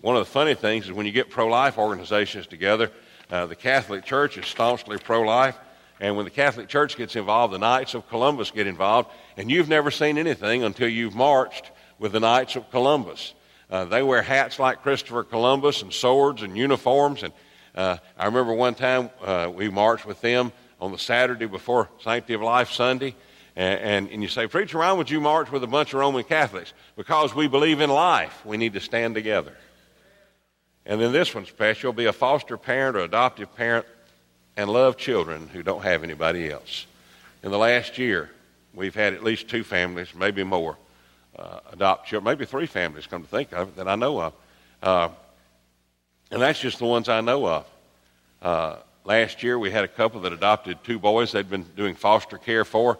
one 0.01 0.16
of 0.16 0.20
the 0.20 0.30
funny 0.30 0.55
things 0.55 0.87
is 0.87 0.93
when 0.93 1.07
you 1.07 1.12
get 1.12 1.30
pro 1.30 1.47
life 1.47 1.78
organizations 1.78 2.47
together, 2.47 2.91
uh, 3.30 3.47
the 3.47 3.57
Catholic 3.57 4.05
Church 4.05 4.39
is 4.39 4.47
staunchly 4.47 4.99
pro 4.99 5.22
life. 5.22 5.57
And 6.01 6.16
when 6.16 6.24
the 6.24 6.30
Catholic 6.30 6.68
Church 6.68 6.97
gets 6.97 7.16
involved, 7.16 7.55
the 7.55 7.59
Knights 7.59 7.95
of 7.95 8.09
Columbus 8.09 8.51
get 8.51 8.66
involved. 8.66 9.09
And 9.37 9.51
you've 9.51 9.68
never 9.68 9.91
seen 9.91 10.18
anything 10.18 10.62
until 10.62 10.89
you've 10.89 11.14
marched 11.14 11.70
with 11.99 12.12
the 12.12 12.20
Knights 12.20 12.57
of 12.57 12.70
Columbus. 12.70 13.34
Uh, 13.70 13.84
they 13.84 14.02
wear 14.02 14.22
hats 14.22 14.58
like 14.58 14.82
Christopher 14.82 15.24
Columbus 15.24 15.82
and 15.82 15.92
swords 15.92 16.42
and 16.42 16.56
uniforms. 16.56 17.22
And 17.22 17.32
uh, 17.74 17.98
I 18.16 18.26
remember 18.26 18.54
one 18.54 18.74
time 18.74 19.10
uh, 19.24 19.50
we 19.54 19.68
marched 19.68 20.06
with 20.06 20.20
them 20.20 20.52
on 20.80 20.92
the 20.92 20.98
Saturday 20.98 21.46
before 21.46 21.88
Sanctity 22.02 22.34
of 22.34 22.42
Life 22.42 22.70
Sunday, 22.70 23.14
And, 23.56 23.80
and, 23.80 24.10
and 24.10 24.22
you 24.22 24.28
say, 24.28 24.46
Preacher, 24.46 24.78
why 24.78 24.92
would 24.92 25.10
you 25.10 25.20
march 25.20 25.50
with 25.50 25.64
a 25.64 25.66
bunch 25.66 25.94
of 25.94 26.00
Roman 26.00 26.22
Catholics? 26.22 26.74
Because 26.94 27.34
we 27.34 27.48
believe 27.48 27.80
in 27.80 27.90
life. 27.90 28.44
We 28.44 28.58
need 28.58 28.74
to 28.74 28.80
stand 28.80 29.14
together. 29.14 29.56
And 30.84 31.00
then 31.00 31.10
this 31.10 31.34
one's 31.34 31.48
special 31.48 31.92
be 31.92 32.04
a 32.04 32.12
foster 32.12 32.56
parent 32.56 32.96
or 32.96 33.00
adoptive 33.00 33.54
parent 33.56 33.86
and 34.56 34.70
love 34.70 34.96
children 34.96 35.48
who 35.48 35.62
don't 35.62 35.82
have 35.82 36.04
anybody 36.04 36.50
else. 36.50 36.86
In 37.42 37.50
the 37.50 37.58
last 37.58 37.98
year, 37.98 38.30
we've 38.74 38.94
had 38.94 39.14
at 39.14 39.24
least 39.24 39.48
two 39.48 39.64
families, 39.64 40.14
maybe 40.14 40.44
more, 40.44 40.76
uh, 41.39 41.61
adopt 41.72 42.09
children, 42.09 42.24
maybe 42.24 42.47
three 42.47 42.66
families, 42.66 43.07
come 43.07 43.22
to 43.22 43.28
think 43.28 43.53
of 43.53 43.68
it, 43.68 43.76
that 43.76 43.89
I 43.89 43.97
know 43.97 44.20
of. 44.20 44.32
Uh, 44.82 45.09
and 46.30 46.43
that's 46.43 46.61
just 46.61 46.78
the 46.78 46.87
ones 46.87 47.09
I 47.09 47.20
know 47.20 47.47
of. 47.47 47.66
Uh, 48.43 48.76
last 49.05 49.43
year, 49.43 49.59
we 49.59 49.70
had 49.70 49.84
a 49.84 49.89
couple 49.89 50.20
that 50.22 50.32
adopted 50.32 50.82
two 50.84 50.99
boys 50.99 51.32
they'd 51.32 51.49
been 51.49 51.64
doing 51.76 51.95
foster 51.95 52.39
care 52.39 52.64
for, 52.64 52.99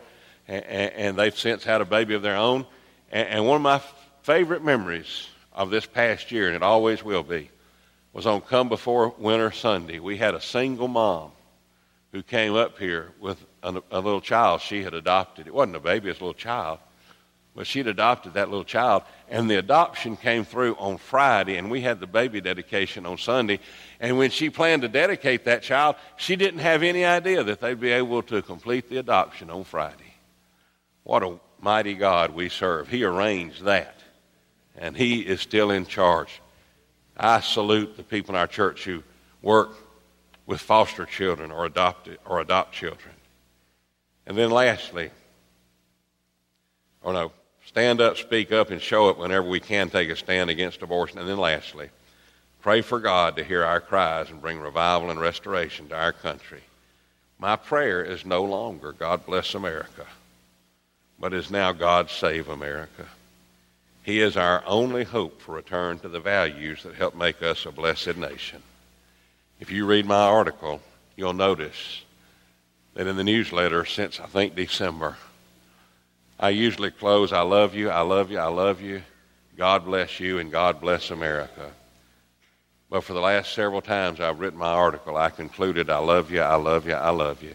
and, 0.49 0.65
and 0.65 1.19
they've 1.19 1.37
since 1.37 1.65
had 1.65 1.81
a 1.81 1.85
baby 1.85 2.15
of 2.15 2.23
their 2.23 2.37
own. 2.37 2.67
And, 3.11 3.29
and 3.29 3.47
one 3.47 3.57
of 3.57 3.63
my 3.63 3.81
favorite 4.23 4.65
memories 4.65 5.29
of 5.53 5.71
this 5.71 5.87
past 5.87 6.31
year, 6.31 6.47
and 6.47 6.57
it 6.57 6.63
always 6.63 7.03
will 7.03 7.23
be, 7.23 7.51
was 8.13 8.27
on 8.27 8.41
Come 8.41 8.69
Before 8.69 9.15
Winter 9.19 9.51
Sunday. 9.51 9.99
We 9.99 10.17
had 10.17 10.35
a 10.35 10.41
single 10.41 10.89
mom 10.89 11.33
who 12.13 12.23
came 12.23 12.55
up 12.55 12.79
here 12.79 13.13
with 13.21 13.39
a, 13.63 13.83
a 13.91 14.01
little 14.01 14.21
child 14.21 14.61
she 14.61 14.83
had 14.83 14.95
adopted. 14.95 15.47
It 15.47 15.55
wasn't 15.55 15.77
a 15.77 15.81
baby, 15.81 16.09
it 16.09 16.13
was 16.13 16.21
a 16.21 16.25
little 16.25 16.35
child. 16.35 16.79
But 17.57 17.67
she'd 17.67 17.87
adopted 17.87 18.35
that 18.35 18.51
little 18.51 18.65
child, 18.65 19.03
and 19.31 19.51
the 19.51 19.57
adoption 19.57 20.19
came 20.19 20.45
through 20.45 20.77
on 20.77 20.99
Friday, 20.99 21.57
and 21.57 21.71
we 21.71 21.81
had 21.81 22.01
the 22.01 22.07
baby 22.07 22.43
dedication 22.43 23.07
on 23.07 23.17
Sunday. 23.17 23.61
And 23.99 24.19
when 24.19 24.31
she 24.31 24.51
planned 24.51 24.83
to 24.83 24.89
dedicate 24.89 25.47
that 25.47 25.63
child, 25.63 25.97
she 26.19 26.37
didn't 26.37 26.61
have 26.61 26.83
any 26.83 27.07
idea 27.07 27.43
that 27.43 27.63
they'd 27.63 27.81
be 27.81 27.93
able 27.93 28.23
to 28.25 28.43
complete 28.43 28.91
the 28.91 28.99
adoption 28.99 29.49
on 29.49 29.65
Friday. 29.65 30.15
What 31.05 31.23
a 31.23 31.39
mighty 31.59 31.95
God 31.95 32.35
we 32.35 32.51
serve. 32.51 32.89
He 32.89 33.05
arranged 33.05 33.65
that, 33.65 34.01
and 34.77 34.95
He 34.95 35.21
is 35.21 35.41
still 35.41 35.71
in 35.71 35.87
charge. 35.87 36.43
I 37.17 37.41
salute 37.41 37.97
the 37.97 38.03
people 38.03 38.35
in 38.35 38.39
our 38.39 38.47
church 38.47 38.85
who 38.85 39.03
work 39.41 39.71
with 40.45 40.61
foster 40.61 41.07
children 41.07 41.51
or 41.51 41.65
adopt, 41.65 42.11
or 42.27 42.39
adopt 42.41 42.75
children. 42.75 43.15
And 44.27 44.37
then 44.37 44.51
lastly, 44.51 45.11
or 47.03 47.15
no, 47.15 47.33
stand 47.77 48.01
up, 48.01 48.17
speak 48.17 48.53
up, 48.53 48.71
and 48.71 48.81
show 48.81 49.11
it 49.11 49.19
whenever 49.19 49.47
we 49.47 49.61
can 49.61 49.91
take 49.91 50.09
a 50.09 50.17
stand 50.17 50.49
against 50.49 50.81
abortion. 50.81 51.19
And 51.19 51.29
then 51.29 51.37
lastly, 51.37 51.91
pray 52.63 52.81
for 52.81 52.99
God 52.99 53.37
to 53.37 53.45
hear 53.45 53.63
our 53.63 53.83
cries 53.83 54.31
and 54.31 54.41
bring 54.41 54.59
revival 54.59 55.11
and 55.11 55.21
restoration 55.21 55.87
to 55.91 55.95
our 55.95 56.15
country. 56.15 56.63
My 57.39 57.55
prayer 57.55 58.03
is 58.03 58.25
no 58.25 58.45
longer, 58.45 58.93
God 58.93 59.27
bless 59.27 59.55
America, 59.55 60.07
but 61.21 61.35
is 61.35 61.51
now, 61.51 61.73
God 61.73 62.09
save 62.09 62.49
America. 62.49 63.05
He 64.05 64.23
is 64.23 64.39
our 64.39 64.65
only 64.65 65.05
hope 65.05 65.43
for 65.43 65.55
return 65.55 65.99
to 65.99 66.09
the 66.09 66.19
values 66.19 66.83
that 66.83 66.95
help 66.95 67.15
make 67.15 67.43
us 67.43 67.67
a 67.67 67.73
blessed 67.73 68.17
nation. 68.17 68.63
If 69.61 69.71
you 69.71 69.85
read 69.85 70.07
my 70.07 70.25
article, 70.25 70.81
you'll 71.15 71.35
notice 71.35 72.05
that 72.95 73.07
in 73.07 73.19
the 73.19 73.25
newsletter 73.25 73.85
since 73.85 74.19
I 74.19 74.25
think 74.25 74.57
December, 74.57 75.19
I 76.39 76.51
usually 76.51 76.91
close, 76.91 77.33
I 77.33 77.41
love 77.41 77.75
you, 77.75 77.91
I 77.91 78.03
love 78.03 78.31
you, 78.31 78.39
I 78.39 78.49
love 78.49 78.81
you. 78.81 79.03
God 79.57 79.87
bless 79.87 80.21
you, 80.21 80.39
and 80.39 80.51
God 80.51 80.81
bless 80.81 81.11
America. 81.11 81.71
But 82.91 83.05
for 83.05 83.15
the 83.15 83.21
last 83.21 83.55
several 83.55 83.81
times 83.81 84.21
I've 84.21 84.39
written 84.39 84.59
my 84.59 84.73
article, 84.73 85.17
I 85.17 85.31
concluded, 85.31 85.89
I 85.89 85.99
love 85.99 86.31
you, 86.31 86.43
I 86.43 86.57
love 86.57 86.87
you, 86.87 86.95
I 86.95 87.11
love 87.11 87.43
you. 87.43 87.55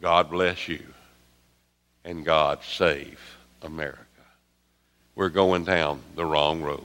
God 0.00 0.30
bless 0.30 0.68
you, 0.68 0.82
and 2.04 2.24
God 2.24 2.60
save 2.62 3.20
America. 3.62 3.98
We're 5.16 5.28
going 5.28 5.64
down 5.64 6.00
the 6.14 6.24
wrong 6.24 6.62
road. 6.62 6.84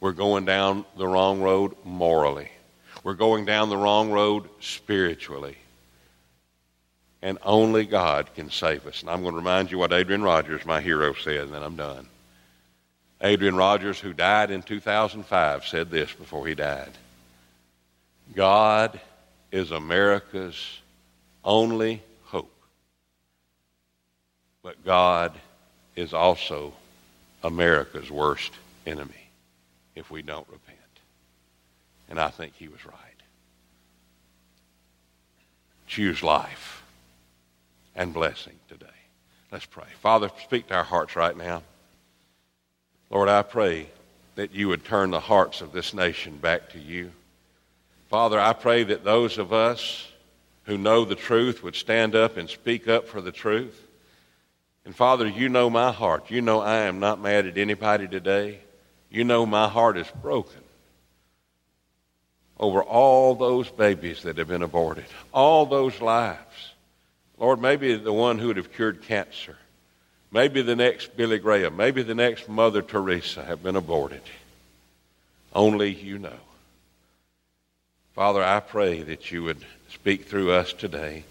We're 0.00 0.12
going 0.12 0.44
down 0.44 0.84
the 0.96 1.06
wrong 1.06 1.42
road 1.42 1.76
morally. 1.84 2.50
We're 3.04 3.14
going 3.14 3.44
down 3.44 3.68
the 3.68 3.76
wrong 3.76 4.10
road 4.10 4.48
spiritually. 4.60 5.56
And 7.20 7.38
only 7.42 7.84
God 7.84 8.32
can 8.34 8.50
save 8.50 8.86
us. 8.86 9.00
And 9.00 9.10
I'm 9.10 9.22
going 9.22 9.32
to 9.32 9.38
remind 9.38 9.70
you 9.70 9.78
what 9.78 9.92
Adrian 9.92 10.22
Rogers, 10.22 10.64
my 10.64 10.80
hero, 10.80 11.14
said, 11.14 11.40
and 11.40 11.52
then 11.52 11.62
I'm 11.62 11.76
done. 11.76 12.06
Adrian 13.20 13.56
Rogers, 13.56 13.98
who 13.98 14.12
died 14.12 14.50
in 14.50 14.62
2005, 14.62 15.66
said 15.66 15.90
this 15.90 16.12
before 16.12 16.46
he 16.46 16.54
died 16.54 16.92
God 18.34 19.00
is 19.50 19.70
America's 19.70 20.80
only 21.44 22.02
hope, 22.24 22.54
but 24.62 24.84
God 24.84 25.32
is 25.96 26.12
also 26.12 26.74
America's 27.42 28.10
worst 28.10 28.52
enemy 28.86 29.30
if 29.96 30.10
we 30.10 30.22
don't 30.22 30.46
repent. 30.48 30.78
And 32.08 32.20
I 32.20 32.28
think 32.28 32.54
he 32.54 32.68
was 32.68 32.84
right. 32.84 32.94
Choose 35.86 36.22
life 36.22 36.77
and 37.98 38.14
blessing 38.14 38.54
today. 38.68 38.86
Let's 39.50 39.66
pray. 39.66 39.88
Father, 40.00 40.30
speak 40.44 40.68
to 40.68 40.74
our 40.76 40.84
hearts 40.84 41.16
right 41.16 41.36
now. 41.36 41.62
Lord, 43.10 43.28
I 43.28 43.42
pray 43.42 43.88
that 44.36 44.54
you 44.54 44.68
would 44.68 44.84
turn 44.84 45.10
the 45.10 45.20
hearts 45.20 45.60
of 45.60 45.72
this 45.72 45.92
nation 45.92 46.38
back 46.38 46.70
to 46.70 46.78
you. 46.78 47.10
Father, 48.08 48.38
I 48.38 48.52
pray 48.52 48.84
that 48.84 49.04
those 49.04 49.36
of 49.36 49.52
us 49.52 50.06
who 50.64 50.78
know 50.78 51.04
the 51.04 51.16
truth 51.16 51.64
would 51.64 51.74
stand 51.74 52.14
up 52.14 52.36
and 52.36 52.48
speak 52.48 52.86
up 52.86 53.08
for 53.08 53.20
the 53.20 53.32
truth. 53.32 53.84
And 54.84 54.94
Father, 54.94 55.26
you 55.26 55.48
know 55.48 55.68
my 55.68 55.90
heart. 55.90 56.30
You 56.30 56.40
know 56.40 56.60
I 56.60 56.82
am 56.82 57.00
not 57.00 57.20
mad 57.20 57.46
at 57.46 57.58
anybody 57.58 58.06
today. 58.06 58.60
You 59.10 59.24
know 59.24 59.44
my 59.44 59.68
heart 59.68 59.96
is 59.96 60.06
broken 60.22 60.62
over 62.60 62.82
all 62.82 63.34
those 63.34 63.68
babies 63.70 64.22
that 64.22 64.38
have 64.38 64.48
been 64.48 64.62
aborted, 64.62 65.06
all 65.32 65.66
those 65.66 66.00
lives. 66.00 66.72
Lord, 67.38 67.60
maybe 67.60 67.94
the 67.96 68.12
one 68.12 68.38
who 68.38 68.48
would 68.48 68.56
have 68.56 68.72
cured 68.72 69.02
cancer, 69.02 69.56
maybe 70.30 70.62
the 70.62 70.76
next 70.76 71.16
Billy 71.16 71.38
Graham, 71.38 71.76
maybe 71.76 72.02
the 72.02 72.14
next 72.14 72.48
Mother 72.48 72.82
Teresa 72.82 73.44
have 73.44 73.62
been 73.62 73.76
aborted. 73.76 74.22
Only 75.54 75.94
you 75.94 76.18
know. 76.18 76.40
Father, 78.14 78.42
I 78.42 78.60
pray 78.60 79.02
that 79.02 79.30
you 79.30 79.44
would 79.44 79.64
speak 79.92 80.26
through 80.26 80.52
us 80.52 80.72
today. 80.72 81.24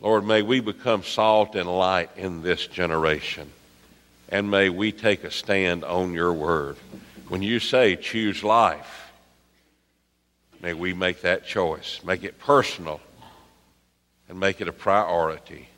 Lord, 0.00 0.24
may 0.24 0.42
we 0.42 0.60
become 0.60 1.02
salt 1.02 1.54
and 1.54 1.68
light 1.68 2.10
in 2.16 2.42
this 2.42 2.66
generation. 2.66 3.50
And 4.28 4.50
may 4.50 4.68
we 4.68 4.90
take 4.90 5.22
a 5.22 5.30
stand 5.30 5.84
on 5.84 6.12
your 6.12 6.32
word. 6.32 6.76
When 7.28 7.42
you 7.42 7.60
say 7.60 7.96
choose 7.96 8.42
life, 8.42 9.06
May 10.62 10.74
we 10.74 10.94
make 10.94 11.20
that 11.20 11.46
choice, 11.46 12.00
make 12.04 12.24
it 12.24 12.38
personal, 12.38 13.00
and 14.28 14.38
make 14.40 14.60
it 14.60 14.68
a 14.68 14.72
priority, 14.72 15.68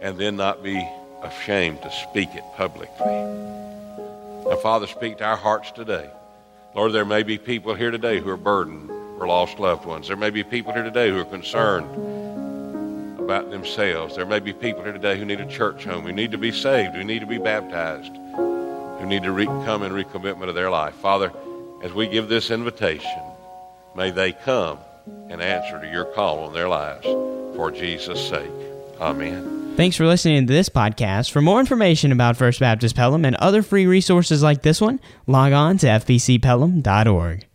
and 0.00 0.18
then 0.18 0.36
not 0.36 0.62
be 0.62 0.88
ashamed 1.22 1.80
to 1.82 1.90
speak 1.90 2.34
it 2.34 2.44
publicly. 2.56 3.06
Now, 3.06 4.56
Father, 4.56 4.86
speak 4.86 5.18
to 5.18 5.24
our 5.24 5.36
hearts 5.36 5.70
today. 5.70 6.10
Lord, 6.74 6.92
there 6.92 7.04
may 7.04 7.22
be 7.22 7.38
people 7.38 7.74
here 7.74 7.90
today 7.90 8.18
who 8.18 8.30
are 8.30 8.36
burdened 8.36 8.88
for 9.18 9.26
lost 9.26 9.58
loved 9.58 9.84
ones. 9.84 10.08
There 10.08 10.16
may 10.16 10.30
be 10.30 10.42
people 10.42 10.72
here 10.72 10.82
today 10.82 11.10
who 11.10 11.20
are 11.20 11.24
concerned 11.24 11.86
about 13.20 13.50
themselves. 13.50 14.16
There 14.16 14.26
may 14.26 14.40
be 14.40 14.52
people 14.52 14.82
here 14.82 14.92
today 14.92 15.16
who 15.16 15.24
need 15.24 15.40
a 15.40 15.46
church 15.46 15.84
home, 15.84 16.02
who 16.02 16.12
need 16.12 16.32
to 16.32 16.38
be 16.38 16.50
saved, 16.50 16.96
who 16.96 17.04
need 17.04 17.20
to 17.20 17.26
be 17.26 17.38
baptized, 17.38 18.12
who 18.16 19.06
need 19.06 19.22
to 19.22 19.30
re- 19.30 19.46
come 19.46 19.84
in 19.84 19.92
recommitment 19.92 20.48
of 20.48 20.56
their 20.56 20.70
life. 20.70 20.94
Father, 20.94 21.32
as 21.82 21.92
we 21.92 22.08
give 22.08 22.28
this 22.28 22.50
invitation, 22.50 23.22
may 23.94 24.10
they 24.10 24.32
come 24.32 24.78
and 25.28 25.40
answer 25.40 25.80
to 25.80 25.90
your 25.90 26.04
call 26.06 26.40
on 26.40 26.52
their 26.52 26.68
lives 26.68 27.04
for 27.56 27.70
Jesus' 27.70 28.28
sake. 28.28 28.50
Amen. 29.00 29.74
Thanks 29.76 29.96
for 29.96 30.06
listening 30.06 30.46
to 30.46 30.52
this 30.52 30.68
podcast. 30.68 31.30
For 31.30 31.40
more 31.40 31.58
information 31.58 32.12
about 32.12 32.36
First 32.36 32.60
Baptist 32.60 32.94
Pelham 32.94 33.24
and 33.24 33.36
other 33.36 33.62
free 33.62 33.86
resources 33.86 34.42
like 34.42 34.62
this 34.62 34.80
one, 34.80 35.00
log 35.26 35.52
on 35.52 35.78
to 35.78 35.86
fbcpelham.org. 35.86 37.46